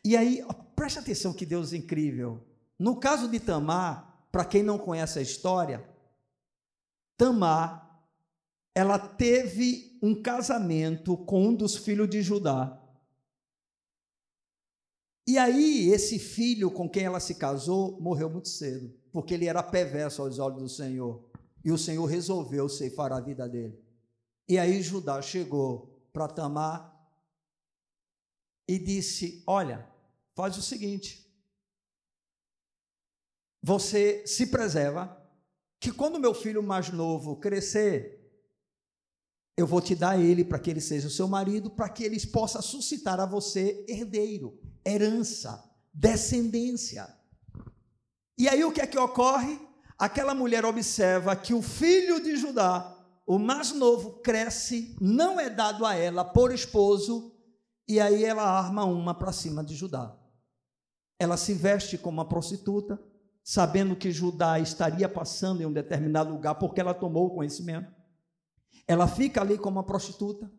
E 0.05 0.17
aí, 0.17 0.45
preste 0.77 0.99
atenção 0.99 1.33
que 1.33 1.47
Deus 1.47 1.73
é 1.73 1.79
incrível. 1.79 2.47
No 2.79 3.01
caso 3.01 3.27
de 3.29 3.41
Tamar, 3.41 4.27
para 4.31 4.45
quem 4.45 4.63
não 4.63 4.79
conhece 4.79 5.19
a 5.19 5.23
história, 5.23 5.89
Tamar, 7.17 8.05
ela 8.75 8.99
teve 8.99 9.99
um 10.03 10.23
casamento 10.23 11.17
com 11.17 11.49
um 11.49 11.55
dos 11.55 11.77
filhos 11.77 12.09
de 12.09 12.23
Judá. 12.23 12.80
E 15.31 15.39
aí, 15.39 15.91
esse 15.91 16.19
filho 16.19 16.73
com 16.73 16.91
quem 16.91 17.05
ela 17.05 17.21
se 17.21 17.37
casou 17.37 18.01
morreu 18.01 18.29
muito 18.29 18.49
cedo, 18.49 18.93
porque 19.13 19.35
ele 19.35 19.47
era 19.47 19.63
perverso 19.63 20.23
aos 20.23 20.41
olhos 20.41 20.61
do 20.61 20.69
Senhor. 20.69 21.25
E 21.65 21.71
o 21.71 21.79
Senhor 21.79 22.05
resolveu 22.05 22.69
ceifar 22.69 23.13
a 23.13 23.21
vida 23.21 23.49
dele. 23.49 23.81
E 24.49 24.59
aí 24.59 24.83
Judá 24.83 25.23
chegou 25.23 26.05
para 26.13 26.27
Tamar 26.27 27.09
e 28.67 28.77
disse: 28.77 29.45
Olha, 29.47 29.89
faz 30.35 30.59
o 30.59 30.63
seguinte, 30.63 31.25
você 33.63 34.27
se 34.27 34.49
preserva, 34.49 35.17
que 35.79 35.93
quando 35.93 36.19
meu 36.19 36.35
filho 36.35 36.61
mais 36.61 36.91
novo 36.91 37.37
crescer, 37.37 38.21
eu 39.57 39.65
vou 39.65 39.81
te 39.81 39.95
dar 39.95 40.19
ele 40.19 40.45
para 40.45 40.59
que 40.59 40.71
ele 40.71 40.81
seja 40.81 41.07
o 41.07 41.11
seu 41.11 41.29
marido, 41.29 41.71
para 41.71 41.89
que 41.89 42.03
eles 42.03 42.25
possa 42.25 42.61
suscitar 42.61 43.21
a 43.21 43.27
você 43.27 43.85
herdeiro, 43.89 44.60
herança, 44.85 45.65
descendência. 45.93 47.09
E 48.39 48.49
aí 48.49 48.65
o 48.65 48.73
que 48.73 48.81
é 48.81 48.87
que 48.87 48.99
ocorre? 48.99 49.61
Aquela 49.99 50.35
mulher 50.35 50.65
observa 50.65 51.37
que 51.37 51.53
o 51.53 51.61
filho 51.61 52.23
de 52.23 52.37
Judá 52.37 52.97
o 53.31 53.39
mais 53.39 53.71
novo 53.71 54.15
cresce, 54.15 54.97
não 55.01 55.39
é 55.39 55.49
dado 55.49 55.87
a 55.87 55.95
ela 55.95 56.25
por 56.25 56.53
esposo, 56.53 57.33
e 57.87 58.01
aí 58.01 58.25
ela 58.25 58.43
arma 58.43 58.85
uma 58.85 59.15
para 59.15 59.31
cima 59.31 59.63
de 59.63 59.77
Judá. 59.77 60.19
Ela 61.17 61.37
se 61.37 61.55
veste 61.55 61.97
como 61.97 62.19
uma 62.19 62.29
prostituta, 62.29 63.01
sabendo 63.45 63.95
que 63.95 64.11
Judá 64.11 64.59
estaria 64.59 65.09
passando 65.09 65.63
em 65.63 65.65
um 65.65 65.73
determinado 65.73 66.33
lugar, 66.33 66.57
porque 66.57 66.81
ela 66.81 66.93
tomou 66.93 67.29
o 67.29 67.31
conhecimento. 67.37 67.95
Ela 68.85 69.07
fica 69.07 69.43
ali 69.43 69.57
como 69.57 69.77
uma 69.77 69.87
prostituta, 69.87 70.51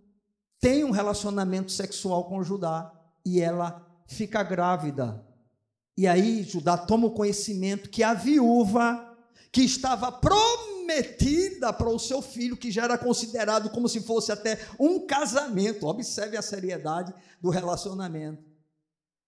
tem 0.58 0.86
um 0.86 0.92
relacionamento 0.92 1.74
sexual 1.74 2.24
com 2.30 2.42
Judá, 2.42 2.90
e 3.26 3.42
ela 3.42 3.86
fica 4.12 4.43
grávida. 4.43 5.26
E 5.97 6.07
aí 6.07 6.43
Judá 6.43 6.78
toma 6.78 7.07
o 7.07 7.14
conhecimento 7.14 7.89
que 7.89 8.03
a 8.03 8.14
viúva 8.14 9.07
que 9.51 9.62
estava 9.62 10.12
prometida 10.12 11.74
para 11.74 11.89
o 11.89 11.99
seu 11.99 12.22
filho, 12.22 12.55
que 12.55 12.72
já 12.72 12.84
era 12.84 12.97
considerado 12.97 13.70
como 13.70 13.89
se 13.89 14.01
fosse 14.01 14.32
até 14.32 14.57
um 14.80 15.05
casamento. 15.05 15.88
Observe 15.88 16.38
a 16.38 16.41
seriedade 16.41 17.14
do 17.41 17.49
relacionamento. 17.49 18.43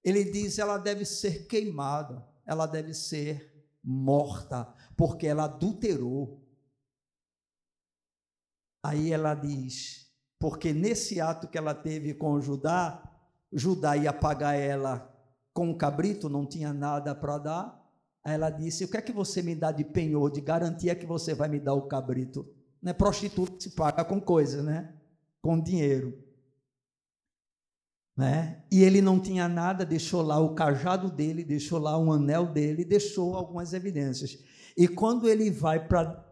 Ele 0.04 0.24
diz: 0.24 0.58
ela 0.60 0.78
deve 0.78 1.06
ser 1.06 1.48
queimada, 1.48 2.26
ela 2.46 2.66
deve 2.66 2.94
ser 2.94 3.54
morta, 3.84 4.74
porque 4.96 5.28
ela 5.28 5.44
adulterou. 5.46 6.42
Aí 8.82 9.12
ela 9.12 9.36
diz: 9.36 10.10
porque 10.40 10.74
nesse 10.74 11.22
ato 11.22 11.48
que 11.48 11.58
ela 11.58 11.74
teve 11.74 12.14
com 12.14 12.42
Judá, 12.42 13.13
Judá 13.54 13.96
ia 13.96 14.12
pagar 14.12 14.54
ela 14.54 15.10
com 15.54 15.70
um 15.70 15.78
cabrito, 15.78 16.28
não 16.28 16.46
tinha 16.46 16.74
nada 16.74 17.14
para 17.14 17.38
dar. 17.38 17.84
Aí 18.24 18.34
ela 18.34 18.50
disse: 18.50 18.86
O 18.86 18.88
que 18.88 18.98
é 18.98 19.02
que 19.02 19.12
você 19.12 19.42
me 19.42 19.56
dá 19.56 19.72
de 19.72 19.84
penhor, 19.84 20.32
de 20.32 20.42
garantia 20.42 20.96
que 20.96 21.06
você 21.06 21.34
vai 21.34 21.48
me 21.48 21.60
dar 21.60 21.74
o 21.74 21.88
cabrito? 21.88 22.48
Não 22.82 22.90
é 22.90 22.94
prostituta 22.94 23.60
se 23.60 23.72
paga 23.72 24.04
com 24.04 24.20
coisa, 24.20 24.64
né? 24.64 24.94
Com 25.42 25.60
dinheiro. 25.60 26.22
Né? 28.16 28.64
E 28.72 28.84
ele 28.84 29.02
não 29.02 29.20
tinha 29.20 29.48
nada, 29.48 29.86
deixou 29.86 30.22
lá 30.22 30.40
o 30.40 30.54
cajado 30.54 31.10
dele, 31.10 31.44
deixou 31.44 31.80
lá 31.80 31.98
um 31.98 32.12
anel 32.12 32.46
dele, 32.46 32.86
deixou 32.86 33.36
algumas 33.36 33.74
evidências. 33.74 34.38
E 34.78 34.88
quando 34.88 35.28
ele 35.28 35.50
vai 35.50 35.88
para 35.88 36.24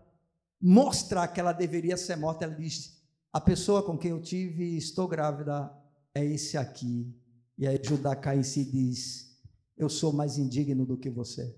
mostrar 0.62 1.28
que 1.28 1.40
ela 1.40 1.54
deveria 1.54 1.98
ser 1.98 2.16
morta, 2.16 2.46
ela 2.46 2.56
diz: 2.56 3.02
A 3.34 3.42
pessoa 3.42 3.84
com 3.84 3.98
quem 3.98 4.12
eu 4.12 4.22
tive, 4.22 4.78
estou 4.78 5.08
grávida, 5.08 5.72
é 6.14 6.24
esse 6.26 6.58
aqui. 6.58 7.14
E 7.58 7.68
aí 7.68 7.80
Judá 7.82 8.16
cai 8.16 8.40
em 8.40 8.44
si 8.44 8.62
e 8.62 8.66
diz: 8.66 9.38
Eu 9.78 9.90
sou 9.90 10.12
mais 10.14 10.38
indigno 10.38 10.86
do 10.86 10.98
que 10.98 11.10
você. 11.10 11.56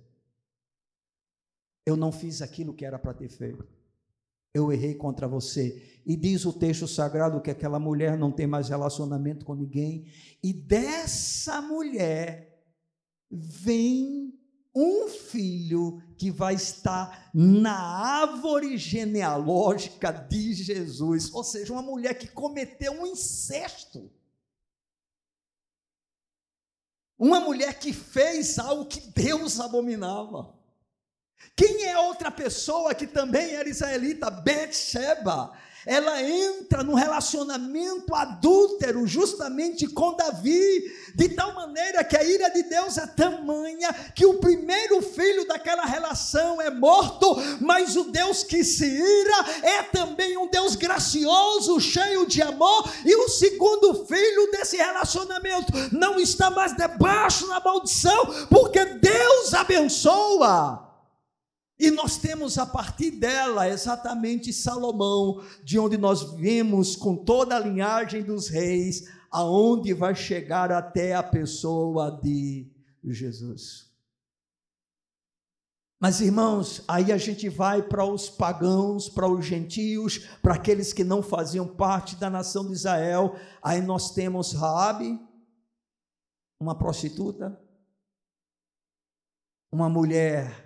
Eu 1.86 1.98
não 1.98 2.12
fiz 2.12 2.42
aquilo 2.42 2.74
que 2.74 2.86
era 2.86 2.98
para 2.98 3.14
ter 3.14 3.30
feito. 3.30 3.68
Eu 4.54 4.72
errei 4.72 4.94
contra 4.96 5.28
você. 5.28 6.02
E 6.06 6.16
diz 6.16 6.46
o 6.46 6.54
texto 6.54 6.88
sagrado 6.88 7.42
que 7.42 7.50
aquela 7.50 7.80
mulher 7.80 8.18
não 8.18 8.32
tem 8.32 8.46
mais 8.46 8.70
relacionamento 8.70 9.46
com 9.46 9.56
ninguém. 9.56 10.06
E 10.42 10.54
dessa 10.54 11.62
mulher 11.62 12.64
vem 13.32 14.34
um 14.76 15.08
filho 15.08 16.02
que 16.18 16.32
vai 16.32 16.56
estar 16.56 17.30
na 17.34 17.76
árvore 17.76 18.78
genealógica 18.78 20.12
de 20.12 20.54
Jesus. 20.54 21.34
Ou 21.34 21.44
seja, 21.44 21.74
uma 21.74 21.82
mulher 21.82 22.16
que 22.16 22.28
cometeu 22.28 22.94
um 22.94 23.08
incesto. 23.08 24.12
Uma 27.24 27.40
mulher 27.40 27.80
que 27.80 27.94
fez 27.94 28.60
algo 28.60 28.84
que 28.84 29.00
Deus 29.00 29.58
abominava. 29.58 30.54
Quem 31.56 31.86
é 31.86 31.98
outra 31.98 32.30
pessoa 32.30 32.94
que 32.94 33.08
também 33.08 33.54
era 33.56 33.70
israelita? 33.70 34.30
Betsheba. 34.30 35.54
Ela 35.86 36.22
entra 36.22 36.84
no 36.84 36.94
relacionamento 36.94 38.14
adúltero 38.16 39.06
justamente 39.06 39.88
com 39.88 40.16
Davi, 40.16 40.92
de 41.16 41.30
tal 41.30 41.54
maneira 41.54 42.04
que 42.04 42.18
a 42.18 42.24
ira 42.24 42.50
de 42.50 42.64
Deus 42.64 42.98
é 42.98 43.06
tamanha 43.08 43.94
que 44.16 44.26
o 44.26 44.36
primeiro 44.36 45.02
filho 45.02 45.48
daquela 45.48 45.86
relação 45.86 46.62
é 46.62 46.70
morto, 46.70 47.36
mas 47.60 47.96
o 47.96 48.06
Deus 48.06 48.44
que 48.44 48.64
se 48.64 48.86
ira 48.86 49.46
é 49.64 49.84
também 49.84 50.38
um 50.38 50.48
Deus 50.48 50.76
gracioso, 50.76 51.80
cheio 51.80 52.26
de 52.26 52.42
amor, 52.42 52.90
e 53.06 53.16
o 53.16 53.30
segundo 53.30 54.06
filho 54.06 54.52
desse 54.52 54.78
relacionamento 54.78 55.74
não 55.92 56.20
está 56.20 56.50
mais 56.50 56.76
debaixo 56.76 57.48
da 57.48 57.60
maldição, 57.60 58.48
porque 58.50 58.86
Deus 58.86 59.54
abençoa. 59.54 60.93
E 61.84 61.92
nós 61.92 62.18
temos 62.18 62.58
a 62.58 62.66
partir 62.66 63.12
dela 63.12 63.68
exatamente 63.68 64.54
Salomão, 64.54 65.44
de 65.66 65.78
onde 65.78 65.98
nós 65.98 66.32
vemos 66.36 66.96
com 66.96 67.14
toda 67.14 67.58
a 67.58 67.60
linhagem 67.60 68.24
dos 68.24 68.48
reis, 68.48 69.04
aonde 69.30 69.94
vai 69.94 70.16
chegar 70.16 70.72
até 70.72 71.14
a 71.14 71.22
pessoa 71.22 72.10
de 72.24 72.72
Jesus. 73.04 73.92
Mas 76.00 76.22
irmãos, 76.22 76.86
aí 76.88 77.12
a 77.12 77.18
gente 77.18 77.50
vai 77.50 77.84
para 77.84 78.06
os 78.06 78.30
pagãos, 78.30 79.10
para 79.10 79.28
os 79.28 79.46
gentios, 79.46 80.20
para 80.42 80.54
aqueles 80.54 80.94
que 80.94 81.04
não 81.04 81.22
faziam 81.22 81.68
parte 81.68 82.16
da 82.16 82.30
nação 82.30 82.66
de 82.66 82.72
Israel. 82.72 83.36
Aí 83.62 83.82
nós 83.82 84.14
temos 84.14 84.54
Raabe, 84.54 85.20
uma 86.62 86.78
prostituta, 86.78 87.62
uma 89.70 89.90
mulher 89.90 90.63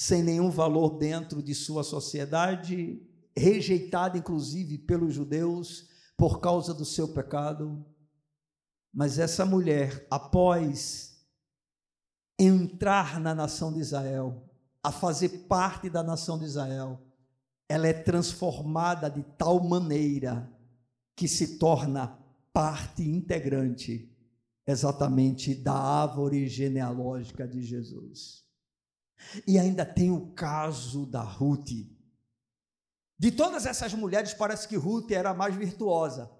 sem 0.00 0.22
nenhum 0.22 0.48
valor 0.48 0.96
dentro 0.96 1.42
de 1.42 1.54
sua 1.54 1.84
sociedade, 1.84 3.06
rejeitada 3.36 4.16
inclusive 4.16 4.78
pelos 4.78 5.12
judeus 5.12 5.90
por 6.16 6.40
causa 6.40 6.72
do 6.72 6.86
seu 6.86 7.08
pecado. 7.08 7.84
Mas 8.90 9.18
essa 9.18 9.44
mulher, 9.44 10.06
após 10.10 11.22
entrar 12.38 13.20
na 13.20 13.34
nação 13.34 13.74
de 13.74 13.80
Israel, 13.80 14.42
a 14.82 14.90
fazer 14.90 15.46
parte 15.46 15.90
da 15.90 16.02
nação 16.02 16.38
de 16.38 16.46
Israel, 16.46 16.98
ela 17.68 17.86
é 17.86 17.92
transformada 17.92 19.10
de 19.10 19.22
tal 19.36 19.62
maneira 19.62 20.50
que 21.14 21.28
se 21.28 21.58
torna 21.58 22.18
parte 22.54 23.02
integrante 23.02 24.10
exatamente 24.66 25.54
da 25.54 25.74
árvore 25.74 26.48
genealógica 26.48 27.46
de 27.46 27.62
Jesus. 27.62 28.48
E 29.46 29.58
ainda 29.58 29.84
tem 29.84 30.10
o 30.10 30.32
caso 30.32 31.06
da 31.06 31.22
Ruth. 31.22 31.70
De 33.18 33.30
todas 33.30 33.66
essas 33.66 33.92
mulheres, 33.92 34.32
parece 34.32 34.66
que 34.66 34.76
Ruth 34.76 35.10
era 35.10 35.30
a 35.30 35.34
mais 35.34 35.54
virtuosa. 35.54 36.30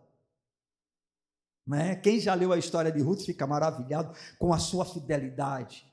Né? 1.66 1.94
Quem 1.96 2.18
já 2.18 2.34
leu 2.34 2.52
a 2.52 2.58
história 2.58 2.90
de 2.90 3.00
Ruth 3.00 3.20
fica 3.20 3.46
maravilhado 3.46 4.16
com 4.38 4.52
a 4.52 4.58
sua 4.58 4.84
fidelidade, 4.84 5.89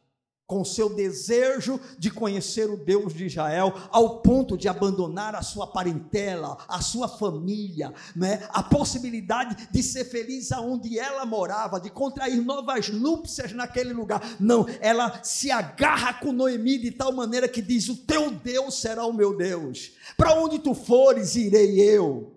com 0.48 0.64
seu 0.64 0.89
desejo 0.89 1.78
de 2.00 2.10
conhecer 2.10 2.70
o 2.70 2.78
Deus 2.78 3.14
de 3.14 3.26
Israel, 3.26 3.74
ao 3.91 4.22
ponto 4.22 4.58
de 4.58 4.70
abandonar 4.70 5.36
a 5.36 5.41
sua 5.41 5.68
parentela, 5.68 6.58
a 6.70 6.80
sua 6.80 7.10
família, 7.10 7.93
né? 8.16 8.48
a 8.54 8.64
possibilidade 8.64 9.68
de 9.70 9.84
ser 9.84 10.06
feliz 10.06 10.54
aonde 10.54 10.98
ela 10.98 11.26
morava, 11.26 11.82
de 11.82 11.89
contrair 11.89 12.41
novas 12.41 12.88
núpcias 12.88 13.52
naquele 13.52 13.91
lugar. 13.91 14.38
Não, 14.39 14.66
ela 14.80 15.22
se 15.22 15.52
agarra 15.52 16.14
com 16.14 16.32
Noemi 16.32 16.78
de 16.78 16.91
tal 16.91 17.12
maneira 17.12 17.50
que 17.50 17.62
diz: 17.62 17.89
O 17.89 17.98
teu 17.98 18.32
Deus 18.32 18.80
será 18.80 19.06
o 19.06 19.14
meu 19.14 19.36
Deus, 19.36 19.91
para 20.16 20.34
onde 20.39 20.60
tu 20.60 20.74
fores, 20.74 21.36
irei 21.36 21.82
eu. 21.82 22.36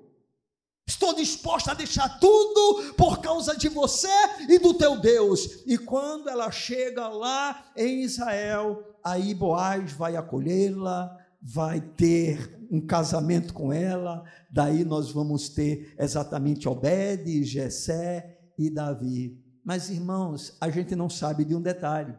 Estou 0.90 1.14
disposta 1.14 1.70
a 1.70 1.74
deixar 1.74 2.18
tudo 2.18 2.94
por 2.94 3.20
causa 3.20 3.56
de 3.56 3.68
você 3.68 4.08
e 4.48 4.58
do 4.58 4.74
teu 4.74 5.00
Deus. 5.00 5.62
E 5.64 5.78
quando 5.78 6.28
ela 6.28 6.50
chega 6.50 7.06
lá 7.06 7.70
em 7.76 8.02
Israel, 8.02 8.82
aí 9.04 9.32
Boaz 9.32 9.92
vai 9.92 10.16
acolhê-la, 10.16 11.16
vai 11.40 11.80
ter 11.80 12.58
um 12.68 12.84
casamento 12.84 13.54
com 13.54 13.72
ela, 13.72 14.24
daí 14.50 14.84
nós 14.84 15.12
vamos 15.12 15.48
ter 15.48 15.94
exatamente 15.96 16.68
Obed, 16.68 17.44
Jessé 17.44 18.36
e 18.58 18.68
Davi. 18.68 19.40
Mas 19.64 19.90
irmãos, 19.90 20.56
a 20.60 20.68
gente 20.70 20.96
não 20.96 21.08
sabe 21.08 21.44
de 21.44 21.54
um 21.54 21.62
detalhe. 21.62 22.18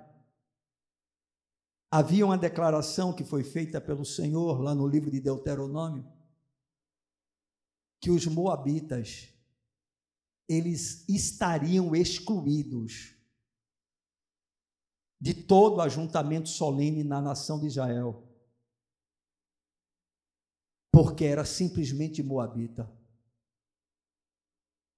Havia 1.91 2.25
uma 2.25 2.37
declaração 2.37 3.11
que 3.11 3.25
foi 3.25 3.43
feita 3.43 3.81
pelo 3.81 4.05
Senhor 4.05 4.61
lá 4.61 4.73
no 4.73 4.87
livro 4.87 5.11
de 5.11 5.19
Deuteronômio, 5.19 6.05
que 8.01 8.09
os 8.09 8.25
moabitas 8.25 9.29
eles 10.49 11.07
estariam 11.07 11.95
excluídos 11.95 13.15
de 15.19 15.33
todo 15.33 15.81
ajuntamento 15.81 16.49
solene 16.49 17.03
na 17.03 17.21
nação 17.21 17.59
de 17.59 17.67
Israel, 17.67 18.27
porque 20.91 21.23
era 21.25 21.45
simplesmente 21.45 22.23
moabita. 22.23 22.91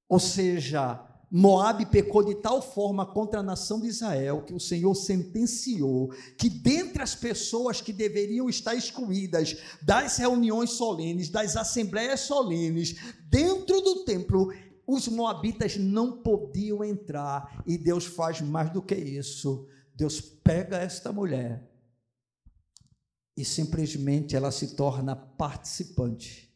Ou 0.08 0.20
seja, 0.20 1.13
Moabe 1.36 1.88
pecou 1.88 2.24
de 2.24 2.36
tal 2.36 2.62
forma 2.62 3.08
contra 3.08 3.40
a 3.40 3.44
nação 3.44 3.82
de 3.82 3.88
Israel 3.88 4.44
que 4.44 4.54
o 4.54 4.60
Senhor 4.60 4.94
sentenciou 4.94 6.14
que 6.38 6.48
dentre 6.48 7.02
as 7.02 7.16
pessoas 7.16 7.82
que 7.82 7.92
deveriam 7.92 8.48
estar 8.48 8.76
excluídas 8.76 9.58
das 9.82 10.18
reuniões 10.18 10.74
solenes, 10.74 11.30
das 11.30 11.58
assembleias 11.58 12.20
solenes, 12.20 12.96
dentro 13.32 13.82
do 13.82 14.06
templo, 14.06 14.54
os 14.86 15.08
moabitas 15.08 15.76
não 15.76 16.22
podiam 16.22 16.84
entrar, 16.84 17.64
e 17.66 17.80
Deus 17.80 18.06
faz 18.06 18.40
mais 18.40 18.70
do 18.70 18.80
que 18.80 18.94
isso. 18.94 19.68
Deus 19.96 20.22
pega 20.22 20.78
esta 20.78 21.12
mulher 21.12 21.68
e 23.36 23.44
simplesmente 23.44 24.36
ela 24.36 24.52
se 24.52 24.76
torna 24.76 25.16
participante 25.16 26.53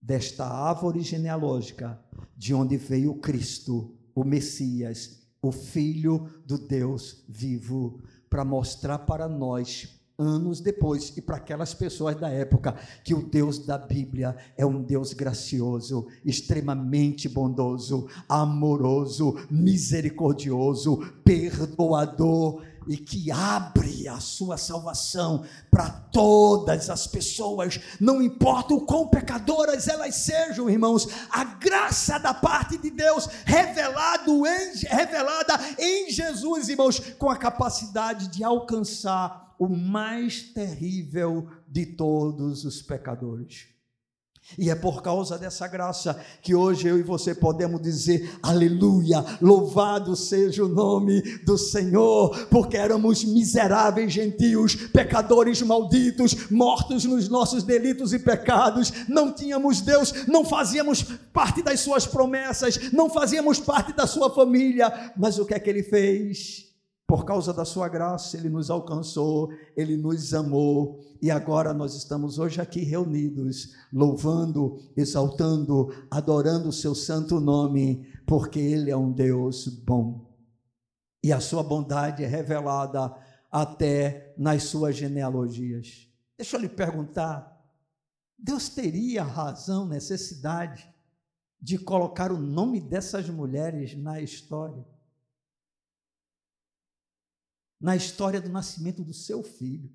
desta 0.00 0.46
árvore 0.46 1.02
genealógica 1.02 2.00
de 2.36 2.54
onde 2.54 2.76
veio 2.76 3.14
Cristo, 3.14 3.94
o 4.14 4.24
Messias, 4.24 5.20
o 5.42 5.52
Filho 5.52 6.26
do 6.46 6.58
Deus 6.58 7.24
vivo, 7.28 8.00
para 8.28 8.44
mostrar 8.44 9.00
para 9.00 9.28
nós, 9.28 10.00
anos 10.18 10.60
depois, 10.60 11.16
e 11.16 11.22
para 11.22 11.36
aquelas 11.36 11.74
pessoas 11.74 12.16
da 12.16 12.28
época, 12.28 12.76
que 13.02 13.14
o 13.14 13.22
Deus 13.22 13.58
da 13.58 13.78
Bíblia 13.78 14.36
é 14.56 14.64
um 14.64 14.82
Deus 14.82 15.12
gracioso, 15.12 16.06
extremamente 16.24 17.28
bondoso, 17.28 18.06
amoroso, 18.28 19.36
misericordioso, 19.50 20.98
perdoador 21.24 22.62
e 22.86 22.96
que 22.96 23.30
abre 23.30 24.08
a 24.08 24.20
sua 24.20 24.56
salvação 24.56 25.44
para 25.70 25.90
todas 25.90 26.90
as 26.90 27.06
pessoas, 27.06 27.80
não 28.00 28.22
importa 28.22 28.74
o 28.74 28.80
quão 28.80 29.08
pecadoras 29.08 29.88
elas 29.88 30.14
sejam, 30.16 30.68
irmãos, 30.68 31.08
a 31.30 31.44
graça 31.44 32.18
da 32.18 32.34
parte 32.34 32.78
de 32.78 32.90
Deus 32.90 33.26
revelado 33.44 34.46
em, 34.46 34.72
revelada 34.88 35.54
em 35.78 36.10
Jesus, 36.10 36.68
irmãos, 36.68 36.98
com 37.18 37.28
a 37.28 37.36
capacidade 37.36 38.28
de 38.28 38.42
alcançar 38.42 39.54
o 39.58 39.68
mais 39.68 40.42
terrível 40.42 41.48
de 41.68 41.84
todos 41.84 42.64
os 42.64 42.80
pecadores. 42.80 43.68
E 44.58 44.70
é 44.70 44.74
por 44.74 45.02
causa 45.02 45.38
dessa 45.38 45.66
graça 45.68 46.18
que 46.42 46.54
hoje 46.54 46.88
eu 46.88 46.98
e 46.98 47.02
você 47.02 47.34
podemos 47.34 47.80
dizer: 47.80 48.38
Aleluia, 48.42 49.24
louvado 49.40 50.16
seja 50.16 50.64
o 50.64 50.68
nome 50.68 51.20
do 51.44 51.56
Senhor, 51.56 52.46
porque 52.46 52.76
éramos 52.76 53.24
miseráveis 53.24 54.12
gentios, 54.12 54.74
pecadores 54.74 55.62
malditos, 55.62 56.50
mortos 56.50 57.04
nos 57.04 57.28
nossos 57.28 57.62
delitos 57.62 58.12
e 58.12 58.18
pecados, 58.18 58.92
não 59.08 59.32
tínhamos 59.32 59.80
Deus, 59.80 60.26
não 60.26 60.44
fazíamos 60.44 61.02
parte 61.32 61.62
das 61.62 61.80
Suas 61.80 62.06
promessas, 62.06 62.92
não 62.92 63.08
fazíamos 63.08 63.58
parte 63.58 63.92
da 63.92 64.06
Sua 64.06 64.30
família, 64.30 65.12
mas 65.16 65.38
o 65.38 65.46
que 65.46 65.54
é 65.54 65.58
que 65.58 65.70
Ele 65.70 65.82
fez? 65.82 66.69
Por 67.10 67.24
causa 67.24 67.52
da 67.52 67.64
Sua 67.64 67.88
graça, 67.88 68.36
Ele 68.36 68.48
nos 68.48 68.70
alcançou, 68.70 69.52
Ele 69.76 69.96
nos 69.96 70.32
amou 70.32 71.00
e 71.20 71.28
agora 71.28 71.74
nós 71.74 71.96
estamos 71.96 72.38
hoje 72.38 72.60
aqui 72.60 72.84
reunidos, 72.84 73.74
louvando, 73.92 74.78
exaltando, 74.96 75.92
adorando 76.08 76.68
o 76.68 76.72
seu 76.72 76.94
santo 76.94 77.40
nome, 77.40 78.06
porque 78.24 78.60
ele 78.60 78.92
é 78.92 78.96
um 78.96 79.10
Deus 79.10 79.66
bom. 79.66 80.24
E 81.20 81.32
a 81.32 81.40
sua 81.40 81.64
bondade 81.64 82.22
é 82.22 82.28
revelada 82.28 83.12
até 83.50 84.32
nas 84.38 84.62
suas 84.62 84.94
genealogias. 84.94 86.06
Deixa 86.38 86.56
eu 86.56 86.60
lhe 86.60 86.68
perguntar: 86.68 87.60
Deus 88.38 88.68
teria 88.68 89.24
razão, 89.24 89.84
necessidade 89.84 90.88
de 91.60 91.76
colocar 91.76 92.30
o 92.30 92.38
nome 92.38 92.80
dessas 92.80 93.28
mulheres 93.28 93.96
na 93.96 94.20
história? 94.20 94.86
Na 97.80 97.96
história 97.96 98.40
do 98.40 98.48
nascimento 98.48 99.02
do 99.02 99.14
seu 99.14 99.42
filho. 99.42 99.90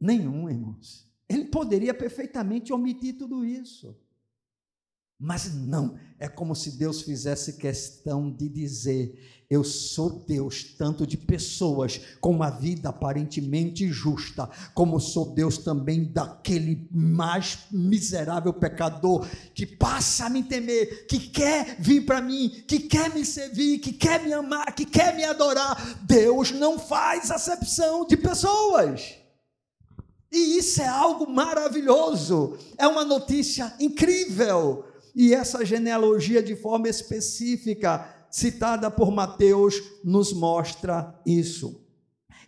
Nenhum, 0.00 0.48
irmãos. 0.48 1.06
Ele 1.28 1.46
poderia 1.46 1.92
perfeitamente 1.92 2.72
omitir 2.72 3.18
tudo 3.18 3.44
isso. 3.44 3.98
Mas 5.18 5.54
não, 5.54 5.98
é 6.18 6.28
como 6.28 6.54
se 6.54 6.76
Deus 6.78 7.00
fizesse 7.00 7.54
questão 7.54 8.30
de 8.30 8.50
dizer: 8.50 9.18
Eu 9.48 9.64
sou 9.64 10.24
Deus, 10.26 10.74
tanto 10.76 11.06
de 11.06 11.16
pessoas 11.16 11.98
com 12.20 12.32
uma 12.32 12.50
vida 12.50 12.90
aparentemente 12.90 13.88
justa, 13.90 14.46
como 14.74 15.00
sou 15.00 15.34
Deus 15.34 15.56
também 15.56 16.04
daquele 16.12 16.86
mais 16.90 17.60
miserável 17.70 18.52
pecador 18.52 19.26
que 19.54 19.64
passa 19.64 20.26
a 20.26 20.30
me 20.30 20.42
temer, 20.42 21.06
que 21.06 21.18
quer 21.18 21.76
vir 21.80 22.04
para 22.04 22.20
mim, 22.20 22.50
que 22.68 22.80
quer 22.80 23.14
me 23.14 23.24
servir, 23.24 23.78
que 23.78 23.94
quer 23.94 24.22
me 24.22 24.34
amar, 24.34 24.74
que 24.74 24.84
quer 24.84 25.16
me 25.16 25.24
adorar. 25.24 25.96
Deus 26.02 26.50
não 26.50 26.78
faz 26.78 27.30
acepção 27.30 28.06
de 28.06 28.18
pessoas. 28.18 29.14
E 30.30 30.58
isso 30.58 30.82
é 30.82 30.86
algo 30.86 31.26
maravilhoso, 31.30 32.58
é 32.76 32.86
uma 32.86 33.04
notícia 33.04 33.72
incrível. 33.80 34.84
E 35.18 35.32
essa 35.32 35.64
genealogia, 35.64 36.42
de 36.42 36.54
forma 36.54 36.90
específica, 36.90 38.28
citada 38.30 38.90
por 38.90 39.10
Mateus, 39.10 39.74
nos 40.04 40.30
mostra 40.30 41.18
isso. 41.24 41.82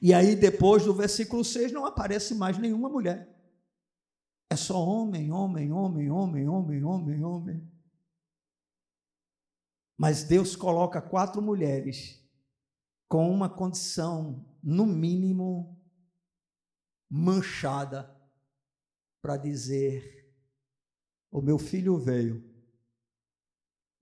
E 0.03 0.13
aí, 0.13 0.37
depois 0.37 0.85
do 0.85 0.93
versículo 0.93 1.43
6, 1.43 1.73
não 1.73 1.87
aparece 1.87 2.35
mais 2.35 2.59
nenhuma 2.59 2.91
mulher. 2.91 3.35
É 4.51 4.57
só 4.57 4.85
homem, 4.87 5.33
homem, 5.33 5.73
homem, 5.73 6.11
homem, 6.11 6.47
homem, 6.47 6.85
homem, 6.85 7.25
homem. 7.25 7.73
Mas 9.97 10.23
Deus 10.23 10.55
coloca 10.55 11.01
quatro 11.01 11.41
mulheres 11.41 12.23
com 13.09 13.31
uma 13.31 13.49
condição, 13.49 14.45
no 14.63 14.85
mínimo, 14.85 15.75
manchada, 17.11 18.15
para 19.23 19.39
dizer: 19.39 20.31
O 21.31 21.41
meu 21.41 21.59
filho 21.59 21.99
veio 21.99 22.48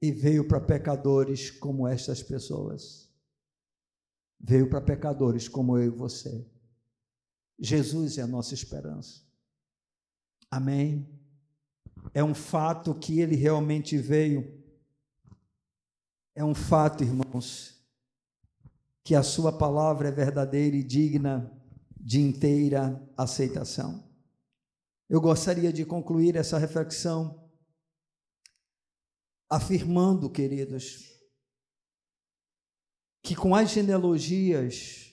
e 0.07 0.13
veio 0.13 0.47
para 0.47 0.61
pecadores 0.61 1.51
como 1.51 1.87
estas 1.87 2.23
pessoas. 2.23 3.11
Veio 4.39 4.69
para 4.69 4.81
pecadores 4.81 5.49
como 5.49 5.77
eu 5.77 5.85
e 5.85 5.89
você. 5.91 6.47
Jesus 7.59 8.19
é 8.19 8.23
a 8.23 8.27
nossa 8.27 8.55
esperança. 8.55 9.23
Amém? 10.51 11.09
É 12.15 12.23
um 12.23 12.35
fato 12.35 12.95
que 12.95 13.21
ele 13.21 13.35
realmente 13.35 13.97
veio. 13.97 14.63
É 16.35 16.45
um 16.45 16.55
fato, 16.55 17.03
irmãos, 17.03 17.75
que 19.03 19.15
a 19.15 19.23
sua 19.23 19.53
palavra 19.53 20.09
é 20.09 20.13
verdadeira 20.13 20.77
e 20.77 20.85
digna 20.85 21.51
de 21.99 22.21
inteira 22.21 23.03
aceitação. 23.17 24.05
Eu 25.09 25.21
gostaria 25.21 25.73
de 25.73 25.85
concluir 25.85 26.37
essa 26.37 26.59
reflexão 26.59 27.46
afirmando, 29.49 30.31
queridos, 30.31 31.17
que 33.23 33.35
com 33.35 33.55
as 33.55 33.71
genealogias 33.71 35.13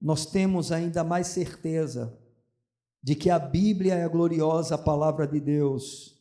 nós 0.00 0.26
temos 0.26 0.72
ainda 0.72 1.04
mais 1.04 1.28
certeza 1.28 2.18
de 3.02 3.14
que 3.14 3.30
a 3.30 3.38
Bíblia 3.38 3.94
é 3.94 4.04
a 4.04 4.08
gloriosa 4.08 4.76
palavra 4.76 5.26
de 5.26 5.40
Deus, 5.40 6.20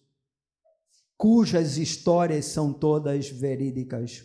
cujas 1.18 1.78
histórias 1.78 2.46
são 2.46 2.74
todas 2.74 3.30
verídicas. 3.30 4.24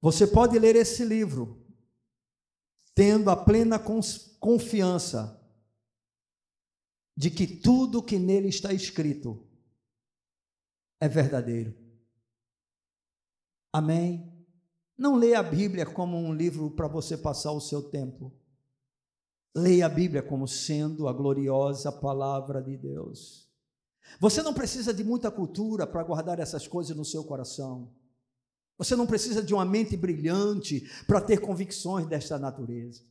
Você 0.00 0.26
pode 0.26 0.58
ler 0.58 0.74
esse 0.74 1.04
livro 1.04 1.64
tendo 2.94 3.30
a 3.30 3.36
plena 3.36 3.78
confiança 4.40 5.40
de 7.16 7.30
que 7.30 7.46
tudo 7.46 8.02
que 8.02 8.18
nele 8.18 8.48
está 8.48 8.72
escrito 8.72 9.48
é 11.02 11.08
verdadeiro. 11.08 11.74
Amém? 13.72 14.32
Não 14.96 15.16
leia 15.16 15.40
a 15.40 15.42
Bíblia 15.42 15.84
como 15.84 16.16
um 16.16 16.32
livro 16.32 16.70
para 16.70 16.86
você 16.86 17.18
passar 17.18 17.50
o 17.50 17.60
seu 17.60 17.82
tempo. 17.82 18.32
Leia 19.52 19.86
a 19.86 19.88
Bíblia 19.88 20.22
como 20.22 20.46
sendo 20.46 21.08
a 21.08 21.12
gloriosa 21.12 21.90
palavra 21.90 22.62
de 22.62 22.76
Deus. 22.76 23.50
Você 24.20 24.42
não 24.42 24.54
precisa 24.54 24.94
de 24.94 25.02
muita 25.02 25.28
cultura 25.28 25.88
para 25.88 26.04
guardar 26.04 26.38
essas 26.38 26.68
coisas 26.68 26.96
no 26.96 27.04
seu 27.04 27.24
coração. 27.24 27.92
Você 28.78 28.94
não 28.94 29.06
precisa 29.06 29.42
de 29.42 29.52
uma 29.52 29.64
mente 29.64 29.96
brilhante 29.96 30.88
para 31.08 31.20
ter 31.20 31.40
convicções 31.40 32.06
desta 32.06 32.38
natureza. 32.38 33.02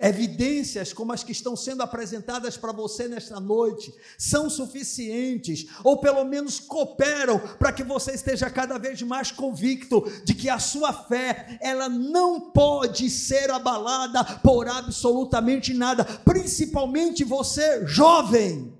Evidências 0.00 0.92
como 0.92 1.12
as 1.12 1.22
que 1.22 1.32
estão 1.32 1.54
sendo 1.54 1.82
apresentadas 1.82 2.56
para 2.56 2.72
você 2.72 3.06
nesta 3.06 3.38
noite 3.38 3.94
são 4.16 4.48
suficientes, 4.48 5.66
ou 5.84 6.00
pelo 6.00 6.24
menos 6.24 6.58
cooperam 6.58 7.38
para 7.58 7.72
que 7.72 7.84
você 7.84 8.12
esteja 8.12 8.50
cada 8.50 8.78
vez 8.78 9.02
mais 9.02 9.30
convicto 9.30 10.02
de 10.24 10.34
que 10.34 10.48
a 10.48 10.58
sua 10.58 10.92
fé, 10.92 11.58
ela 11.60 11.88
não 11.88 12.52
pode 12.52 13.10
ser 13.10 13.50
abalada 13.50 14.24
por 14.40 14.66
absolutamente 14.66 15.74
nada, 15.74 16.04
principalmente 16.04 17.22
você 17.22 17.86
jovem. 17.86 18.76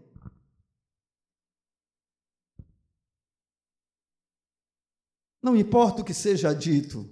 Não 5.42 5.56
importa 5.56 6.02
o 6.02 6.04
que 6.04 6.14
seja 6.14 6.54
dito, 6.54 7.08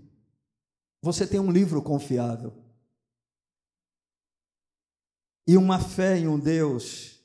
você 1.02 1.26
tem 1.26 1.40
um 1.40 1.50
livro 1.50 1.82
confiável 1.82 2.69
e 5.50 5.56
uma 5.56 5.80
fé 5.80 6.16
em 6.16 6.28
um 6.28 6.38
Deus 6.38 7.20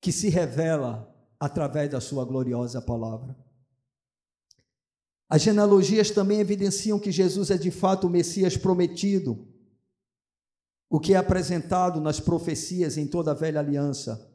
que 0.00 0.12
se 0.12 0.28
revela 0.28 1.12
através 1.40 1.90
da 1.90 2.00
sua 2.00 2.24
gloriosa 2.24 2.80
palavra. 2.80 3.36
As 5.28 5.42
genealogias 5.42 6.12
também 6.12 6.38
evidenciam 6.38 7.00
que 7.00 7.10
Jesus 7.10 7.50
é 7.50 7.58
de 7.58 7.72
fato 7.72 8.06
o 8.06 8.10
Messias 8.10 8.56
prometido, 8.56 9.52
o 10.88 11.00
que 11.00 11.14
é 11.14 11.16
apresentado 11.16 12.00
nas 12.00 12.20
profecias 12.20 12.96
em 12.96 13.08
toda 13.08 13.32
a 13.32 13.34
velha 13.34 13.58
aliança. 13.58 14.32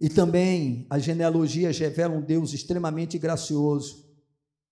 E 0.00 0.08
também 0.08 0.84
as 0.90 1.04
genealogias 1.04 1.78
revelam 1.78 2.18
um 2.18 2.24
Deus 2.24 2.52
extremamente 2.52 3.20
gracioso, 3.20 4.04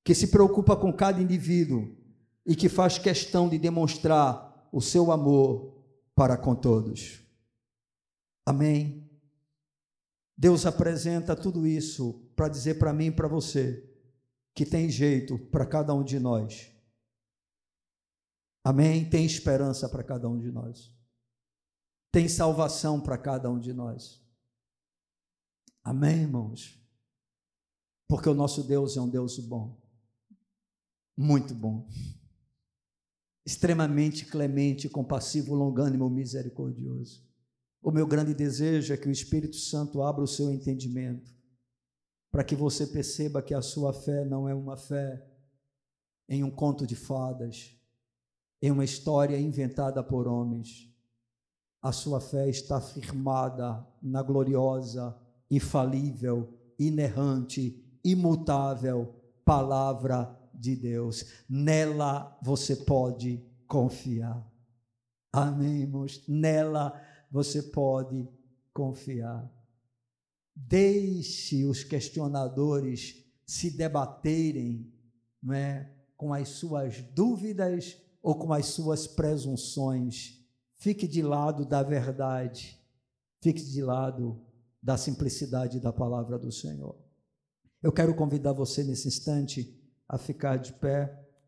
que 0.03 0.13
se 0.13 0.27
preocupa 0.27 0.75
com 0.75 0.93
cada 0.93 1.23
indivíduo 1.23 1.97
e 2.45 2.57
que 2.57 2.69
faz 2.69 2.99
questão 2.99 3.49
de 3.49 3.61
demonstrar 3.61 4.53
o 4.75 4.81
seu 4.81 5.13
amor 5.13 5.73
para 6.17 6.37
com 6.37 6.53
todos. 6.53 7.23
Amém. 8.45 9.09
Deus 10.37 10.67
apresenta 10.67 11.37
tudo 11.37 11.65
isso 11.65 12.29
para 12.35 12.49
dizer 12.49 12.77
para 12.77 12.93
mim 12.93 13.07
e 13.07 13.13
para 13.13 13.29
você 13.29 13.89
que 14.53 14.67
tem 14.67 14.91
jeito 14.91 15.39
para 15.39 15.65
cada 15.65 15.95
um 15.95 16.03
de 16.03 16.19
nós. 16.19 16.73
Amém? 18.65 19.09
Tem 19.09 19.25
esperança 19.25 19.89
para 19.89 20.03
cada 20.03 20.29
um 20.29 20.41
de 20.41 20.51
nós. 20.51 20.93
Tem 22.11 22.29
salvação 22.29 23.01
para 23.01 23.17
cada 23.17 23.49
um 23.49 23.61
de 23.61 23.73
nós. 23.73 24.21
Amém, 25.85 26.23
irmãos? 26.23 26.85
Porque 28.09 28.29
o 28.29 28.35
nosso 28.35 28.65
Deus 28.65 28.97
é 28.97 29.01
um 29.01 29.09
Deus 29.09 29.39
bom. 29.39 29.81
Muito 31.17 31.55
bom 31.55 31.89
extremamente 33.45 34.25
clemente, 34.25 34.89
compassivo, 34.89 35.55
longânimo, 35.55 36.09
misericordioso. 36.09 37.23
O 37.83 37.91
meu 37.91 38.07
grande 38.07 38.33
desejo 38.33 38.93
é 38.95 38.97
que 38.97 39.09
o 39.09 39.13
Espírito 39.13 39.57
Santo 39.57 40.03
abra 40.03 40.25
o 40.25 40.27
seu 40.27 40.51
entendimento, 40.51 41.31
para 42.31 42.43
que 42.43 42.57
você 42.57 42.87
perceba 42.87 43.43
que 43.43 43.53
a 43.53 43.61
sua 43.61 43.93
fé 43.93 44.25
não 44.25 44.49
é 44.49 44.55
uma 44.55 44.77
fé 44.77 45.23
em 46.29 46.43
um 46.43 46.51
conto 46.51 46.87
de 46.87 46.97
fadas, 46.97 47.79
em 48.63 48.71
uma 48.71 48.85
história 48.85 49.39
inventada 49.39 50.03
por 50.03 50.27
homens. 50.27 50.91
A 51.83 51.93
sua 51.93 52.21
fé 52.21 52.49
está 52.49 52.81
firmada 52.81 53.87
na 54.03 54.23
gloriosa, 54.23 55.15
infalível, 55.51 56.59
inerrante, 56.79 57.99
imutável 58.03 59.15
palavra 59.45 60.35
de 60.59 60.77
Deus. 60.77 61.25
Nela 61.49 62.39
você 62.43 62.77
pode 62.77 63.45
confiar. 63.67 64.45
Amém, 65.33 65.83
irmãos? 65.83 66.23
Nela 66.29 67.01
você 67.31 67.63
pode 67.63 68.29
confiar. 68.73 69.51
Deixe 70.55 71.65
os 71.65 71.83
questionadores 71.83 73.25
se 73.47 73.71
debaterem 73.71 74.93
não 75.43 75.55
é, 75.55 75.93
com 76.17 76.33
as 76.33 76.49
suas 76.51 77.03
dúvidas 77.13 77.97
ou 78.23 78.35
com 78.35 78.53
as 78.53 78.67
suas 78.67 79.07
presunções. 79.07 80.41
Fique 80.77 81.07
de 81.07 81.23
lado 81.23 81.67
da 81.67 81.83
verdade. 81.83 82.81
Fique 83.43 83.63
de 83.63 83.83
lado 83.83 84.41
da 84.83 84.97
simplicidade 84.97 85.81
da 85.81 85.93
palavra 85.93 86.39
do 86.39 86.51
Senhor. 86.51 86.97
Eu 87.83 87.93
quero 87.93 88.15
convidar 88.15 88.53
você 88.53 88.83
nesse 88.83 89.09
instante 89.09 89.84
a 90.09 90.19
ficar 90.19 90.59
de 90.59 90.73
pé. 90.73 91.24